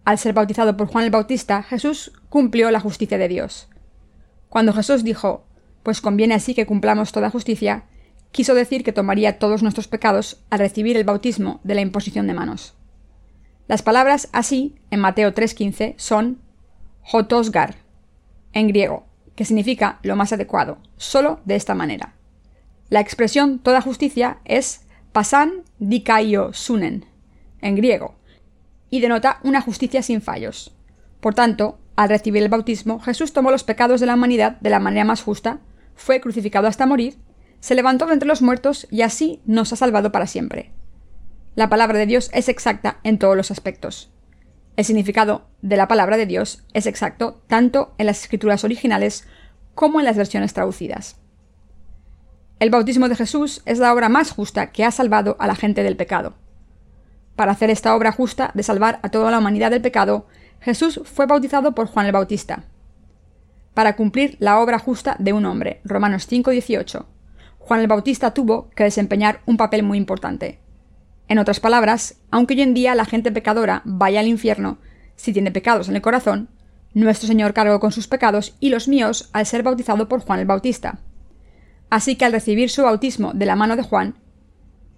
Al 0.03 0.17
ser 0.17 0.33
bautizado 0.33 0.75
por 0.75 0.87
Juan 0.87 1.05
el 1.05 1.11
Bautista, 1.11 1.61
Jesús 1.63 2.11
cumplió 2.29 2.71
la 2.71 2.79
justicia 2.79 3.17
de 3.17 3.27
Dios. 3.27 3.69
Cuando 4.49 4.73
Jesús 4.73 5.03
dijo, 5.03 5.45
pues 5.83 6.01
conviene 6.01 6.33
así 6.33 6.53
que 6.53 6.65
cumplamos 6.65 7.11
toda 7.11 7.29
justicia, 7.29 7.85
quiso 8.31 8.55
decir 8.55 8.83
que 8.83 8.93
tomaría 8.93 9.39
todos 9.39 9.61
nuestros 9.61 9.87
pecados 9.87 10.43
al 10.49 10.59
recibir 10.59 10.97
el 10.97 11.03
bautismo 11.03 11.59
de 11.63 11.75
la 11.75 11.81
imposición 11.81 12.27
de 12.27 12.33
manos. 12.33 12.73
Las 13.67 13.83
palabras 13.83 14.27
así, 14.33 14.75
en 14.89 14.99
Mateo 14.99 15.33
3.15, 15.33 15.93
son 15.97 16.41
hotosgar, 17.03 17.75
en 18.53 18.67
griego, 18.67 19.05
que 19.35 19.45
significa 19.45 19.99
lo 20.03 20.15
más 20.15 20.33
adecuado, 20.33 20.79
solo 20.97 21.39
de 21.45 21.55
esta 21.55 21.75
manera. 21.75 22.15
La 22.89 22.99
expresión 22.99 23.59
toda 23.59 23.81
justicia 23.81 24.39
es 24.43 24.81
pasan 25.11 25.63
dikaio 25.79 26.53
sunen, 26.53 27.05
en 27.61 27.75
griego, 27.75 28.15
y 28.89 28.99
denota 28.99 29.39
una 29.43 29.61
justicia 29.61 30.01
sin 30.03 30.21
fallos. 30.21 30.75
Por 31.19 31.33
tanto, 31.33 31.79
al 31.95 32.09
recibir 32.09 32.41
el 32.43 32.49
bautismo, 32.49 32.99
Jesús 32.99 33.33
tomó 33.33 33.51
los 33.51 33.63
pecados 33.63 33.99
de 33.99 34.07
la 34.07 34.15
humanidad 34.15 34.59
de 34.61 34.69
la 34.69 34.79
manera 34.79 35.05
más 35.05 35.21
justa, 35.21 35.59
fue 35.95 36.21
crucificado 36.21 36.67
hasta 36.67 36.85
morir 36.85 37.17
se 37.61 37.75
levantó 37.75 38.07
de 38.07 38.13
entre 38.13 38.27
los 38.27 38.41
muertos 38.41 38.87
y 38.91 39.03
así 39.03 39.39
nos 39.45 39.71
ha 39.71 39.75
salvado 39.77 40.11
para 40.11 40.27
siempre. 40.27 40.71
La 41.55 41.69
palabra 41.69 41.99
de 41.99 42.07
Dios 42.07 42.29
es 42.33 42.49
exacta 42.49 42.99
en 43.03 43.19
todos 43.19 43.37
los 43.37 43.51
aspectos. 43.51 44.11
El 44.75 44.85
significado 44.85 45.47
de 45.61 45.77
la 45.77 45.87
palabra 45.87 46.17
de 46.17 46.25
Dios 46.25 46.63
es 46.73 46.87
exacto 46.87 47.41
tanto 47.47 47.93
en 47.97 48.07
las 48.07 48.21
escrituras 48.21 48.63
originales 48.63 49.27
como 49.75 49.99
en 49.99 50.05
las 50.05 50.17
versiones 50.17 50.53
traducidas. 50.53 51.20
El 52.61 52.69
bautismo 52.69 53.09
de 53.09 53.15
Jesús 53.15 53.63
es 53.65 53.79
la 53.79 53.91
obra 53.91 54.07
más 54.07 54.29
justa 54.29 54.71
que 54.71 54.85
ha 54.85 54.91
salvado 54.91 55.35
a 55.39 55.47
la 55.47 55.55
gente 55.55 55.81
del 55.81 55.97
pecado. 55.97 56.35
Para 57.35 57.53
hacer 57.53 57.71
esta 57.71 57.95
obra 57.95 58.11
justa 58.11 58.51
de 58.53 58.61
salvar 58.61 58.99
a 59.01 59.09
toda 59.09 59.31
la 59.31 59.39
humanidad 59.39 59.71
del 59.71 59.81
pecado, 59.81 60.27
Jesús 60.59 61.01
fue 61.03 61.25
bautizado 61.25 61.73
por 61.73 61.87
Juan 61.87 62.05
el 62.05 62.11
Bautista. 62.11 62.65
Para 63.73 63.95
cumplir 63.95 64.37
la 64.37 64.59
obra 64.59 64.77
justa 64.77 65.15
de 65.17 65.33
un 65.33 65.47
hombre, 65.47 65.81
Romanos 65.83 66.27
5:18, 66.27 67.07
Juan 67.57 67.79
el 67.79 67.87
Bautista 67.87 68.35
tuvo 68.35 68.69
que 68.75 68.83
desempeñar 68.83 69.41
un 69.47 69.57
papel 69.57 69.81
muy 69.81 69.97
importante. 69.97 70.59
En 71.29 71.39
otras 71.39 71.59
palabras, 71.59 72.17
aunque 72.29 72.53
hoy 72.53 72.61
en 72.61 72.75
día 72.75 72.93
la 72.93 73.05
gente 73.05 73.31
pecadora 73.31 73.81
vaya 73.85 74.19
al 74.19 74.27
infierno 74.27 74.77
si 75.15 75.33
tiene 75.33 75.49
pecados 75.49 75.89
en 75.89 75.95
el 75.95 76.03
corazón, 76.03 76.47
nuestro 76.93 77.25
Señor 77.27 77.55
cargó 77.55 77.79
con 77.79 77.91
sus 77.91 78.07
pecados 78.07 78.55
y 78.59 78.69
los 78.69 78.87
míos 78.87 79.31
al 79.33 79.47
ser 79.47 79.63
bautizado 79.63 80.07
por 80.07 80.19
Juan 80.21 80.41
el 80.41 80.45
Bautista. 80.45 80.99
Así 81.91 82.15
que 82.15 82.23
al 82.23 82.31
recibir 82.31 82.69
su 82.69 82.83
bautismo 82.83 83.33
de 83.33 83.45
la 83.45 83.57
mano 83.57 83.75
de 83.75 83.83
Juan, 83.83 84.15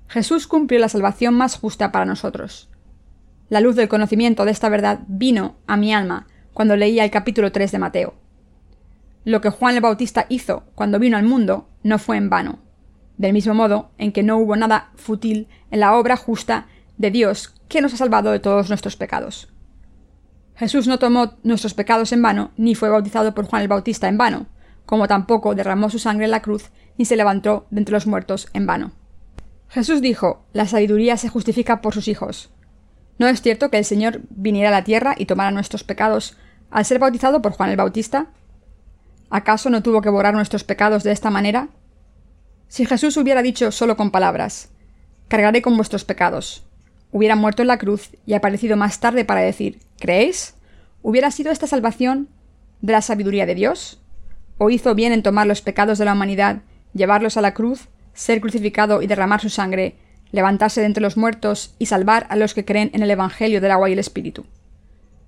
Jesús 0.07 0.45
cumplió 0.45 0.79
la 0.79 0.89
salvación 0.89 1.33
más 1.33 1.57
justa 1.57 1.91
para 1.91 2.05
nosotros. 2.05 2.69
La 3.49 3.61
luz 3.61 3.75
del 3.75 3.89
conocimiento 3.89 4.45
de 4.45 4.51
esta 4.51 4.69
verdad 4.69 4.99
vino 5.07 5.55
a 5.65 5.75
mi 5.75 5.91
alma 5.91 6.27
cuando 6.53 6.75
leía 6.75 7.03
el 7.03 7.09
capítulo 7.09 7.51
3 7.51 7.71
de 7.71 7.79
Mateo. 7.79 8.13
Lo 9.25 9.41
que 9.41 9.49
Juan 9.49 9.73
el 9.73 9.81
Bautista 9.81 10.27
hizo 10.29 10.65
cuando 10.75 10.99
vino 10.99 11.17
al 11.17 11.23
mundo 11.23 11.67
no 11.81 11.97
fue 11.97 12.17
en 12.17 12.29
vano, 12.29 12.59
del 13.17 13.33
mismo 13.33 13.55
modo 13.55 13.89
en 13.97 14.11
que 14.11 14.21
no 14.21 14.37
hubo 14.37 14.55
nada 14.55 14.91
fútil 14.95 15.47
en 15.71 15.79
la 15.79 15.95
obra 15.95 16.15
justa 16.15 16.67
de 16.97 17.09
Dios 17.09 17.55
que 17.69 17.81
nos 17.81 17.95
ha 17.95 17.97
salvado 17.97 18.29
de 18.29 18.39
todos 18.39 18.69
nuestros 18.69 18.97
pecados. 18.97 19.51
Jesús 20.53 20.85
no 20.87 20.99
tomó 20.99 21.37
nuestros 21.41 21.73
pecados 21.73 22.11
en 22.11 22.21
vano, 22.21 22.51
ni 22.55 22.75
fue 22.75 22.89
bautizado 22.89 23.33
por 23.33 23.45
Juan 23.45 23.63
el 23.63 23.67
Bautista 23.67 24.07
en 24.07 24.19
vano, 24.19 24.45
como 24.85 25.07
tampoco 25.07 25.55
derramó 25.55 25.89
su 25.89 25.99
sangre 25.99 26.25
en 26.25 26.31
la 26.31 26.41
cruz, 26.41 26.69
ni 26.97 27.05
se 27.05 27.15
levantó 27.15 27.65
de 27.71 27.79
entre 27.79 27.93
los 27.93 28.07
muertos 28.07 28.47
en 28.53 28.65
vano. 28.65 28.91
Jesús 29.69 30.01
dijo, 30.01 30.45
la 30.53 30.67
sabiduría 30.67 31.17
se 31.17 31.29
justifica 31.29 31.81
por 31.81 31.93
sus 31.93 32.07
hijos. 32.07 32.51
¿No 33.17 33.27
es 33.27 33.41
cierto 33.41 33.69
que 33.69 33.77
el 33.77 33.85
Señor 33.85 34.21
viniera 34.29 34.69
a 34.69 34.71
la 34.71 34.83
tierra 34.83 35.15
y 35.17 35.25
tomara 35.25 35.51
nuestros 35.51 35.83
pecados 35.83 36.37
al 36.69 36.85
ser 36.85 36.99
bautizado 36.99 37.41
por 37.41 37.53
Juan 37.53 37.69
el 37.69 37.77
Bautista? 37.77 38.27
¿Acaso 39.29 39.69
no 39.71 39.81
tuvo 39.81 40.01
que 40.01 40.09
borrar 40.09 40.35
nuestros 40.35 40.63
pecados 40.63 41.03
de 41.03 41.11
esta 41.11 41.31
manera? 41.31 41.69
Si 42.67 42.85
Jesús 42.85 43.17
hubiera 43.17 43.41
dicho 43.41 43.71
solo 43.71 43.97
con 43.97 44.11
palabras, 44.11 44.69
cargaré 45.27 45.61
con 45.61 45.75
vuestros 45.75 46.05
pecados, 46.05 46.65
hubiera 47.11 47.35
muerto 47.35 47.61
en 47.61 47.67
la 47.69 47.77
cruz 47.79 48.11
y 48.25 48.33
aparecido 48.33 48.77
más 48.77 48.99
tarde 48.99 49.25
para 49.25 49.41
decir, 49.41 49.79
¿creéis? 49.99 50.55
¿Hubiera 51.01 51.31
sido 51.31 51.51
esta 51.51 51.65
salvación 51.65 52.29
de 52.81 52.93
la 52.93 53.01
sabiduría 53.01 53.45
de 53.45 53.55
Dios? 53.55 54.02
¿O 54.57 54.69
hizo 54.69 54.95
bien 54.95 55.13
en 55.13 55.23
tomar 55.23 55.47
los 55.47 55.61
pecados 55.61 55.97
de 55.97 56.05
la 56.05 56.13
humanidad, 56.13 56.61
llevarlos 56.93 57.37
a 57.37 57.41
la 57.41 57.53
cruz 57.53 57.87
ser 58.13 58.41
crucificado 58.41 59.01
y 59.01 59.07
derramar 59.07 59.41
su 59.41 59.49
sangre, 59.49 59.95
levantarse 60.31 60.81
de 60.81 60.87
entre 60.87 61.01
los 61.01 61.17
muertos 61.17 61.75
y 61.79 61.87
salvar 61.87 62.25
a 62.29 62.35
los 62.35 62.53
que 62.53 62.65
creen 62.65 62.91
en 62.93 63.03
el 63.03 63.11
Evangelio 63.11 63.61
del 63.61 63.71
agua 63.71 63.89
y 63.89 63.93
el 63.93 63.99
Espíritu. 63.99 64.45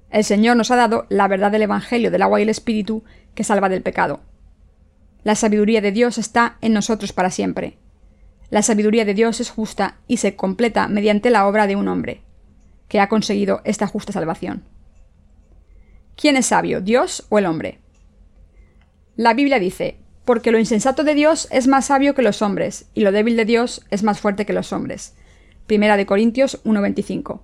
El 0.09 0.23
Señor 0.23 0.55
nos 0.55 0.71
ha 0.71 0.75
dado 0.75 1.05
la 1.09 1.27
verdad 1.27 1.51
del 1.51 1.63
Evangelio 1.63 2.11
del 2.11 2.21
agua 2.21 2.39
y 2.39 2.43
el 2.43 2.49
Espíritu 2.49 3.03
que 3.33 3.43
salva 3.43 3.69
del 3.69 3.81
pecado. 3.81 4.21
La 5.23 5.35
sabiduría 5.35 5.81
de 5.81 5.91
Dios 5.91 6.17
está 6.17 6.57
en 6.61 6.73
nosotros 6.73 7.11
para 7.11 7.31
siempre. 7.31 7.77
La 8.49 8.61
sabiduría 8.61 9.05
de 9.05 9.15
Dios 9.15 9.41
es 9.41 9.49
justa 9.49 9.97
y 10.07 10.17
se 10.17 10.35
completa 10.35 10.87
mediante 10.87 11.31
la 11.31 11.47
obra 11.47 11.65
de 11.65 11.75
un 11.75 11.87
hombre, 11.87 12.21
que 12.87 12.99
ha 12.99 13.09
conseguido 13.09 13.61
esta 13.65 13.87
justa 13.87 14.13
salvación. 14.13 14.63
¿Quién 16.15 16.37
es 16.37 16.45
sabio, 16.45 16.79
Dios 16.79 17.25
o 17.29 17.39
el 17.39 17.47
hombre? 17.47 17.79
La 19.17 19.33
Biblia 19.33 19.59
dice, 19.59 19.95
porque 20.25 20.51
lo 20.51 20.59
insensato 20.59 21.05
de 21.05 21.13
Dios 21.13 21.47
es 21.49 21.67
más 21.67 21.85
sabio 21.85 22.13
que 22.15 22.21
los 22.21 22.41
hombres, 22.41 22.89
y 22.93 23.01
lo 23.01 23.13
débil 23.13 23.37
de 23.37 23.45
Dios 23.45 23.85
es 23.89 24.03
más 24.03 24.19
fuerte 24.19 24.45
que 24.45 24.51
los 24.51 24.73
hombres. 24.73 25.15
Primera 25.67 25.95
de 25.95 26.05
Corintios 26.05 26.61
1.25. 26.65 27.39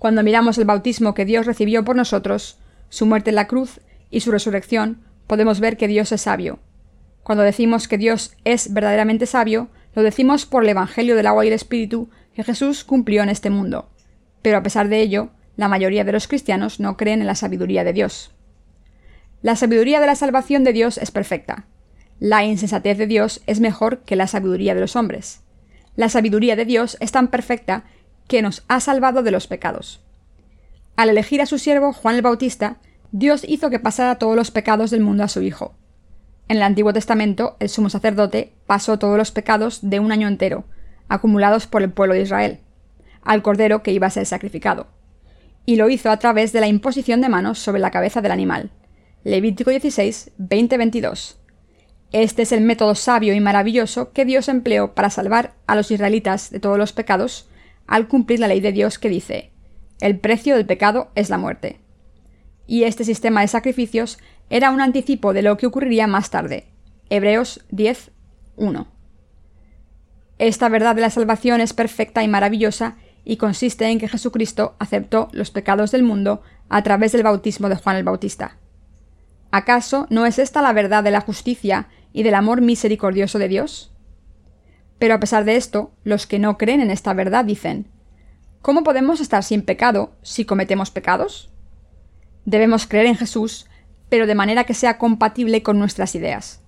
Cuando 0.00 0.24
miramos 0.24 0.58
el 0.58 0.64
bautismo 0.64 1.14
que 1.14 1.24
Dios 1.24 1.46
recibió 1.46 1.84
por 1.84 1.94
nosotros, 1.94 2.58
su 2.88 3.06
muerte 3.06 3.30
en 3.30 3.36
la 3.36 3.46
cruz 3.46 3.80
y 4.10 4.20
su 4.20 4.32
resurrección, 4.32 4.98
podemos 5.28 5.60
ver 5.60 5.76
que 5.76 5.86
Dios 5.86 6.10
es 6.10 6.22
sabio. 6.22 6.58
Cuando 7.22 7.44
decimos 7.44 7.86
que 7.86 7.96
Dios 7.96 8.34
es 8.42 8.74
verdaderamente 8.74 9.26
sabio, 9.26 9.68
lo 9.94 10.02
decimos 10.02 10.44
por 10.44 10.64
el 10.64 10.70
Evangelio 10.70 11.14
del 11.14 11.28
agua 11.28 11.44
y 11.44 11.48
el 11.48 11.54
Espíritu 11.54 12.10
que 12.34 12.42
Jesús 12.42 12.82
cumplió 12.82 13.22
en 13.22 13.28
este 13.28 13.48
mundo. 13.48 13.88
Pero 14.42 14.58
a 14.58 14.62
pesar 14.64 14.88
de 14.88 15.00
ello, 15.00 15.30
la 15.56 15.68
mayoría 15.68 16.02
de 16.02 16.10
los 16.10 16.26
cristianos 16.26 16.80
no 16.80 16.96
creen 16.96 17.20
en 17.20 17.28
la 17.28 17.36
sabiduría 17.36 17.84
de 17.84 17.92
Dios. 17.92 18.33
La 19.44 19.56
sabiduría 19.56 20.00
de 20.00 20.06
la 20.06 20.14
salvación 20.14 20.64
de 20.64 20.72
Dios 20.72 20.96
es 20.96 21.10
perfecta. 21.10 21.66
La 22.18 22.46
insensatez 22.46 22.96
de 22.96 23.06
Dios 23.06 23.42
es 23.46 23.60
mejor 23.60 23.98
que 23.98 24.16
la 24.16 24.26
sabiduría 24.26 24.74
de 24.74 24.80
los 24.80 24.96
hombres. 24.96 25.42
La 25.96 26.08
sabiduría 26.08 26.56
de 26.56 26.64
Dios 26.64 26.96
es 27.00 27.12
tan 27.12 27.28
perfecta 27.28 27.84
que 28.26 28.40
nos 28.40 28.64
ha 28.68 28.80
salvado 28.80 29.22
de 29.22 29.30
los 29.30 29.46
pecados. 29.46 30.00
Al 30.96 31.10
elegir 31.10 31.42
a 31.42 31.46
su 31.46 31.58
siervo 31.58 31.92
Juan 31.92 32.14
el 32.14 32.22
Bautista, 32.22 32.78
Dios 33.12 33.44
hizo 33.46 33.68
que 33.68 33.78
pasara 33.78 34.14
todos 34.14 34.34
los 34.34 34.50
pecados 34.50 34.90
del 34.90 35.02
mundo 35.02 35.24
a 35.24 35.28
su 35.28 35.42
Hijo. 35.42 35.74
En 36.48 36.56
el 36.56 36.62
Antiguo 36.62 36.94
Testamento, 36.94 37.58
el 37.60 37.68
sumo 37.68 37.90
sacerdote 37.90 38.54
pasó 38.66 38.98
todos 38.98 39.18
los 39.18 39.30
pecados 39.30 39.80
de 39.82 40.00
un 40.00 40.10
año 40.10 40.26
entero, 40.26 40.64
acumulados 41.10 41.66
por 41.66 41.82
el 41.82 41.92
pueblo 41.92 42.14
de 42.14 42.22
Israel, 42.22 42.60
al 43.20 43.42
cordero 43.42 43.82
que 43.82 43.92
iba 43.92 44.06
a 44.06 44.10
ser 44.10 44.24
sacrificado. 44.24 44.86
Y 45.66 45.76
lo 45.76 45.90
hizo 45.90 46.10
a 46.10 46.18
través 46.18 46.54
de 46.54 46.60
la 46.60 46.66
imposición 46.66 47.20
de 47.20 47.28
manos 47.28 47.58
sobre 47.58 47.80
la 47.80 47.90
cabeza 47.90 48.22
del 48.22 48.32
animal. 48.32 48.70
Levítico 49.24 49.70
16, 49.70 50.32
20-22. 50.38 51.36
Este 52.12 52.42
es 52.42 52.52
el 52.52 52.60
método 52.60 52.94
sabio 52.94 53.34
y 53.34 53.40
maravilloso 53.40 54.12
que 54.12 54.26
Dios 54.26 54.50
empleó 54.50 54.94
para 54.94 55.08
salvar 55.08 55.54
a 55.66 55.74
los 55.74 55.90
israelitas 55.90 56.50
de 56.50 56.60
todos 56.60 56.76
los 56.76 56.92
pecados 56.92 57.48
al 57.86 58.06
cumplir 58.06 58.38
la 58.38 58.48
ley 58.48 58.60
de 58.60 58.72
Dios 58.72 58.98
que 58.98 59.08
dice, 59.08 59.50
el 60.02 60.18
precio 60.18 60.56
del 60.56 60.66
pecado 60.66 61.10
es 61.14 61.30
la 61.30 61.38
muerte. 61.38 61.80
Y 62.66 62.84
este 62.84 63.02
sistema 63.04 63.40
de 63.40 63.48
sacrificios 63.48 64.18
era 64.50 64.70
un 64.70 64.82
anticipo 64.82 65.32
de 65.32 65.40
lo 65.40 65.56
que 65.56 65.66
ocurriría 65.66 66.06
más 66.06 66.28
tarde. 66.28 66.66
Hebreos 67.08 67.64
10, 67.70 68.10
1. 68.56 68.88
Esta 70.36 70.68
verdad 70.68 70.94
de 70.94 71.00
la 71.00 71.08
salvación 71.08 71.62
es 71.62 71.72
perfecta 71.72 72.22
y 72.22 72.28
maravillosa 72.28 72.98
y 73.24 73.38
consiste 73.38 73.86
en 73.86 73.98
que 73.98 74.08
Jesucristo 74.08 74.76
aceptó 74.78 75.30
los 75.32 75.50
pecados 75.50 75.92
del 75.92 76.02
mundo 76.02 76.42
a 76.68 76.82
través 76.82 77.12
del 77.12 77.22
bautismo 77.22 77.70
de 77.70 77.76
Juan 77.76 77.96
el 77.96 78.04
Bautista. 78.04 78.58
¿Acaso 79.56 80.08
no 80.10 80.26
es 80.26 80.40
esta 80.40 80.62
la 80.62 80.72
verdad 80.72 81.04
de 81.04 81.12
la 81.12 81.20
justicia 81.20 81.86
y 82.12 82.24
del 82.24 82.34
amor 82.34 82.60
misericordioso 82.60 83.38
de 83.38 83.46
Dios? 83.46 83.92
Pero 84.98 85.14
a 85.14 85.20
pesar 85.20 85.44
de 85.44 85.54
esto, 85.54 85.92
los 86.02 86.26
que 86.26 86.40
no 86.40 86.58
creen 86.58 86.80
en 86.80 86.90
esta 86.90 87.14
verdad 87.14 87.44
dicen, 87.44 87.86
¿cómo 88.62 88.82
podemos 88.82 89.20
estar 89.20 89.44
sin 89.44 89.62
pecado 89.62 90.16
si 90.22 90.44
cometemos 90.44 90.90
pecados? 90.90 91.52
Debemos 92.44 92.88
creer 92.88 93.06
en 93.06 93.14
Jesús, 93.14 93.68
pero 94.08 94.26
de 94.26 94.34
manera 94.34 94.64
que 94.64 94.74
sea 94.74 94.98
compatible 94.98 95.62
con 95.62 95.78
nuestras 95.78 96.16
ideas. 96.16 96.60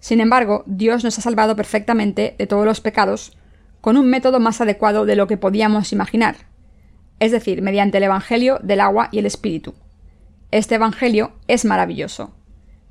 Sin 0.00 0.18
embargo, 0.18 0.64
Dios 0.64 1.04
nos 1.04 1.18
ha 1.18 1.20
salvado 1.20 1.54
perfectamente 1.54 2.34
de 2.38 2.46
todos 2.46 2.64
los 2.64 2.80
pecados 2.80 3.36
con 3.82 3.98
un 3.98 4.08
método 4.08 4.40
más 4.40 4.62
adecuado 4.62 5.04
de 5.04 5.16
lo 5.16 5.26
que 5.26 5.36
podíamos 5.36 5.92
imaginar, 5.92 6.36
es 7.20 7.30
decir, 7.30 7.60
mediante 7.60 7.98
el 7.98 8.04
Evangelio 8.04 8.58
del 8.62 8.80
agua 8.80 9.10
y 9.12 9.18
el 9.18 9.26
Espíritu. 9.26 9.74
Este 10.52 10.74
Evangelio 10.74 11.32
es 11.48 11.64
maravilloso. 11.64 12.34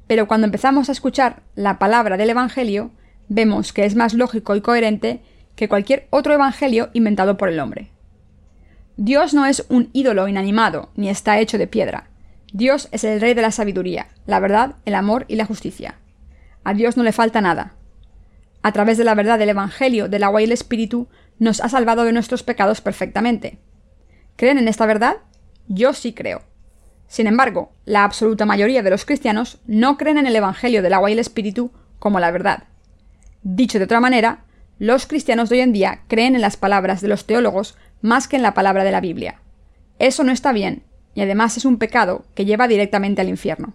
Pero 0.08 0.28
cuando 0.28 0.46
empezamos 0.46 0.90
a 0.90 0.92
escuchar 0.94 1.44
la 1.54 1.78
palabra 1.78 2.18
del 2.18 2.32
Evangelio, 2.32 2.90
vemos 3.30 3.72
que 3.72 3.86
es 3.86 3.94
más 3.94 4.16
lógico 4.16 4.56
y 4.56 4.62
coherente 4.62 5.22
que 5.56 5.70
cualquier 5.70 6.08
otro 6.10 6.34
Evangelio 6.34 6.90
inventado 6.94 7.38
por 7.38 7.50
el 7.50 7.60
hombre. 7.60 7.92
Dios 8.98 9.36
no 9.36 9.46
es 9.46 9.64
un 9.70 9.92
ídolo 9.94 10.28
inanimado, 10.28 10.90
ni 10.96 11.08
está 11.08 11.40
hecho 11.40 11.60
de 11.60 11.68
piedra. 11.68 12.10
Dios 12.52 12.90
es 12.92 13.04
el 13.04 13.22
Rey 13.22 13.36
de 13.36 13.44
la 13.44 13.52
sabiduría, 13.52 14.08
la 14.26 14.40
verdad, 14.40 14.78
el 14.86 14.96
amor 14.96 15.26
y 15.28 15.36
la 15.36 15.46
justicia. 15.46 16.00
A 16.64 16.74
Dios 16.74 16.98
no 16.98 17.04
le 17.04 17.12
falta 17.12 17.42
nada. 17.42 17.76
A 18.64 18.72
través 18.72 18.98
de 18.98 19.04
la 19.04 19.14
verdad 19.14 19.38
del 19.38 19.50
Evangelio, 19.50 20.10
del 20.10 20.24
agua 20.24 20.42
y 20.42 20.46
el 20.46 20.52
Espíritu, 20.52 21.10
nos 21.38 21.62
ha 21.62 21.70
salvado 21.70 22.06
de 22.06 22.14
nuestros 22.14 22.42
pecados 22.42 22.82
perfectamente. 22.82 23.60
¿Creen 24.36 24.58
en 24.58 24.68
esta 24.68 24.88
verdad? 24.88 25.18
Yo 25.68 25.94
sí 25.94 26.14
creo. 26.14 26.51
Sin 27.12 27.28
embargo, 27.28 27.74
la 27.84 28.06
absoluta 28.06 28.46
mayoría 28.46 28.84
de 28.84 28.90
los 28.90 29.04
cristianos 29.04 29.60
no 29.68 29.98
creen 29.98 30.18
en 30.18 30.28
el 30.28 30.36
Evangelio 30.38 30.82
del 30.82 30.94
agua 30.94 31.10
y 31.10 31.14
el 31.14 31.20
Espíritu 31.20 31.70
como 32.00 32.22
la 32.22 32.32
verdad. 32.32 32.64
Dicho 33.44 33.80
de 33.80 33.84
otra 33.84 34.00
manera, 34.00 34.46
los 34.80 35.08
cristianos 35.08 35.50
de 35.50 35.58
hoy 35.58 35.62
en 35.64 35.74
día 35.74 36.04
creen 36.08 36.36
en 36.36 36.42
las 36.42 36.56
palabras 36.56 37.02
de 37.02 37.10
los 37.10 37.26
teólogos 37.26 37.76
más 38.02 38.30
que 38.30 38.38
en 38.38 38.44
la 38.44 38.54
palabra 38.54 38.86
de 38.86 38.94
la 38.94 39.02
Biblia. 39.02 39.42
Eso 40.00 40.24
no 40.24 40.32
está 40.32 40.54
bien, 40.54 40.84
y 41.14 41.20
además 41.20 41.58
es 41.58 41.66
un 41.66 41.80
pecado 41.80 42.24
que 42.34 42.46
lleva 42.46 42.70
directamente 42.70 43.20
al 43.20 43.28
infierno. 43.28 43.74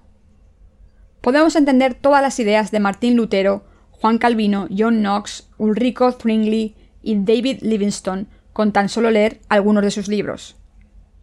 Podemos 1.20 1.56
entender 1.56 1.92
todas 1.92 2.22
las 2.22 2.40
ideas 2.40 2.70
de 2.70 2.80
Martín 2.80 3.16
Lutero, 3.16 3.66
Juan 3.90 4.16
Calvino, 4.16 4.66
John 4.74 5.00
Knox, 5.00 5.50
Ulrico 5.58 6.10
Zwingli 6.10 6.74
y 7.02 7.16
David 7.16 7.58
Livingstone 7.60 8.28
con 8.54 8.72
tan 8.72 8.88
solo 8.88 9.10
leer 9.10 9.40
algunos 9.50 9.84
de 9.84 9.90
sus 9.90 10.08
libros 10.08 10.56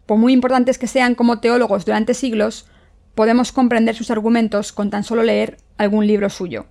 por 0.06 0.18
muy 0.18 0.32
importantes 0.32 0.78
que 0.78 0.86
sean 0.86 1.14
como 1.14 1.40
teólogos 1.40 1.84
durante 1.84 2.14
siglos, 2.14 2.66
podemos 3.14 3.52
comprender 3.52 3.94
sus 3.94 4.10
argumentos 4.10 4.72
con 4.72 4.90
tan 4.90 5.04
solo 5.04 5.22
leer 5.22 5.56
algún 5.78 6.06
libro 6.06 6.30
suyo. 6.30 6.66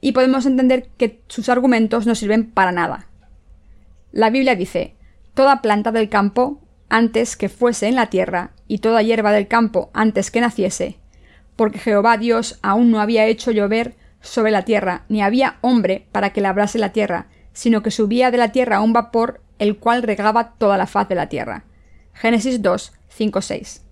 Y 0.00 0.12
podemos 0.12 0.46
entender 0.46 0.88
que 0.96 1.22
sus 1.28 1.48
argumentos 1.48 2.06
no 2.06 2.14
sirven 2.14 2.50
para 2.50 2.72
nada. 2.72 3.06
La 4.12 4.30
Biblia 4.30 4.54
dice, 4.54 4.94
toda 5.34 5.62
planta 5.62 5.92
del 5.92 6.08
campo 6.08 6.60
antes 6.88 7.36
que 7.36 7.48
fuese 7.48 7.86
en 7.86 7.94
la 7.94 8.06
tierra, 8.06 8.50
y 8.66 8.78
toda 8.78 9.02
hierba 9.02 9.32
del 9.32 9.48
campo 9.48 9.90
antes 9.94 10.30
que 10.30 10.40
naciese, 10.40 10.98
porque 11.56 11.78
Jehová 11.78 12.16
Dios 12.18 12.58
aún 12.62 12.90
no 12.90 13.00
había 13.00 13.26
hecho 13.26 13.50
llover 13.50 13.94
sobre 14.20 14.50
la 14.50 14.64
tierra, 14.64 15.04
ni 15.08 15.22
había 15.22 15.56
hombre 15.60 16.06
para 16.12 16.30
que 16.30 16.40
labrase 16.40 16.78
la 16.78 16.92
tierra, 16.92 17.26
sino 17.52 17.82
que 17.82 17.90
subía 17.90 18.30
de 18.30 18.38
la 18.38 18.52
tierra 18.52 18.80
un 18.80 18.92
vapor, 18.92 19.40
el 19.58 19.78
cual 19.78 20.02
regaba 20.02 20.52
toda 20.52 20.76
la 20.78 20.86
faz 20.86 21.08
de 21.08 21.14
la 21.14 21.28
tierra. 21.28 21.64
Génesis 22.20 22.60
2, 22.60 22.92
5, 23.08 23.40
6. 23.40 23.82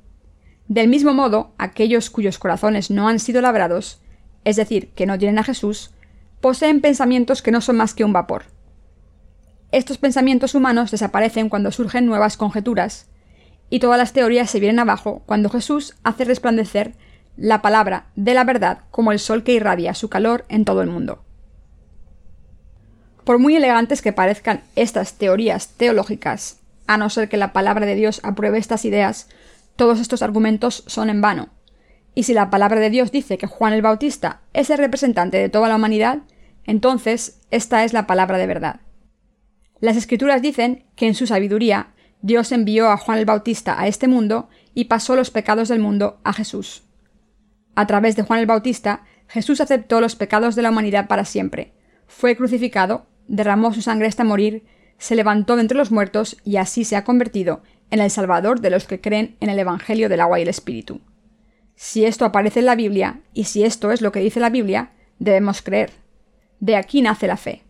Del 0.69 0.89
mismo 0.89 1.15
modo, 1.15 1.55
aquellos 1.57 2.11
cuyos 2.11 2.39
corazones 2.39 2.91
no 2.91 3.09
han 3.09 3.21
sido 3.21 3.41
labrados, 3.41 4.03
es 4.45 4.57
decir, 4.57 4.91
que 4.91 5.07
no 5.07 5.19
tienen 5.19 5.39
a 5.39 5.45
Jesús, 5.45 5.93
poseen 6.43 6.83
pensamientos 6.83 7.41
que 7.41 7.53
no 7.53 7.63
son 7.63 7.79
más 7.79 7.95
que 7.95 8.05
un 8.05 8.13
vapor. 8.13 8.43
Estos 9.73 9.97
pensamientos 9.97 10.55
humanos 10.55 10.91
desaparecen 10.91 11.49
cuando 11.49 11.73
surgen 11.73 12.05
nuevas 12.05 12.37
conjeturas, 12.37 13.07
y 13.71 13.79
todas 13.79 13.97
las 13.97 14.13
teorías 14.13 14.51
se 14.51 14.61
vienen 14.61 14.81
abajo 14.81 15.23
cuando 15.25 15.49
Jesús 15.49 15.95
hace 16.03 16.27
resplandecer 16.27 16.93
la 17.39 17.63
palabra 17.63 18.09
de 18.15 18.35
la 18.35 18.45
verdad 18.45 18.81
como 18.91 19.13
el 19.13 19.21
sol 19.21 19.43
que 19.43 19.55
irradia 19.55 19.95
su 19.95 20.11
calor 20.11 20.45
en 20.51 20.67
todo 20.67 20.83
el 20.83 20.91
mundo. 20.91 21.25
Por 23.25 23.39
muy 23.39 23.57
elegantes 23.57 24.03
que 24.03 24.13
parezcan 24.13 24.61
estas 24.77 25.15
teorías 25.15 25.69
teológicas, 25.69 26.59
a 26.89 26.97
no 26.97 27.11
ser 27.11 27.29
que 27.29 27.37
la 27.37 27.53
palabra 27.53 27.87
de 27.87 27.95
Dios 27.95 28.21
apruebe 28.25 28.59
estas 28.59 28.85
ideas, 28.85 29.29
todos 29.77 30.01
estos 30.01 30.23
argumentos 30.23 30.83
son 30.89 31.11
en 31.11 31.21
vano. 31.21 31.51
Y 32.15 32.25
si 32.25 32.33
la 32.33 32.51
palabra 32.51 32.81
de 32.81 32.91
Dios 32.91 33.13
dice 33.13 33.39
que 33.39 33.47
Juan 33.47 33.75
el 33.75 33.83
Bautista 33.83 34.41
es 34.55 34.71
el 34.71 34.79
representante 34.79 35.37
de 35.37 35.51
toda 35.51 35.69
la 35.69 35.77
humanidad, 35.77 36.23
entonces 36.65 37.41
esta 37.53 37.85
es 37.85 37.93
la 37.93 38.07
palabra 38.09 38.39
de 38.39 38.47
verdad. 38.47 38.81
Las 39.81 39.97
escrituras 39.97 40.43
dicen 40.43 40.87
que 40.97 41.07
en 41.07 41.15
su 41.15 41.27
sabiduría 41.27 41.95
Dios 42.23 42.51
envió 42.51 42.89
a 42.89 42.97
Juan 42.97 43.19
el 43.19 43.27
Bautista 43.27 43.81
a 43.81 43.87
este 43.87 44.09
mundo 44.09 44.49
y 44.75 44.87
pasó 44.87 45.15
los 45.15 45.31
pecados 45.31 45.69
del 45.69 45.79
mundo 45.79 46.19
a 46.25 46.33
Jesús. 46.33 46.83
A 47.77 47.87
través 47.87 48.17
de 48.17 48.23
Juan 48.23 48.41
el 48.41 48.47
Bautista, 48.47 49.05
Jesús 49.29 49.61
aceptó 49.61 50.01
los 50.01 50.17
pecados 50.17 50.57
de 50.57 50.63
la 50.63 50.71
humanidad 50.71 51.07
para 51.07 51.27
siempre. 51.27 51.75
Fue 52.07 52.37
crucificado, 52.37 53.07
derramó 53.29 53.73
su 53.73 53.83
sangre 53.83 54.09
hasta 54.09 54.25
morir, 54.25 54.65
se 54.99 55.15
levantó 55.17 55.57
de 55.57 55.63
entre 55.63 55.79
los 55.79 55.91
muertos 55.91 56.37
y 56.45 56.57
así 56.57 56.85
se 56.85 56.97
ha 56.97 57.05
convertido 57.05 57.63
en 57.91 58.01
el 58.01 58.11
Salvador 58.11 58.61
de 58.61 58.71
los 58.71 58.87
que 58.87 59.01
creen 59.01 59.37
en 59.41 59.49
el 59.49 59.59
Evangelio 59.59 60.09
del 60.09 60.21
agua 60.21 60.39
y 60.39 60.43
el 60.43 60.49
Espíritu. 60.49 61.01
Si 61.75 62.05
esto 62.05 62.25
aparece 62.25 62.61
en 62.61 62.67
la 62.67 62.75
Biblia, 62.75 63.21
y 63.33 63.45
si 63.45 63.63
esto 63.63 63.93
es 63.93 64.03
lo 64.03 64.11
que 64.11 64.21
dice 64.21 64.41
la 64.41 64.51
Biblia, 64.51 64.91
debemos 65.19 65.63
creer. 65.63 65.93
De 66.59 66.75
aquí 66.75 67.03
nace 67.03 67.29
la 67.29 67.37
fe. 67.37 67.63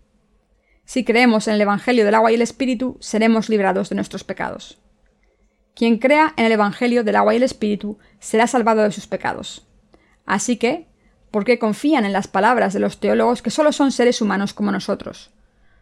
Si 0.86 1.04
creemos 1.04 1.46
en 1.46 1.54
el 1.54 1.60
Evangelio 1.60 2.06
del 2.06 2.14
agua 2.14 2.32
y 2.32 2.34
el 2.34 2.42
Espíritu, 2.42 2.96
seremos 3.00 3.50
librados 3.50 3.90
de 3.90 3.96
nuestros 3.96 4.24
pecados. 4.24 4.78
Quien 5.74 5.98
crea 5.98 6.32
en 6.38 6.46
el 6.46 6.52
Evangelio 6.52 7.04
del 7.04 7.16
agua 7.16 7.34
y 7.34 7.36
el 7.36 7.42
Espíritu 7.42 7.98
será 8.18 8.46
salvado 8.46 8.82
de 8.82 8.90
sus 8.90 9.06
pecados. 9.06 9.66
Así 10.24 10.56
que, 10.56 10.86
¿por 11.30 11.44
qué 11.44 11.58
confían 11.58 12.06
en 12.06 12.14
las 12.14 12.26
palabras 12.26 12.72
de 12.72 12.80
los 12.80 13.00
teólogos 13.00 13.42
que 13.42 13.50
solo 13.50 13.72
son 13.72 13.92
seres 13.92 14.22
humanos 14.22 14.54
como 14.54 14.72
nosotros? 14.72 15.30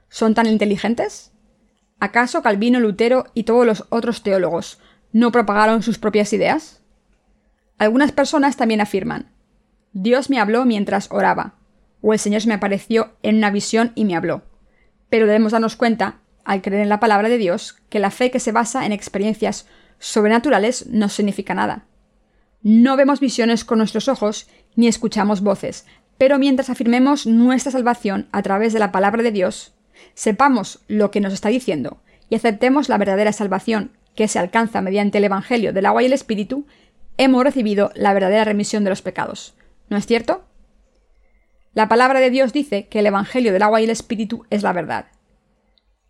¿Son 0.09 0.35
tan 0.35 0.47
inteligentes? 0.47 1.33
¿Acaso 1.99 2.43
Calvino, 2.43 2.79
Lutero 2.81 3.27
y 3.33 3.45
todos 3.45 3.67
los 3.67 3.85
otros 3.89 4.23
teólogos 4.23 4.79
no 5.13 5.33
propagaron 5.33 5.83
sus 5.83 5.99
propias 5.99 6.33
ideas? 6.33 6.83
Algunas 7.79 8.13
personas 8.13 8.57
también 8.57 8.81
afirman, 8.81 9.31
Dios 9.93 10.29
me 10.29 10.39
habló 10.39 10.67
mientras 10.67 11.11
oraba, 11.11 11.55
o 12.03 12.13
el 12.13 12.19
Señor 12.19 12.43
se 12.43 12.49
me 12.49 12.55
apareció 12.55 13.15
en 13.23 13.37
una 13.37 13.51
visión 13.51 13.93
y 13.95 14.05
me 14.05 14.15
habló. 14.15 14.43
Pero 15.09 15.27
debemos 15.27 15.53
darnos 15.53 15.77
cuenta, 15.77 16.21
al 16.45 16.61
creer 16.61 16.83
en 16.83 16.91
la 16.91 17.01
palabra 17.01 17.31
de 17.31 17.39
Dios, 17.39 17.79
que 17.89 17.99
la 17.99 18.11
fe 18.11 18.31
que 18.31 18.41
se 18.41 18.53
basa 18.53 18.85
en 18.85 18.93
experiencias 18.93 19.67
sobrenaturales 19.99 20.87
no 20.89 21.09
significa 21.09 21.55
nada. 21.55 21.87
No 22.63 22.97
vemos 22.97 23.21
visiones 23.21 23.65
con 23.65 23.79
nuestros 23.79 24.09
ojos 24.09 24.49
ni 24.75 24.87
escuchamos 24.87 25.41
voces, 25.41 25.87
pero 26.19 26.39
mientras 26.39 26.69
afirmemos 26.69 27.27
nuestra 27.27 27.73
salvación 27.73 28.29
a 28.33 28.43
través 28.43 28.75
de 28.75 28.81
la 28.81 28.93
palabra 28.93 29.23
de 29.23 29.33
Dios, 29.33 29.76
sepamos 30.15 30.81
lo 30.89 31.11
que 31.11 31.21
nos 31.21 31.33
está 31.33 31.49
diciendo 31.49 32.03
y 32.29 32.35
aceptemos 32.35 32.89
la 32.89 32.99
verdadera 32.99 33.33
salvación 33.33 33.93
que 34.15 34.29
se 34.29 34.39
alcanza 34.39 34.81
mediante 34.81 35.19
el 35.19 35.25
Evangelio 35.25 35.73
del 35.73 35.87
agua 35.87 36.03
y 36.03 36.07
el 36.07 36.13
Espíritu, 36.13 36.67
hemos 37.19 37.45
recibido 37.45 37.93
la 37.95 38.15
verdadera 38.15 38.45
remisión 38.45 38.83
de 38.83 38.91
los 38.91 39.03
pecados. 39.03 39.55
¿No 39.89 39.97
es 39.97 40.07
cierto? 40.07 40.45
La 41.75 41.89
palabra 41.89 42.21
de 42.21 42.31
Dios 42.31 42.53
dice 42.53 42.89
que 42.89 43.01
el 43.01 43.07
Evangelio 43.07 43.53
del 43.53 43.63
agua 43.63 43.81
y 43.81 43.85
el 43.85 43.91
Espíritu 43.91 44.47
es 44.51 44.63
la 44.63 44.73
verdad. 44.73 45.07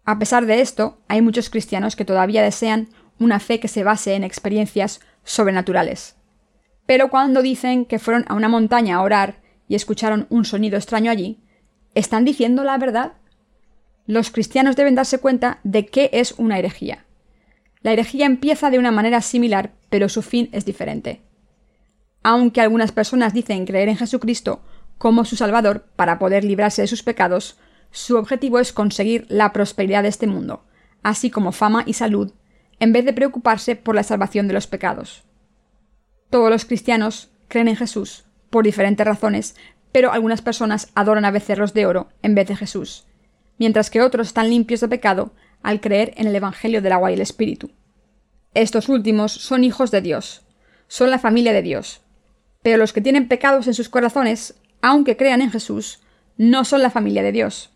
A 0.04 0.18
pesar 0.18 0.46
de 0.46 0.60
esto, 0.60 0.98
hay 1.08 1.20
muchos 1.20 1.50
cristianos 1.50 1.96
que 1.96 2.04
todavía 2.04 2.42
desean 2.42 2.88
una 3.18 3.40
fe 3.40 3.58
que 3.58 3.68
se 3.68 3.82
base 3.82 4.14
en 4.14 4.22
experiencias 4.22 5.00
sobrenaturales. 5.24 6.14
Pero 6.86 7.10
cuando 7.10 7.42
dicen 7.42 7.84
que 7.84 7.98
fueron 7.98 8.24
a 8.28 8.34
una 8.34 8.48
montaña 8.48 8.96
a 8.96 9.02
orar 9.02 9.40
y 9.68 9.74
escucharon 9.74 10.28
un 10.30 10.44
sonido 10.44 10.76
extraño 10.76 11.10
allí, 11.10 11.40
¿están 11.94 12.24
diciendo 12.24 12.62
la 12.62 12.78
verdad? 12.78 13.14
Los 14.06 14.30
cristianos 14.30 14.76
deben 14.76 14.94
darse 14.94 15.18
cuenta 15.18 15.58
de 15.64 15.86
qué 15.86 16.10
es 16.12 16.32
una 16.38 16.58
herejía. 16.58 17.04
La 17.82 17.92
herejía 17.92 18.26
empieza 18.26 18.70
de 18.70 18.78
una 18.78 18.90
manera 18.90 19.20
similar, 19.20 19.72
pero 19.90 20.08
su 20.08 20.22
fin 20.22 20.48
es 20.52 20.64
diferente. 20.64 21.22
Aunque 22.22 22.60
algunas 22.60 22.92
personas 22.92 23.32
dicen 23.32 23.66
creer 23.66 23.88
en 23.88 23.96
Jesucristo 23.96 24.60
como 24.98 25.24
su 25.24 25.36
Salvador 25.36 25.86
para 25.96 26.18
poder 26.18 26.44
librarse 26.44 26.82
de 26.82 26.88
sus 26.88 27.02
pecados, 27.02 27.58
su 27.90 28.16
objetivo 28.16 28.58
es 28.58 28.72
conseguir 28.72 29.26
la 29.28 29.52
prosperidad 29.52 30.02
de 30.02 30.08
este 30.08 30.26
mundo, 30.26 30.64
así 31.02 31.30
como 31.30 31.52
fama 31.52 31.82
y 31.86 31.92
salud, 31.92 32.32
en 32.80 32.92
vez 32.92 33.04
de 33.04 33.12
preocuparse 33.12 33.76
por 33.76 33.94
la 33.94 34.02
salvación 34.02 34.48
de 34.48 34.54
los 34.54 34.66
pecados. 34.66 35.24
Todos 36.30 36.50
los 36.50 36.64
cristianos 36.64 37.30
creen 37.48 37.68
en 37.68 37.76
Jesús, 37.76 38.24
por 38.50 38.64
diferentes 38.64 39.06
razones, 39.06 39.56
pero 39.92 40.12
algunas 40.12 40.42
personas 40.42 40.90
adoran 40.94 41.24
a 41.24 41.30
becerros 41.30 41.74
de 41.74 41.86
oro 41.86 42.08
en 42.22 42.34
vez 42.34 42.48
de 42.48 42.56
Jesús, 42.56 43.05
mientras 43.58 43.90
que 43.90 44.02
otros 44.02 44.28
están 44.28 44.50
limpios 44.50 44.80
de 44.80 44.88
pecado 44.88 45.32
al 45.62 45.80
creer 45.80 46.14
en 46.16 46.26
el 46.26 46.36
Evangelio 46.36 46.82
del 46.82 46.92
agua 46.92 47.10
y 47.10 47.14
el 47.14 47.20
Espíritu. 47.20 47.70
Estos 48.54 48.88
últimos 48.88 49.32
son 49.32 49.64
hijos 49.64 49.90
de 49.90 50.00
Dios, 50.00 50.42
son 50.88 51.10
la 51.10 51.18
familia 51.18 51.52
de 51.52 51.62
Dios, 51.62 52.00
pero 52.62 52.78
los 52.78 52.92
que 52.92 53.00
tienen 53.00 53.28
pecados 53.28 53.66
en 53.66 53.74
sus 53.74 53.88
corazones 53.88 54.54
aunque 54.82 55.16
crean 55.16 55.40
en 55.40 55.50
Jesús, 55.50 56.00
no 56.36 56.64
son 56.64 56.82
la 56.82 56.90
familia 56.90 57.22
de 57.22 57.32
Dios. 57.32 57.70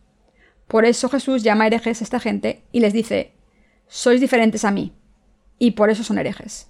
Por 0.68 0.84
eso 0.84 1.08
Jesús 1.08 1.42
llama 1.42 1.66
herejes 1.66 2.00
a 2.00 2.04
esta 2.04 2.20
gente 2.20 2.62
y 2.72 2.80
les 2.80 2.92
dice, 2.92 3.32
sois 3.88 4.20
diferentes 4.20 4.64
a 4.64 4.70
mí, 4.70 4.92
y 5.58 5.72
por 5.72 5.90
eso 5.90 6.04
son 6.04 6.18
herejes. 6.18 6.68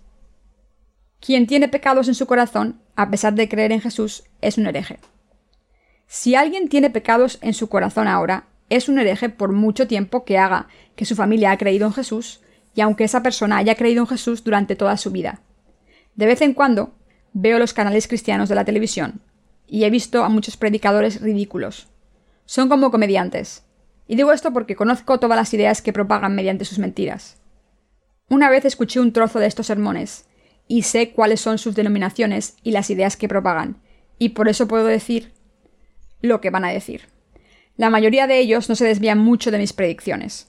Quien 1.20 1.46
tiene 1.46 1.68
pecados 1.68 2.08
en 2.08 2.14
su 2.14 2.26
corazón, 2.26 2.80
a 2.96 3.10
pesar 3.10 3.34
de 3.34 3.48
creer 3.48 3.72
en 3.72 3.82
Jesús, 3.82 4.24
es 4.40 4.56
un 4.56 4.66
hereje. 4.66 4.98
Si 6.06 6.34
alguien 6.34 6.68
tiene 6.68 6.88
pecados 6.88 7.38
en 7.42 7.52
su 7.52 7.68
corazón 7.68 8.08
ahora, 8.08 8.46
es 8.70 8.88
un 8.88 8.98
hereje 8.98 9.28
por 9.28 9.52
mucho 9.52 9.86
tiempo 9.86 10.24
que 10.24 10.38
haga 10.38 10.68
que 10.96 11.04
su 11.04 11.14
familia 11.14 11.50
ha 11.50 11.58
creído 11.58 11.86
en 11.86 11.92
Jesús, 11.92 12.40
y 12.74 12.80
aunque 12.80 13.04
esa 13.04 13.22
persona 13.22 13.58
haya 13.58 13.74
creído 13.74 14.00
en 14.00 14.06
Jesús 14.06 14.44
durante 14.44 14.76
toda 14.76 14.96
su 14.96 15.10
vida. 15.10 15.42
De 16.14 16.26
vez 16.26 16.40
en 16.40 16.54
cuando 16.54 16.94
veo 17.32 17.58
los 17.58 17.74
canales 17.74 18.08
cristianos 18.08 18.48
de 18.48 18.54
la 18.54 18.64
televisión, 18.64 19.20
y 19.66 19.84
he 19.84 19.90
visto 19.90 20.24
a 20.24 20.28
muchos 20.28 20.56
predicadores 20.56 21.20
ridículos. 21.20 21.88
Son 22.44 22.68
como 22.68 22.90
comediantes. 22.90 23.64
Y 24.06 24.16
digo 24.16 24.32
esto 24.32 24.52
porque 24.52 24.74
conozco 24.74 25.20
todas 25.20 25.36
las 25.36 25.54
ideas 25.54 25.82
que 25.82 25.92
propagan 25.92 26.34
mediante 26.34 26.64
sus 26.64 26.78
mentiras. 26.78 27.38
Una 28.28 28.50
vez 28.50 28.64
escuché 28.64 29.00
un 29.00 29.12
trozo 29.12 29.38
de 29.38 29.46
estos 29.46 29.66
sermones, 29.66 30.26
y 30.68 30.82
sé 30.82 31.10
cuáles 31.10 31.40
son 31.40 31.58
sus 31.58 31.74
denominaciones 31.74 32.56
y 32.62 32.70
las 32.70 32.90
ideas 32.90 33.16
que 33.16 33.28
propagan, 33.28 33.82
y 34.18 34.30
por 34.30 34.48
eso 34.48 34.68
puedo 34.68 34.86
decir 34.86 35.32
lo 36.20 36.40
que 36.40 36.50
van 36.50 36.64
a 36.64 36.70
decir. 36.70 37.08
La 37.80 37.88
mayoría 37.88 38.26
de 38.26 38.38
ellos 38.38 38.68
no 38.68 38.74
se 38.74 38.84
desvían 38.84 39.16
mucho 39.16 39.50
de 39.50 39.56
mis 39.56 39.72
predicciones. 39.72 40.48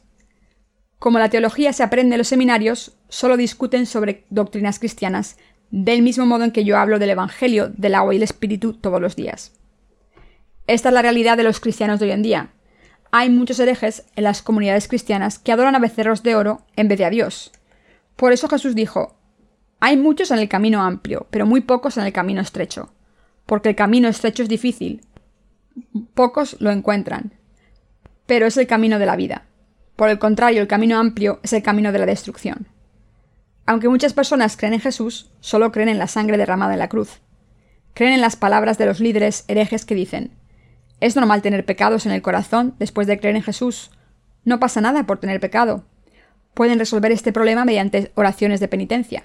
Como 1.00 1.18
la 1.18 1.30
teología 1.30 1.72
se 1.72 1.82
aprende 1.82 2.16
en 2.16 2.18
los 2.18 2.28
seminarios, 2.28 2.98
solo 3.08 3.38
discuten 3.38 3.86
sobre 3.86 4.26
doctrinas 4.30 4.80
cristianas 4.80 5.38
del 5.70 6.02
mismo 6.02 6.26
modo 6.26 6.44
en 6.44 6.52
que 6.52 6.66
yo 6.66 6.78
hablo 6.78 7.00
del 7.00 7.12
Evangelio, 7.12 7.70
del 7.70 7.96
agua 7.96 8.14
y 8.14 8.18
el 8.18 8.24
Espíritu 8.24 8.74
todos 8.74 9.00
los 9.00 9.16
días. 9.16 9.54
Esta 10.68 10.90
es 10.90 10.94
la 10.94 11.02
realidad 11.02 11.38
de 11.38 11.44
los 11.44 11.62
cristianos 11.62 12.02
de 12.02 12.08
hoy 12.08 12.12
en 12.12 12.22
día. 12.22 12.50
Hay 13.12 13.30
muchos 13.30 13.62
herejes 13.62 14.04
en 14.18 14.26
las 14.26 14.42
comunidades 14.42 14.90
cristianas 14.90 15.40
que 15.40 15.54
adoran 15.54 15.76
a 15.76 15.80
becerros 15.80 16.24
de 16.24 16.36
oro 16.36 16.66
en 16.76 16.90
vez 16.90 16.98
de 16.98 17.06
a 17.06 17.10
Dios. 17.10 17.54
Por 18.18 18.34
eso 18.34 18.50
Jesús 18.50 18.76
dijo, 18.76 19.16
hay 19.80 19.96
muchos 19.96 20.32
en 20.32 20.40
el 20.40 20.50
camino 20.50 20.82
amplio, 20.82 21.28
pero 21.30 21.46
muy 21.46 21.62
pocos 21.62 21.96
en 21.96 22.04
el 22.04 22.12
camino 22.12 22.42
estrecho, 22.42 22.92
porque 23.46 23.70
el 23.70 23.78
camino 23.78 24.10
estrecho 24.10 24.44
es 24.44 24.50
difícil. 24.50 25.00
Pocos 26.14 26.58
lo 26.60 26.72
encuentran, 26.72 27.34
pero 28.26 28.46
es 28.46 28.58
el 28.58 28.68
camino 28.68 29.00
de 29.00 29.06
la 29.06 29.16
vida. 29.16 29.46
Por 29.96 30.10
el 30.10 30.20
contrario, 30.20 30.62
el 30.62 30.68
camino 30.68 30.98
amplio 30.98 31.40
es 31.44 31.54
el 31.54 31.64
camino 31.64 31.92
de 31.92 32.00
la 32.00 32.06
destrucción. 32.06 32.68
Aunque 33.66 33.90
muchas 33.90 34.14
personas 34.14 34.58
creen 34.58 34.74
en 34.74 34.80
Jesús, 34.80 35.32
solo 35.40 35.72
creen 35.72 35.90
en 35.90 36.00
la 36.00 36.08
sangre 36.08 36.38
derramada 36.38 36.74
en 36.74 36.80
la 36.80 36.90
cruz. 36.90 37.22
Creen 37.94 38.14
en 38.14 38.22
las 38.22 38.36
palabras 38.36 38.78
de 38.78 38.86
los 38.86 39.00
líderes 39.00 39.46
herejes 39.48 39.86
que 39.86 39.96
dicen, 39.96 40.32
es 41.02 41.16
normal 41.16 41.42
tener 41.42 41.66
pecados 41.66 42.06
en 42.06 42.12
el 42.12 42.22
corazón 42.22 42.76
después 42.80 43.08
de 43.08 43.20
creer 43.20 43.36
en 43.36 43.44
Jesús. 43.44 43.92
No 44.46 44.60
pasa 44.60 44.82
nada 44.82 45.06
por 45.06 45.20
tener 45.20 45.40
pecado. 45.40 45.84
pueden 46.54 46.80
resolver 46.80 47.12
este 47.14 47.32
problema 47.32 47.64
mediante 47.64 48.12
oraciones 48.16 48.60
de 48.60 48.68
penitencia. 48.68 49.24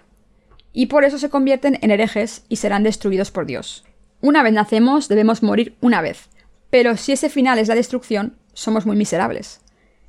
Y 0.72 0.86
por 0.86 1.05
eso 1.05 1.18
se 1.18 1.28
convierten 1.28 1.78
en 1.82 1.90
herejes 1.90 2.44
y 2.49 2.57
serán 2.57 2.84
destruidos 2.84 3.32
por 3.32 3.47
Dios. 3.47 3.84
Una 4.20 4.42
vez 4.42 4.53
nacemos, 4.53 5.09
debemos 5.09 5.42
morir 5.42 5.76
una 5.80 6.01
vez. 6.01 6.28
Pero 6.70 6.96
si 6.96 7.12
ese 7.12 7.28
final 7.28 7.58
es 7.58 7.68
la 7.68 7.74
destrucción, 7.74 8.36
somos 8.52 8.86
muy 8.86 8.96
miserables. 8.96 9.60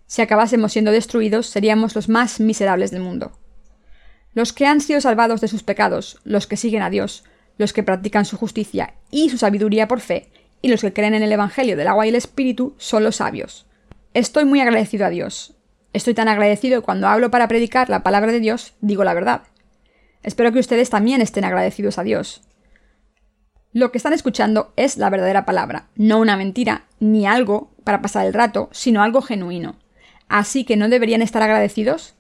Si 0.06 0.22
acabásemos 0.22 0.72
siendo 0.72 0.92
destruidos, 0.92 1.48
seríamos 1.48 1.96
los 1.96 2.10
más 2.10 2.40
miserables 2.40 2.92
del 2.92 3.02
mundo. 3.02 3.38
Los 4.34 4.54
que 4.54 4.66
han 4.66 4.82
sido 4.82 5.02
salvados 5.02 5.42
de 5.42 5.48
sus 5.48 5.64
pecados, 5.64 6.20
los 6.24 6.48
que 6.48 6.58
siguen 6.58 6.82
a 6.82 6.90
Dios, 6.90 7.24
los 7.58 7.74
que 7.74 7.84
practican 7.84 8.26
su 8.26 8.38
justicia 8.38 8.94
y 9.12 9.30
su 9.30 9.38
sabiduría 9.38 9.88
por 9.88 10.00
fe, 10.00 10.32
y 10.62 10.70
los 10.70 10.82
que 10.82 10.94
creen 10.94 11.14
en 11.14 11.24
el 11.24 11.32
Evangelio 11.32 11.78
del 11.78 11.88
agua 11.88 12.06
y 12.06 12.10
el 12.10 12.16
Espíritu, 12.16 12.76
son 12.78 13.04
los 13.04 13.18
sabios. 13.18 13.68
Estoy 14.14 14.46
muy 14.46 14.62
agradecido 14.62 15.06
a 15.06 15.10
Dios. 15.10 15.56
Estoy 15.94 16.14
tan 16.14 16.28
agradecido 16.28 16.82
que 16.82 16.86
cuando 16.86 17.08
hablo 17.08 17.32
para 17.32 17.48
predicar 17.48 17.90
la 17.90 18.04
palabra 18.04 18.32
de 18.32 18.40
Dios, 18.40 18.74
digo 18.82 19.04
la 19.04 19.14
verdad. 19.14 19.44
Espero 20.24 20.52
que 20.52 20.60
ustedes 20.60 20.90
también 20.90 21.22
estén 21.22 21.44
agradecidos 21.44 21.98
a 21.98 22.04
Dios. 22.04 22.42
Lo 23.74 23.92
que 23.92 23.98
están 23.98 24.14
escuchando 24.14 24.72
es 24.76 24.98
la 24.98 25.10
verdadera 25.10 25.46
palabra, 25.46 25.88
no 25.96 26.20
una 26.20 26.38
mentira, 26.38 26.86
ni 27.00 27.28
algo 27.28 27.72
para 27.84 28.02
pasar 28.02 28.26
el 28.26 28.34
rato, 28.34 28.70
sino 28.72 29.04
algo 29.04 29.22
genuino. 29.22 29.76
Así 30.30 30.64
que 30.64 30.78
no 30.78 30.90
deberían 30.90 31.22
estar 31.22 31.42
agradecidos. 31.42 32.16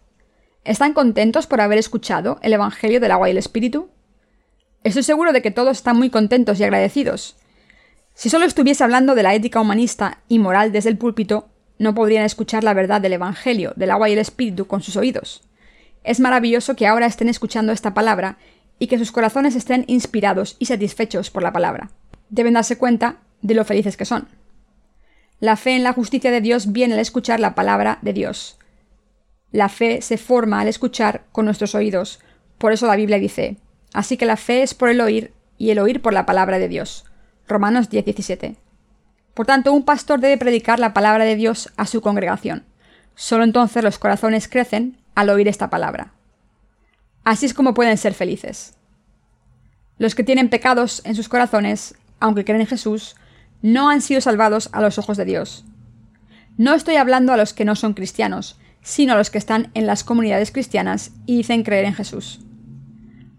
¿Están 0.66 0.94
contentos 0.94 1.48
por 1.48 1.62
haber 1.62 1.78
escuchado 1.78 2.40
el 2.42 2.54
Evangelio 2.54 3.00
del 3.00 3.12
agua 3.12 3.30
y 3.30 3.32
el 3.32 3.38
Espíritu? 3.38 3.90
Estoy 4.84 5.04
seguro 5.04 5.34
de 5.34 5.42
que 5.42 5.52
todos 5.52 5.78
están 5.78 5.98
muy 5.98 6.10
contentos 6.10 6.60
y 6.60 6.64
agradecidos. 6.64 7.38
Si 8.14 8.30
solo 8.30 8.46
estuviese 8.46 8.84
hablando 8.84 9.16
de 9.16 9.24
la 9.24 9.34
ética 9.34 9.62
humanista 9.62 10.20
y 10.28 10.40
moral 10.40 10.72
desde 10.72 10.90
el 10.90 10.98
púlpito, 10.98 11.50
no 11.80 11.94
podrían 11.94 12.26
escuchar 12.26 12.64
la 12.64 12.74
verdad 12.74 13.00
del 13.00 13.14
Evangelio, 13.14 13.74
del 13.76 13.92
agua 13.92 14.10
y 14.10 14.14
el 14.14 14.20
Espíritu 14.20 14.68
con 14.68 14.82
sus 14.82 14.98
oídos. 14.98 15.44
Es 16.04 16.20
maravilloso 16.20 16.76
que 16.76 16.88
ahora 16.88 17.06
estén 17.06 17.30
escuchando 17.30 17.72
esta 17.74 17.94
palabra 17.94 18.38
y 18.80 18.88
que 18.88 18.98
sus 18.98 19.12
corazones 19.12 19.56
estén 19.56 19.86
inspirados 19.88 20.56
y 20.60 20.66
satisfechos 20.66 21.30
por 21.30 21.44
la 21.44 21.54
palabra. 21.54 21.90
Deben 22.30 22.54
darse 22.54 22.78
cuenta 22.78 23.18
de 23.42 23.54
lo 23.54 23.66
felices 23.66 23.98
que 23.98 24.06
son. 24.06 24.28
La 25.40 25.56
fe 25.56 25.76
en 25.76 25.84
la 25.84 25.94
justicia 25.94 26.32
de 26.32 26.42
Dios 26.42 26.72
viene 26.72 26.96
al 26.96 27.00
escuchar 27.00 27.40
la 27.40 27.56
palabra 27.56 28.00
de 28.02 28.14
Dios. 28.14 28.58
La 29.52 29.70
fe 29.70 30.02
se 30.02 30.18
forma 30.18 30.60
al 30.60 30.68
escuchar 30.68 31.26
con 31.32 31.46
nuestros 31.46 31.76
oídos. 31.76 32.20
Por 32.58 32.74
eso 32.74 32.88
la 32.88 32.96
Biblia 32.96 33.20
dice, 33.20 33.58
así 33.94 34.18
que 34.18 34.26
la 34.26 34.38
fe 34.38 34.64
es 34.64 34.74
por 34.74 34.90
el 34.90 35.00
oír 35.00 35.34
y 35.58 35.70
el 35.70 35.80
oír 35.80 36.02
por 36.02 36.14
la 36.14 36.26
palabra 36.26 36.60
de 36.60 36.68
Dios. 36.68 37.06
Romanos 37.48 37.90
10:17. 37.90 38.58
Por 39.34 39.46
tanto, 39.46 39.72
un 39.72 39.84
pastor 39.84 40.20
debe 40.20 40.38
predicar 40.38 40.80
la 40.80 40.94
palabra 40.94 41.24
de 41.24 41.36
Dios 41.36 41.72
a 41.78 41.86
su 41.86 42.02
congregación. 42.02 42.66
Solo 43.16 43.44
entonces 43.44 43.84
los 43.84 44.00
corazones 44.00 44.48
crecen 44.48 44.98
al 45.16 45.30
oír 45.30 45.48
esta 45.48 45.70
palabra. 45.70 46.14
Así 47.28 47.46
es 47.46 47.54
como 47.54 47.74
pueden 47.74 47.98
ser 47.98 48.14
felices. 48.14 48.76
Los 49.98 50.16
que 50.16 50.24
tienen 50.24 50.48
pecados 50.48 51.02
en 51.04 51.14
sus 51.14 51.28
corazones, 51.28 51.94
aunque 52.22 52.46
creen 52.46 52.62
en 52.62 52.68
Jesús, 52.68 53.18
no 53.62 53.90
han 53.90 54.00
sido 54.00 54.22
salvados 54.22 54.70
a 54.72 54.80
los 54.80 54.98
ojos 54.98 55.18
de 55.18 55.26
Dios. 55.26 55.66
No 56.56 56.74
estoy 56.74 56.96
hablando 56.96 57.34
a 57.34 57.38
los 57.38 57.54
que 57.54 57.66
no 57.66 57.76
son 57.76 57.96
cristianos, 57.96 58.58
sino 58.82 59.12
a 59.12 59.18
los 59.18 59.30
que 59.30 59.40
están 59.40 59.72
en 59.74 59.86
las 59.86 60.06
comunidades 60.06 60.52
cristianas 60.54 61.12
y 61.26 61.36
dicen 61.36 61.64
creer 61.64 61.84
en 61.84 61.96
Jesús. 61.96 62.40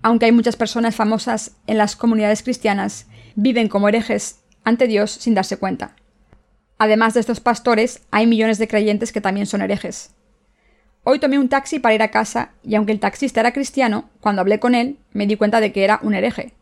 Aunque 0.02 0.26
hay 0.26 0.32
muchas 0.32 0.56
personas 0.56 0.94
famosas 0.94 1.52
en 1.66 1.78
las 1.78 1.96
comunidades 1.96 2.42
cristianas, 2.42 3.06
viven 3.36 3.68
como 3.68 3.88
herejes 3.88 4.40
ante 4.64 4.86
Dios 4.86 5.12
sin 5.12 5.32
darse 5.32 5.56
cuenta. 5.56 5.96
Además 6.76 7.14
de 7.14 7.20
estos 7.20 7.40
pastores, 7.40 8.02
hay 8.10 8.26
millones 8.26 8.58
de 8.58 8.68
creyentes 8.68 9.12
que 9.12 9.22
también 9.22 9.46
son 9.46 9.62
herejes. 9.62 10.10
Hoy 11.10 11.20
tomé 11.20 11.38
un 11.38 11.48
taxi 11.48 11.78
para 11.78 11.94
ir 11.94 12.02
a 12.02 12.10
casa 12.10 12.50
y 12.62 12.74
aunque 12.74 12.92
el 12.92 13.00
taxista 13.00 13.40
era 13.40 13.54
cristiano, 13.54 14.10
cuando 14.20 14.42
hablé 14.42 14.60
con 14.60 14.74
él 14.74 14.98
me 15.14 15.26
di 15.26 15.36
cuenta 15.36 15.58
de 15.58 15.72
que 15.72 15.82
era 15.82 16.00
un 16.02 16.12
hereje. 16.12 16.52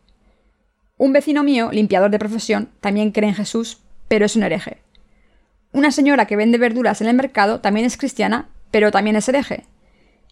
Un 0.95 1.11
vecino 1.11 1.43
mío, 1.43 1.69
limpiador 1.73 2.11
de 2.11 2.17
profesión, 2.17 2.69
también 2.79 3.11
cree 3.11 3.27
en 3.27 3.35
Jesús, 3.35 3.79
pero 4.07 4.25
es 4.25 4.37
un 4.37 4.43
hereje. 4.43 4.77
Una 5.73 5.91
señora 5.91 6.27
que 6.27 6.37
vende 6.37 6.57
verduras 6.57 7.01
en 7.01 7.07
el 7.07 7.17
mercado 7.17 7.59
también 7.59 7.85
es 7.85 7.97
cristiana, 7.97 8.47
pero 8.71 8.89
también 8.89 9.17
es 9.17 9.27
hereje. 9.27 9.65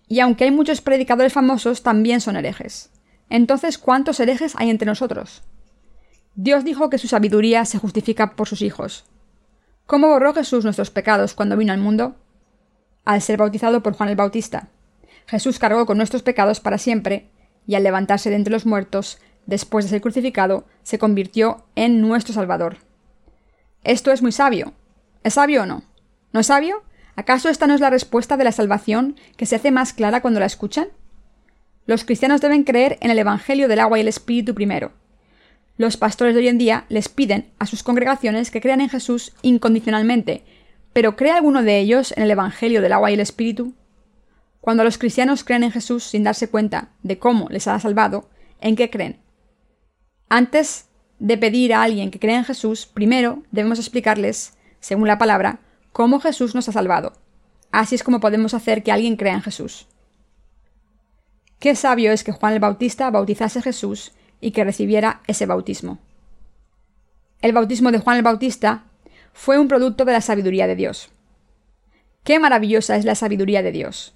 Y 0.07 0.21
aunque 0.21 0.45
hay 0.45 0.51
muchos 0.51 0.79
predicadores 0.79 1.33
famosos, 1.33 1.83
también 1.83 2.21
son 2.21 2.37
herejes. 2.37 2.91
Entonces, 3.29 3.77
¿cuántos 3.77 4.21
herejes 4.21 4.53
hay 4.55 4.69
entre 4.69 4.85
nosotros? 4.85 5.43
Dios 6.35 6.63
dijo 6.63 6.89
que 6.89 6.99
su 6.99 7.09
sabiduría 7.09 7.65
se 7.65 7.79
justifica 7.79 8.37
por 8.37 8.47
sus 8.47 8.61
hijos. 8.61 9.03
¿Cómo 9.85 10.07
borró 10.07 10.33
Jesús 10.33 10.63
nuestros 10.63 10.89
pecados 10.89 11.33
cuando 11.33 11.57
vino 11.57 11.73
al 11.73 11.79
mundo? 11.79 12.15
Al 13.05 13.21
ser 13.21 13.37
bautizado 13.37 13.81
por 13.81 13.93
Juan 13.93 14.09
el 14.09 14.15
Bautista. 14.15 14.67
Jesús 15.27 15.59
cargó 15.59 15.85
con 15.85 15.97
nuestros 15.97 16.23
pecados 16.23 16.59
para 16.59 16.77
siempre, 16.77 17.29
y 17.67 17.75
al 17.75 17.83
levantarse 17.83 18.29
de 18.29 18.35
entre 18.35 18.51
los 18.51 18.65
muertos, 18.65 19.19
después 19.45 19.85
de 19.85 19.89
ser 19.89 20.01
crucificado, 20.01 20.65
se 20.83 20.99
convirtió 20.99 21.65
en 21.75 22.01
nuestro 22.01 22.33
Salvador. 22.33 22.77
Esto 23.83 24.11
es 24.11 24.21
muy 24.21 24.31
sabio. 24.31 24.73
¿Es 25.23 25.35
sabio 25.35 25.63
o 25.63 25.65
no? 25.65 25.83
¿No 26.33 26.39
es 26.39 26.47
sabio? 26.47 26.83
¿Acaso 27.15 27.49
esta 27.49 27.65
no 27.65 27.73
es 27.73 27.81
la 27.81 27.89
respuesta 27.89 28.37
de 28.37 28.43
la 28.43 28.51
salvación 28.51 29.15
que 29.37 29.45
se 29.45 29.55
hace 29.55 29.71
más 29.71 29.93
clara 29.93 30.21
cuando 30.21 30.39
la 30.39 30.45
escuchan? 30.45 30.87
Los 31.85 32.03
cristianos 32.03 32.41
deben 32.41 32.63
creer 32.63 32.97
en 33.01 33.11
el 33.11 33.19
Evangelio 33.19 33.67
del 33.67 33.79
agua 33.79 33.97
y 33.97 34.01
el 34.01 34.07
Espíritu 34.07 34.53
primero, 34.53 34.91
los 35.77 35.97
pastores 35.97 36.33
de 36.33 36.39
hoy 36.39 36.47
en 36.47 36.57
día 36.57 36.85
les 36.87 37.09
piden 37.09 37.51
a 37.59 37.65
sus 37.65 37.83
congregaciones 37.83 38.49
que 38.49 38.61
crean 38.61 38.79
en 38.79 38.87
Jesús 38.87 39.33
incondicionalmente, 39.41 40.45
pero 40.95 41.17
¿cree 41.17 41.33
alguno 41.33 41.61
de 41.61 41.77
ellos 41.77 42.13
en 42.15 42.23
el 42.23 42.31
Evangelio 42.31 42.81
del 42.81 42.93
agua 42.93 43.11
y 43.11 43.15
el 43.15 43.19
Espíritu? 43.19 43.73
Cuando 44.61 44.85
los 44.85 44.97
cristianos 44.97 45.43
creen 45.43 45.65
en 45.65 45.71
Jesús 45.73 46.05
sin 46.05 46.23
darse 46.23 46.49
cuenta 46.49 46.87
de 47.03 47.19
cómo 47.19 47.49
les 47.49 47.67
ha 47.67 47.77
salvado, 47.81 48.29
¿en 48.61 48.77
qué 48.77 48.89
creen? 48.89 49.19
Antes 50.29 50.87
de 51.19 51.37
pedir 51.37 51.73
a 51.73 51.83
alguien 51.83 52.11
que 52.11 52.19
crea 52.19 52.37
en 52.37 52.45
Jesús, 52.45 52.85
primero 52.85 53.43
debemos 53.51 53.77
explicarles, 53.77 54.53
según 54.79 55.09
la 55.09 55.17
palabra, 55.17 55.59
cómo 55.91 56.21
Jesús 56.21 56.55
nos 56.55 56.69
ha 56.69 56.71
salvado. 56.71 57.11
Así 57.73 57.95
es 57.95 58.03
como 58.03 58.21
podemos 58.21 58.53
hacer 58.53 58.81
que 58.81 58.93
alguien 58.93 59.17
crea 59.17 59.33
en 59.33 59.41
Jesús. 59.41 59.87
Qué 61.59 61.75
sabio 61.75 62.13
es 62.13 62.23
que 62.23 62.31
Juan 62.31 62.53
el 62.53 62.61
Bautista 62.61 63.11
bautizase 63.11 63.59
a 63.59 63.63
Jesús 63.63 64.13
y 64.39 64.51
que 64.51 64.63
recibiera 64.63 65.19
ese 65.27 65.45
bautismo. 65.45 65.99
El 67.41 67.51
bautismo 67.51 67.91
de 67.91 67.99
Juan 67.99 68.15
el 68.15 68.23
Bautista 68.23 68.85
fue 69.37 69.59
un 69.59 69.67
producto 69.67 70.05
de 70.05 70.13
la 70.13 70.21
sabiduría 70.21 70.65
de 70.65 70.77
Dios. 70.77 71.09
Qué 72.23 72.39
maravillosa 72.39 72.95
es 72.95 73.03
la 73.03 73.15
sabiduría 73.15 73.61
de 73.61 73.73
Dios. 73.73 74.13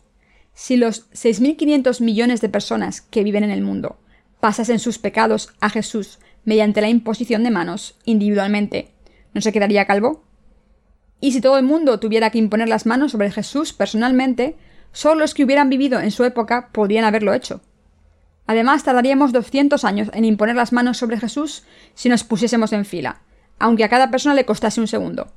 Si 0.53 0.78
los 0.78 1.11
6.500 1.11 2.01
millones 2.01 2.39
de 2.39 2.47
personas 2.47 3.01
que 3.01 3.26
viven 3.26 3.43
en 3.43 3.51
el 3.51 3.61
mundo 3.61 3.99
pasasen 4.39 4.80
sus 4.80 4.97
pecados 4.97 5.53
a 5.59 5.70
Jesús 5.70 6.20
mediante 6.45 6.80
la 6.80 6.88
imposición 6.88 7.43
de 7.43 7.51
manos 7.51 7.99
individualmente, 8.05 8.93
¿no 9.34 9.41
se 9.41 9.51
quedaría 9.51 9.86
calvo? 9.86 10.24
Y 11.20 11.34
si 11.34 11.41
todo 11.41 11.57
el 11.57 11.65
mundo 11.65 11.99
tuviera 11.99 12.30
que 12.30 12.39
imponer 12.39 12.70
las 12.70 12.86
manos 12.86 13.11
sobre 13.11 13.30
Jesús 13.30 13.74
personalmente, 13.74 14.55
solo 14.93 15.20
los 15.20 15.34
que 15.34 15.43
hubieran 15.43 15.70
vivido 15.70 15.99
en 15.99 16.11
su 16.11 16.24
época 16.24 16.70
podrían 16.72 17.03
haberlo 17.03 17.34
hecho. 17.34 17.59
Además, 18.47 18.86
tardaríamos 18.86 19.34
200 19.34 19.84
años 19.84 20.09
en 20.13 20.24
imponer 20.24 20.55
las 20.55 20.72
manos 20.72 20.97
sobre 20.97 21.20
Jesús 21.20 21.63
si 21.93 22.07
nos 22.07 22.24
pusiésemos 22.24 22.72
en 22.72 22.86
fila, 22.86 23.22
aunque 23.60 23.84
a 23.84 23.89
cada 23.89 24.10
persona 24.10 24.36
le 24.36 24.45
costase 24.45 24.82
un 24.82 24.88
segundo. 24.88 25.32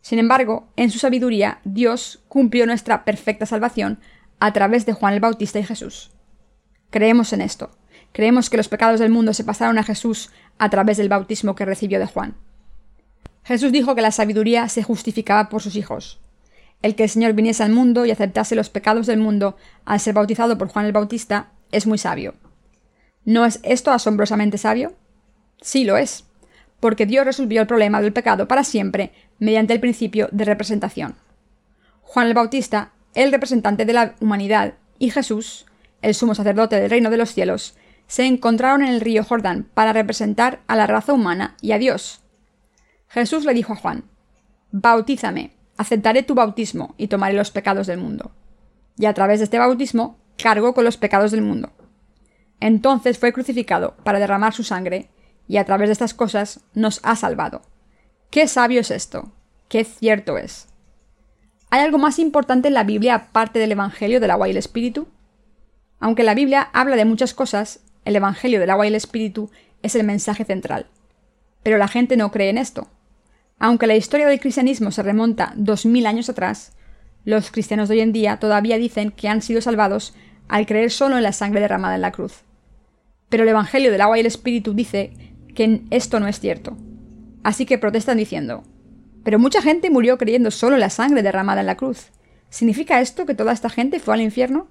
Sin 0.00 0.18
embargo, 0.18 0.68
en 0.76 0.90
su 0.90 0.98
sabiduría, 0.98 1.60
Dios 1.64 2.22
cumplió 2.28 2.66
nuestra 2.66 3.04
perfecta 3.04 3.46
salvación 3.46 3.98
a 4.38 4.52
través 4.52 4.86
de 4.86 4.92
Juan 4.92 5.14
el 5.14 5.20
Bautista 5.20 5.58
y 5.58 5.64
Jesús. 5.64 6.10
Creemos 6.90 7.32
en 7.32 7.40
esto. 7.40 7.70
Creemos 8.12 8.48
que 8.48 8.56
los 8.56 8.68
pecados 8.68 9.00
del 9.00 9.10
mundo 9.10 9.34
se 9.34 9.44
pasaron 9.44 9.78
a 9.78 9.82
Jesús 9.82 10.30
a 10.58 10.70
través 10.70 10.96
del 10.96 11.08
bautismo 11.08 11.54
que 11.54 11.64
recibió 11.64 11.98
de 11.98 12.06
Juan. 12.06 12.36
Jesús 13.42 13.72
dijo 13.72 13.94
que 13.94 14.02
la 14.02 14.10
sabiduría 14.10 14.68
se 14.68 14.82
justificaba 14.82 15.48
por 15.48 15.62
sus 15.62 15.76
hijos. 15.76 16.20
El 16.82 16.94
que 16.94 17.04
el 17.04 17.10
Señor 17.10 17.32
viniese 17.32 17.62
al 17.62 17.72
mundo 17.72 18.04
y 18.04 18.10
aceptase 18.10 18.54
los 18.54 18.70
pecados 18.70 19.06
del 19.06 19.18
mundo 19.18 19.56
al 19.84 20.00
ser 20.00 20.14
bautizado 20.14 20.58
por 20.58 20.68
Juan 20.68 20.86
el 20.86 20.92
Bautista 20.92 21.50
es 21.72 21.86
muy 21.86 21.98
sabio. 21.98 22.34
¿No 23.24 23.44
es 23.44 23.60
esto 23.64 23.90
asombrosamente 23.90 24.56
sabio? 24.56 24.94
Sí 25.60 25.84
lo 25.84 25.96
es, 25.96 26.24
porque 26.80 27.06
Dios 27.06 27.24
resolvió 27.24 27.60
el 27.60 27.66
problema 27.66 28.00
del 28.00 28.12
pecado 28.12 28.48
para 28.48 28.64
siempre 28.64 29.12
mediante 29.38 29.72
el 29.72 29.80
principio 29.80 30.28
de 30.32 30.44
representación. 30.44 31.16
Juan 32.02 32.28
el 32.28 32.34
Bautista, 32.34 32.92
el 33.14 33.32
representante 33.32 33.84
de 33.84 33.92
la 33.92 34.14
humanidad, 34.20 34.74
y 34.98 35.10
Jesús, 35.10 35.66
el 36.02 36.14
sumo 36.14 36.34
sacerdote 36.34 36.80
del 36.80 36.90
reino 36.90 37.10
de 37.10 37.16
los 37.16 37.32
cielos, 37.32 37.76
se 38.06 38.24
encontraron 38.24 38.82
en 38.82 38.88
el 38.88 39.00
río 39.00 39.24
Jordán 39.24 39.66
para 39.74 39.92
representar 39.92 40.60
a 40.66 40.76
la 40.76 40.86
raza 40.86 41.12
humana 41.12 41.56
y 41.60 41.72
a 41.72 41.78
Dios. 41.78 42.22
Jesús 43.08 43.44
le 43.44 43.54
dijo 43.54 43.72
a 43.72 43.76
Juan, 43.76 44.04
Bautízame, 44.70 45.52
aceptaré 45.76 46.22
tu 46.22 46.34
bautismo 46.34 46.94
y 46.96 47.08
tomaré 47.08 47.34
los 47.34 47.50
pecados 47.50 47.86
del 47.86 47.98
mundo. 47.98 48.32
Y 48.98 49.06
a 49.06 49.14
través 49.14 49.40
de 49.40 49.44
este 49.44 49.58
bautismo 49.58 50.18
cargó 50.36 50.74
con 50.74 50.84
los 50.84 50.96
pecados 50.96 51.30
del 51.30 51.42
mundo. 51.42 51.72
Entonces 52.60 53.18
fue 53.18 53.32
crucificado 53.32 53.96
para 54.02 54.18
derramar 54.18 54.52
su 54.52 54.64
sangre, 54.64 55.08
y 55.48 55.58
a 55.58 55.64
través 55.64 55.88
de 55.88 55.92
estas 55.92 56.14
cosas 56.14 56.60
nos 56.74 57.00
ha 57.02 57.16
salvado. 57.16 57.62
Qué 58.30 58.48
sabio 58.48 58.80
es 58.80 58.90
esto, 58.90 59.32
qué 59.68 59.84
cierto 59.84 60.38
es. 60.38 60.68
¿Hay 61.70 61.80
algo 61.80 61.98
más 61.98 62.18
importante 62.18 62.68
en 62.68 62.74
la 62.74 62.84
Biblia 62.84 63.14
aparte 63.14 63.58
del 63.58 63.72
Evangelio 63.72 64.20
del 64.20 64.30
agua 64.30 64.48
y 64.48 64.52
el 64.52 64.56
Espíritu? 64.56 65.08
Aunque 65.98 66.22
la 66.22 66.34
Biblia 66.34 66.70
habla 66.72 66.96
de 66.96 67.04
muchas 67.04 67.34
cosas, 67.34 67.80
el 68.04 68.16
Evangelio 68.16 68.60
del 68.60 68.70
agua 68.70 68.86
y 68.86 68.88
el 68.88 68.94
Espíritu 68.94 69.50
es 69.82 69.94
el 69.94 70.04
mensaje 70.04 70.44
central. 70.44 70.86
Pero 71.62 71.78
la 71.78 71.88
gente 71.88 72.16
no 72.16 72.30
cree 72.30 72.50
en 72.50 72.58
esto. 72.58 72.88
Aunque 73.58 73.86
la 73.86 73.96
historia 73.96 74.26
del 74.26 74.40
cristianismo 74.40 74.90
se 74.90 75.02
remonta 75.02 75.52
dos 75.56 75.86
mil 75.86 76.06
años 76.06 76.28
atrás, 76.28 76.72
los 77.24 77.50
cristianos 77.50 77.88
de 77.88 77.96
hoy 77.96 78.00
en 78.02 78.12
día 78.12 78.36
todavía 78.36 78.76
dicen 78.76 79.10
que 79.10 79.28
han 79.28 79.42
sido 79.42 79.60
salvados 79.60 80.14
al 80.48 80.66
creer 80.66 80.90
solo 80.90 81.16
en 81.16 81.24
la 81.24 81.32
sangre 81.32 81.60
derramada 81.60 81.96
en 81.96 82.02
la 82.02 82.12
cruz. 82.12 82.42
Pero 83.28 83.42
el 83.42 83.48
Evangelio 83.48 83.90
del 83.90 84.00
agua 84.00 84.16
y 84.16 84.20
el 84.20 84.26
Espíritu 84.26 84.74
dice 84.74 85.12
que 85.56 85.82
esto 85.90 86.20
no 86.20 86.28
es 86.28 86.38
cierto. 86.38 86.76
Así 87.42 87.66
que 87.66 87.78
protestan 87.78 88.18
diciendo, 88.18 88.62
pero 89.24 89.40
mucha 89.40 89.60
gente 89.60 89.90
murió 89.90 90.18
creyendo 90.18 90.52
solo 90.52 90.76
la 90.76 90.90
sangre 90.90 91.24
derramada 91.24 91.62
en 91.62 91.66
la 91.66 91.76
cruz. 91.76 92.12
¿Significa 92.48 93.00
esto 93.00 93.26
que 93.26 93.34
toda 93.34 93.52
esta 93.52 93.68
gente 93.68 93.98
fue 93.98 94.14
al 94.14 94.20
infierno? 94.20 94.68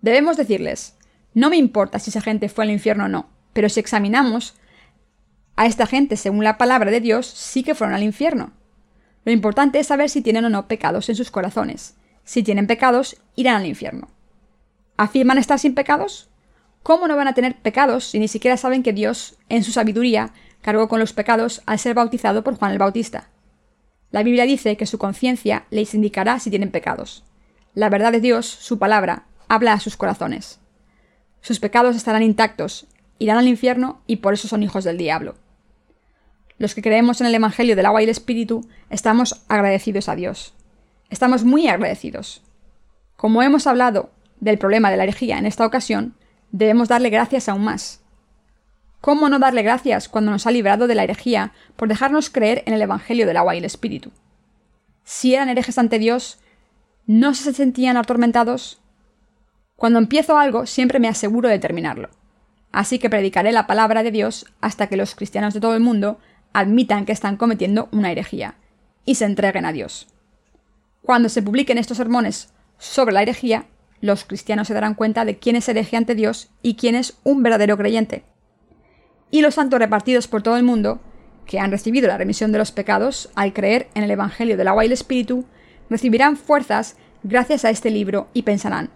Debemos 0.00 0.36
decirles, 0.36 0.96
no 1.32 1.50
me 1.50 1.56
importa 1.56 2.00
si 2.00 2.10
esa 2.10 2.20
gente 2.20 2.48
fue 2.48 2.64
al 2.64 2.70
infierno 2.70 3.04
o 3.04 3.08
no, 3.08 3.28
pero 3.52 3.68
si 3.68 3.78
examinamos 3.78 4.56
a 5.54 5.66
esta 5.66 5.86
gente 5.86 6.16
según 6.16 6.42
la 6.44 6.58
palabra 6.58 6.90
de 6.90 7.00
Dios, 7.00 7.26
sí 7.26 7.62
que 7.62 7.74
fueron 7.74 7.94
al 7.94 8.02
infierno. 8.02 8.52
Lo 9.24 9.32
importante 9.32 9.78
es 9.78 9.86
saber 9.86 10.10
si 10.10 10.22
tienen 10.22 10.44
o 10.44 10.50
no 10.50 10.68
pecados 10.68 11.08
en 11.08 11.16
sus 11.16 11.30
corazones. 11.30 11.94
Si 12.24 12.42
tienen 12.42 12.66
pecados, 12.66 13.16
irán 13.34 13.56
al 13.56 13.66
infierno. 13.66 14.08
¿Afirman 14.96 15.38
estar 15.38 15.58
sin 15.58 15.74
pecados? 15.74 16.28
¿Cómo 16.86 17.08
no 17.08 17.16
van 17.16 17.26
a 17.26 17.34
tener 17.34 17.56
pecados 17.56 18.04
si 18.04 18.20
ni 18.20 18.28
siquiera 18.28 18.56
saben 18.56 18.84
que 18.84 18.92
Dios, 18.92 19.34
en 19.48 19.64
su 19.64 19.72
sabiduría, 19.72 20.30
cargó 20.62 20.86
con 20.86 21.00
los 21.00 21.12
pecados 21.12 21.60
al 21.66 21.80
ser 21.80 21.94
bautizado 21.94 22.44
por 22.44 22.54
Juan 22.54 22.70
el 22.70 22.78
Bautista? 22.78 23.28
La 24.12 24.22
Biblia 24.22 24.44
dice 24.44 24.76
que 24.76 24.86
su 24.86 24.96
conciencia 24.96 25.66
les 25.70 25.94
indicará 25.94 26.38
si 26.38 26.48
tienen 26.48 26.70
pecados. 26.70 27.24
La 27.74 27.88
verdad 27.88 28.12
de 28.12 28.20
Dios, 28.20 28.46
su 28.46 28.78
palabra, 28.78 29.24
habla 29.48 29.72
a 29.72 29.80
sus 29.80 29.96
corazones. 29.96 30.60
Sus 31.40 31.58
pecados 31.58 31.96
estarán 31.96 32.22
intactos, 32.22 32.86
irán 33.18 33.38
al 33.38 33.48
infierno 33.48 34.00
y 34.06 34.18
por 34.18 34.34
eso 34.34 34.46
son 34.46 34.62
hijos 34.62 34.84
del 34.84 34.96
diablo. 34.96 35.34
Los 36.56 36.76
que 36.76 36.82
creemos 36.82 37.20
en 37.20 37.26
el 37.26 37.34
Evangelio 37.34 37.74
del 37.74 37.86
agua 37.86 38.00
y 38.00 38.04
el 38.04 38.10
Espíritu 38.10 38.64
estamos 38.90 39.44
agradecidos 39.48 40.08
a 40.08 40.14
Dios. 40.14 40.54
Estamos 41.10 41.42
muy 41.42 41.66
agradecidos. 41.66 42.44
Como 43.16 43.42
hemos 43.42 43.66
hablado 43.66 44.10
del 44.38 44.56
problema 44.56 44.92
de 44.92 44.98
la 44.98 45.02
herejía 45.02 45.38
en 45.38 45.46
esta 45.46 45.66
ocasión, 45.66 46.14
debemos 46.56 46.88
darle 46.88 47.10
gracias 47.10 47.50
aún 47.50 47.64
más. 47.64 48.00
¿Cómo 49.02 49.28
no 49.28 49.38
darle 49.38 49.62
gracias 49.62 50.08
cuando 50.08 50.30
nos 50.30 50.46
ha 50.46 50.50
librado 50.50 50.86
de 50.86 50.94
la 50.94 51.04
herejía 51.04 51.52
por 51.76 51.86
dejarnos 51.86 52.30
creer 52.30 52.62
en 52.66 52.72
el 52.72 52.80
Evangelio 52.80 53.26
del 53.26 53.36
agua 53.36 53.54
y 53.54 53.58
el 53.58 53.66
Espíritu? 53.66 54.10
Si 55.04 55.34
eran 55.34 55.50
herejes 55.50 55.76
ante 55.76 55.98
Dios, 55.98 56.38
¿no 57.06 57.34
se 57.34 57.52
sentían 57.52 57.98
atormentados? 57.98 58.80
Cuando 59.76 59.98
empiezo 59.98 60.38
algo, 60.38 60.64
siempre 60.64 60.98
me 60.98 61.08
aseguro 61.08 61.50
de 61.50 61.58
terminarlo. 61.58 62.08
Así 62.72 62.98
que 62.98 63.10
predicaré 63.10 63.52
la 63.52 63.66
palabra 63.66 64.02
de 64.02 64.10
Dios 64.10 64.46
hasta 64.62 64.86
que 64.86 64.96
los 64.96 65.14
cristianos 65.14 65.52
de 65.52 65.60
todo 65.60 65.74
el 65.74 65.80
mundo 65.80 66.18
admitan 66.54 67.04
que 67.04 67.12
están 67.12 67.36
cometiendo 67.36 67.90
una 67.92 68.10
herejía 68.10 68.54
y 69.04 69.16
se 69.16 69.26
entreguen 69.26 69.66
a 69.66 69.72
Dios. 69.72 70.08
Cuando 71.02 71.28
se 71.28 71.42
publiquen 71.42 71.76
estos 71.76 71.98
sermones 71.98 72.48
sobre 72.78 73.12
la 73.12 73.22
herejía, 73.22 73.66
los 74.00 74.24
cristianos 74.24 74.68
se 74.68 74.74
darán 74.74 74.94
cuenta 74.94 75.24
de 75.24 75.38
quién 75.38 75.56
es 75.56 75.68
hereje 75.68 75.96
ante 75.96 76.14
Dios 76.14 76.50
y 76.62 76.74
quién 76.74 76.94
es 76.94 77.18
un 77.24 77.42
verdadero 77.42 77.76
creyente. 77.76 78.24
Y 79.30 79.42
los 79.42 79.54
santos 79.54 79.78
repartidos 79.78 80.28
por 80.28 80.42
todo 80.42 80.56
el 80.56 80.62
mundo, 80.62 81.00
que 81.46 81.58
han 81.58 81.70
recibido 81.70 82.08
la 82.08 82.18
remisión 82.18 82.52
de 82.52 82.58
los 82.58 82.72
pecados 82.72 83.30
al 83.34 83.52
creer 83.52 83.88
en 83.94 84.02
el 84.02 84.10
Evangelio 84.10 84.56
del 84.56 84.68
agua 84.68 84.84
y 84.84 84.86
el 84.86 84.92
Espíritu, 84.92 85.44
recibirán 85.88 86.36
fuerzas 86.36 86.96
gracias 87.22 87.64
a 87.64 87.70
este 87.70 87.90
libro 87.90 88.28
y 88.32 88.42
pensarán, 88.42 88.90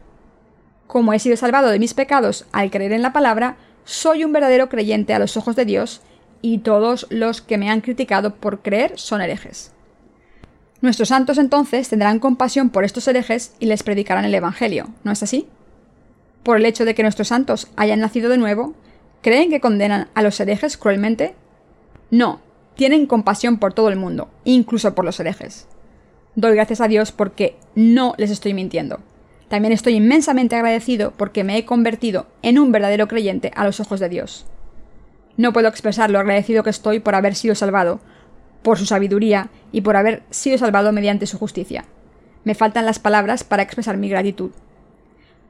como 0.86 1.12
he 1.12 1.18
sido 1.20 1.36
salvado 1.36 1.68
de 1.68 1.78
mis 1.78 1.94
pecados 1.94 2.46
al 2.53 2.70
creer 2.70 2.92
en 2.92 3.03
la 3.03 3.12
palabra, 3.12 3.57
soy 3.84 4.24
un 4.24 4.32
verdadero 4.32 4.68
creyente 4.68 5.14
a 5.14 5.18
los 5.20 5.36
ojos 5.36 5.55
de 5.55 5.64
Dios, 5.64 6.03
y 6.42 6.59
todos 6.59 7.07
los 7.11 7.42
que 7.42 7.59
me 7.59 7.70
han 7.70 7.80
criticado 7.80 8.34
por 8.36 8.61
creer 8.61 8.98
son 8.98 9.20
herejes. 9.20 9.72
Nuestros 10.83 11.09
santos 11.09 11.37
entonces 11.37 11.89
tendrán 11.89 12.18
compasión 12.18 12.70
por 12.70 12.85
estos 12.85 13.07
herejes 13.07 13.55
y 13.59 13.66
les 13.66 13.83
predicarán 13.83 14.24
el 14.24 14.35
Evangelio, 14.35 14.89
¿no 15.05 15.12
es 15.12 15.22
así? 15.22 15.47
Por 16.43 16.57
el 16.57 16.64
hecho 16.64 16.87
de 16.87 16.95
que 16.95 17.03
nuestros 17.03 17.28
santos 17.28 17.68
hayan 17.76 18.01
nacido 18.01 18.31
de 18.31 18.39
nuevo, 18.39 18.74
¿creen 19.20 19.51
que 19.51 19.61
condenan 19.61 20.09
a 20.14 20.22
los 20.22 20.41
herejes 20.41 20.78
cruelmente? 20.78 21.35
No, 22.11 22.41
tienen 22.76 23.07
compasión 23.07 23.59
por 23.59 23.74
todo 23.74 23.91
el 23.91 23.97
mundo, 23.97 24.31
incluso 24.45 24.95
por 24.95 25.05
los 25.05 25.20
herejes. 25.20 25.66
Doy 26.35 26.55
gracias 26.55 26.81
a 26.81 26.89
Dios 26.89 27.12
porque 27.12 27.59
no 27.74 28.14
les 28.16 28.31
estoy 28.31 28.55
mintiendo. 28.55 29.01
También 29.49 29.72
estoy 29.72 29.95
inmensamente 29.97 30.57
agradecido 30.57 31.12
porque 31.16 31.45
me 31.45 31.59
he 31.59 31.66
convertido 31.66 32.28
en 32.41 32.59
un 32.59 32.72
verdadero 32.72 33.07
creyente 33.07 33.51
a 33.55 33.64
los 33.64 33.81
ojos 33.81 34.01
de 34.01 34.09
Dios. 34.09 34.47
No 35.37 35.53
puedo 35.53 35.68
expresar 35.68 36.11
lo 36.11 36.20
agradecido 36.20 36.62
que 36.62 36.70
estoy 36.70 37.01
por 37.01 37.14
haber 37.14 37.35
sido 37.35 37.55
salvado, 37.55 38.01
por 38.62 38.78
su 38.78 38.86
sabiduría 38.86 39.50
y 39.72 39.80
por 39.80 39.96
haber 39.96 40.22
sido 40.30 40.58
salvado 40.58 40.92
mediante 40.92 41.26
su 41.26 41.38
justicia. 41.38 41.84
Me 42.44 42.54
faltan 42.54 42.86
las 42.86 42.98
palabras 42.98 43.44
para 43.44 43.62
expresar 43.62 43.96
mi 43.96 44.08
gratitud. 44.08 44.50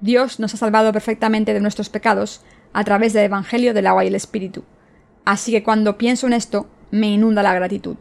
Dios 0.00 0.40
nos 0.40 0.54
ha 0.54 0.56
salvado 0.56 0.92
perfectamente 0.92 1.52
de 1.52 1.60
nuestros 1.60 1.88
pecados 1.88 2.42
a 2.72 2.84
través 2.84 3.12
del 3.12 3.24
Evangelio 3.24 3.74
del 3.74 3.86
agua 3.86 4.04
y 4.04 4.08
el 4.08 4.14
Espíritu. 4.14 4.64
Así 5.24 5.52
que 5.52 5.62
cuando 5.62 5.98
pienso 5.98 6.26
en 6.26 6.32
esto, 6.32 6.68
me 6.90 7.10
inunda 7.10 7.42
la 7.42 7.54
gratitud. 7.54 7.96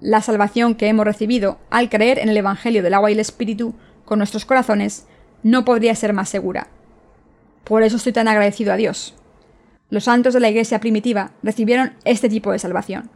La 0.00 0.22
salvación 0.22 0.74
que 0.74 0.88
hemos 0.88 1.04
recibido 1.04 1.58
al 1.70 1.90
creer 1.90 2.18
en 2.18 2.28
el 2.30 2.36
Evangelio 2.36 2.82
del 2.82 2.94
agua 2.94 3.10
y 3.10 3.14
el 3.14 3.20
Espíritu 3.20 3.74
con 4.04 4.18
nuestros 4.18 4.44
corazones 4.44 5.06
no 5.42 5.64
podría 5.64 5.94
ser 5.94 6.12
más 6.12 6.28
segura. 6.28 6.68
Por 7.64 7.82
eso 7.82 7.96
estoy 7.96 8.12
tan 8.12 8.28
agradecido 8.28 8.72
a 8.72 8.76
Dios. 8.76 9.14
Los 9.90 10.04
santos 10.04 10.34
de 10.34 10.40
la 10.40 10.48
Iglesia 10.48 10.80
primitiva 10.80 11.32
recibieron 11.42 11.94
este 12.04 12.28
tipo 12.28 12.52
de 12.52 12.58
salvación. 12.58 13.10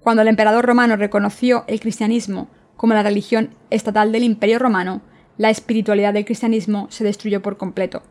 Cuando 0.00 0.22
el 0.22 0.28
emperador 0.28 0.64
romano 0.64 0.96
reconoció 0.96 1.64
el 1.66 1.80
cristianismo 1.80 2.48
como 2.76 2.94
la 2.94 3.02
religión 3.02 3.50
estatal 3.68 4.12
del 4.12 4.24
imperio 4.24 4.58
romano, 4.58 5.02
la 5.36 5.50
espiritualidad 5.50 6.14
del 6.14 6.24
cristianismo 6.24 6.86
se 6.90 7.04
destruyó 7.04 7.42
por 7.42 7.58
completo. 7.58 8.02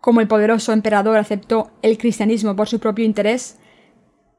Como 0.00 0.20
el 0.20 0.28
poderoso 0.28 0.72
emperador 0.72 1.16
aceptó 1.16 1.72
el 1.82 1.98
cristianismo 1.98 2.54
por 2.54 2.68
su 2.68 2.78
propio 2.78 3.04
interés, 3.04 3.58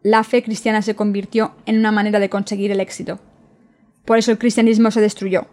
la 0.01 0.23
fe 0.23 0.43
cristiana 0.43 0.81
se 0.81 0.95
convirtió 0.95 1.55
en 1.65 1.79
una 1.79 1.91
manera 1.91 2.19
de 2.19 2.29
conseguir 2.29 2.71
el 2.71 2.79
éxito. 2.79 3.19
Por 4.05 4.17
eso 4.17 4.31
el 4.31 4.37
cristianismo 4.37 4.91
se 4.91 5.01
destruyó, 5.01 5.47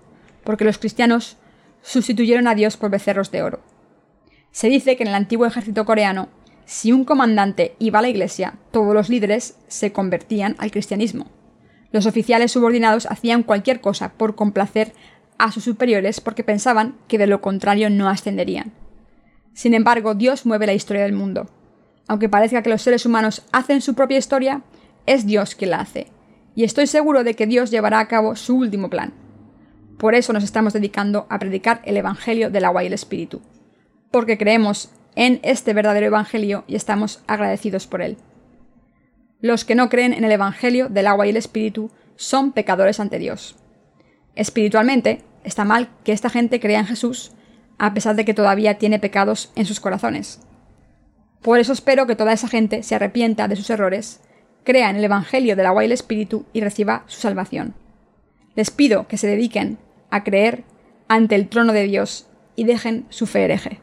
porque 0.45 0.65
los 0.65 0.79
cristianos 0.79 1.39
sustituyeron 1.81 2.47
a 2.47 2.55
Dios 2.55 2.77
por 2.77 2.91
becerros 2.91 3.31
de 3.31 3.43
oro. 3.43 3.61
Se 4.51 4.69
dice 4.69 4.97
que 4.97 5.03
en 5.03 5.09
el 5.09 5.15
antiguo 5.15 5.47
ejército 5.47 5.85
coreano, 5.85 6.29
si 6.65 6.93
un 6.93 7.05
comandante 7.05 7.75
iba 7.79 7.99
a 7.99 8.03
la 8.03 8.09
iglesia, 8.09 8.55
todos 8.71 8.95
los 8.95 9.09
líderes 9.09 9.57
se 9.69 9.93
convertían 9.93 10.57
al 10.59 10.71
cristianismo. 10.71 11.27
Los 11.91 12.07
oficiales 12.07 12.53
subordinados 12.53 13.07
hacían 13.07 13.43
cualquier 13.43 13.81
cosa 13.81 14.13
por 14.15 14.35
complacer 14.35 14.93
a 15.39 15.53
sus 15.53 15.65
superiores 15.65 16.21
porque 16.21 16.45
pensaban 16.45 16.97
que 17.09 17.19
de 17.19 17.27
lo 17.27 17.41
contrario 17.41 17.91
no 17.91 18.09
ascenderían. 18.09 18.73
Sin 19.53 19.75
embargo, 19.75 20.15
Dios 20.15 20.47
mueve 20.47 20.67
la 20.67 20.75
historia 20.75 21.03
del 21.03 21.13
mundo. 21.13 21.49
Aunque 22.09 22.29
parezca 22.29 22.63
que 22.63 22.71
los 22.71 22.83
seres 22.83 23.05
humanos 23.07 23.43
hacen 23.53 23.81
su 23.83 23.95
propia 23.95 24.19
historia, 24.19 24.63
es 25.07 25.27
Dios 25.27 25.55
quien 25.55 25.71
la 25.71 25.81
hace. 25.81 26.07
Y 26.55 26.65
estoy 26.65 26.87
seguro 26.87 27.25
de 27.25 27.35
que 27.35 27.47
Dios 27.47 27.71
llevará 27.71 28.01
a 28.01 28.09
cabo 28.09 28.37
su 28.37 28.57
último 28.57 28.89
plan. 28.89 29.13
Por 29.99 30.15
eso 30.15 30.33
nos 30.33 30.45
estamos 30.45 30.73
dedicando 30.73 31.27
a 31.29 31.39
predicar 31.39 31.81
el 31.85 31.97
Evangelio 31.97 32.51
del 32.51 32.65
agua 32.65 32.83
y 32.83 32.87
el 32.89 32.93
Espíritu, 32.93 33.41
porque 34.11 34.39
creemos 34.39 34.91
en 35.17 35.41
este 35.43 35.75
verdadero 35.75 36.07
Evangelio 36.07 36.65
y 36.67 36.77
estamos 36.77 37.23
agradecidos 37.27 37.87
por 37.87 38.03
él. 38.03 38.17
Los 39.41 39.65
que 39.65 39.75
no 39.75 39.89
creen 39.89 40.13
en 40.13 40.25
el 40.25 40.33
Evangelio 40.33 40.89
del 40.89 41.07
agua 41.07 41.27
y 41.27 41.31
el 41.31 41.37
Espíritu 41.37 41.91
son 42.17 42.53
pecadores 42.53 43.01
ante 43.01 43.19
Dios. 43.19 43.57
Espiritualmente, 44.35 45.23
está 45.45 45.65
mal 45.65 45.89
que 46.05 46.13
esta 46.13 46.31
gente 46.31 46.61
crea 46.61 46.81
en 46.81 46.87
Jesús, 46.87 47.33
a 47.79 47.93
pesar 47.95 48.15
de 48.15 48.25
que 48.25 48.35
todavía 48.35 48.79
tiene 48.79 48.99
pecados 48.99 49.51
en 49.57 49.67
sus 49.67 49.81
corazones. 49.81 50.41
Por 51.43 51.59
eso 51.59 51.73
espero 51.73 52.07
que 52.07 52.17
toda 52.17 52.33
esa 52.33 52.49
gente 52.49 52.83
se 52.85 52.95
arrepienta 52.95 53.49
de 53.49 53.57
sus 53.57 53.69
errores, 53.71 54.21
crea 54.65 54.91
en 54.91 54.97
el 54.97 55.05
Evangelio 55.05 55.57
del 55.57 55.67
agua 55.67 55.83
y 55.83 55.87
el 55.87 55.93
Espíritu 55.93 56.47
y 56.53 56.61
reciba 56.61 57.03
su 57.07 57.21
salvación. 57.21 57.75
Les 58.55 58.71
pido 58.71 59.09
que 59.09 59.17
se 59.17 59.27
dediquen 59.27 59.79
a 60.11 60.23
creer 60.23 60.63
ante 61.09 61.35
el 61.35 61.49
trono 61.49 61.73
de 61.73 61.83
Dios 61.85 62.29
y 62.55 62.65
dejen 62.65 63.07
su 63.09 63.27
fe 63.27 63.45
hereje. 63.45 63.81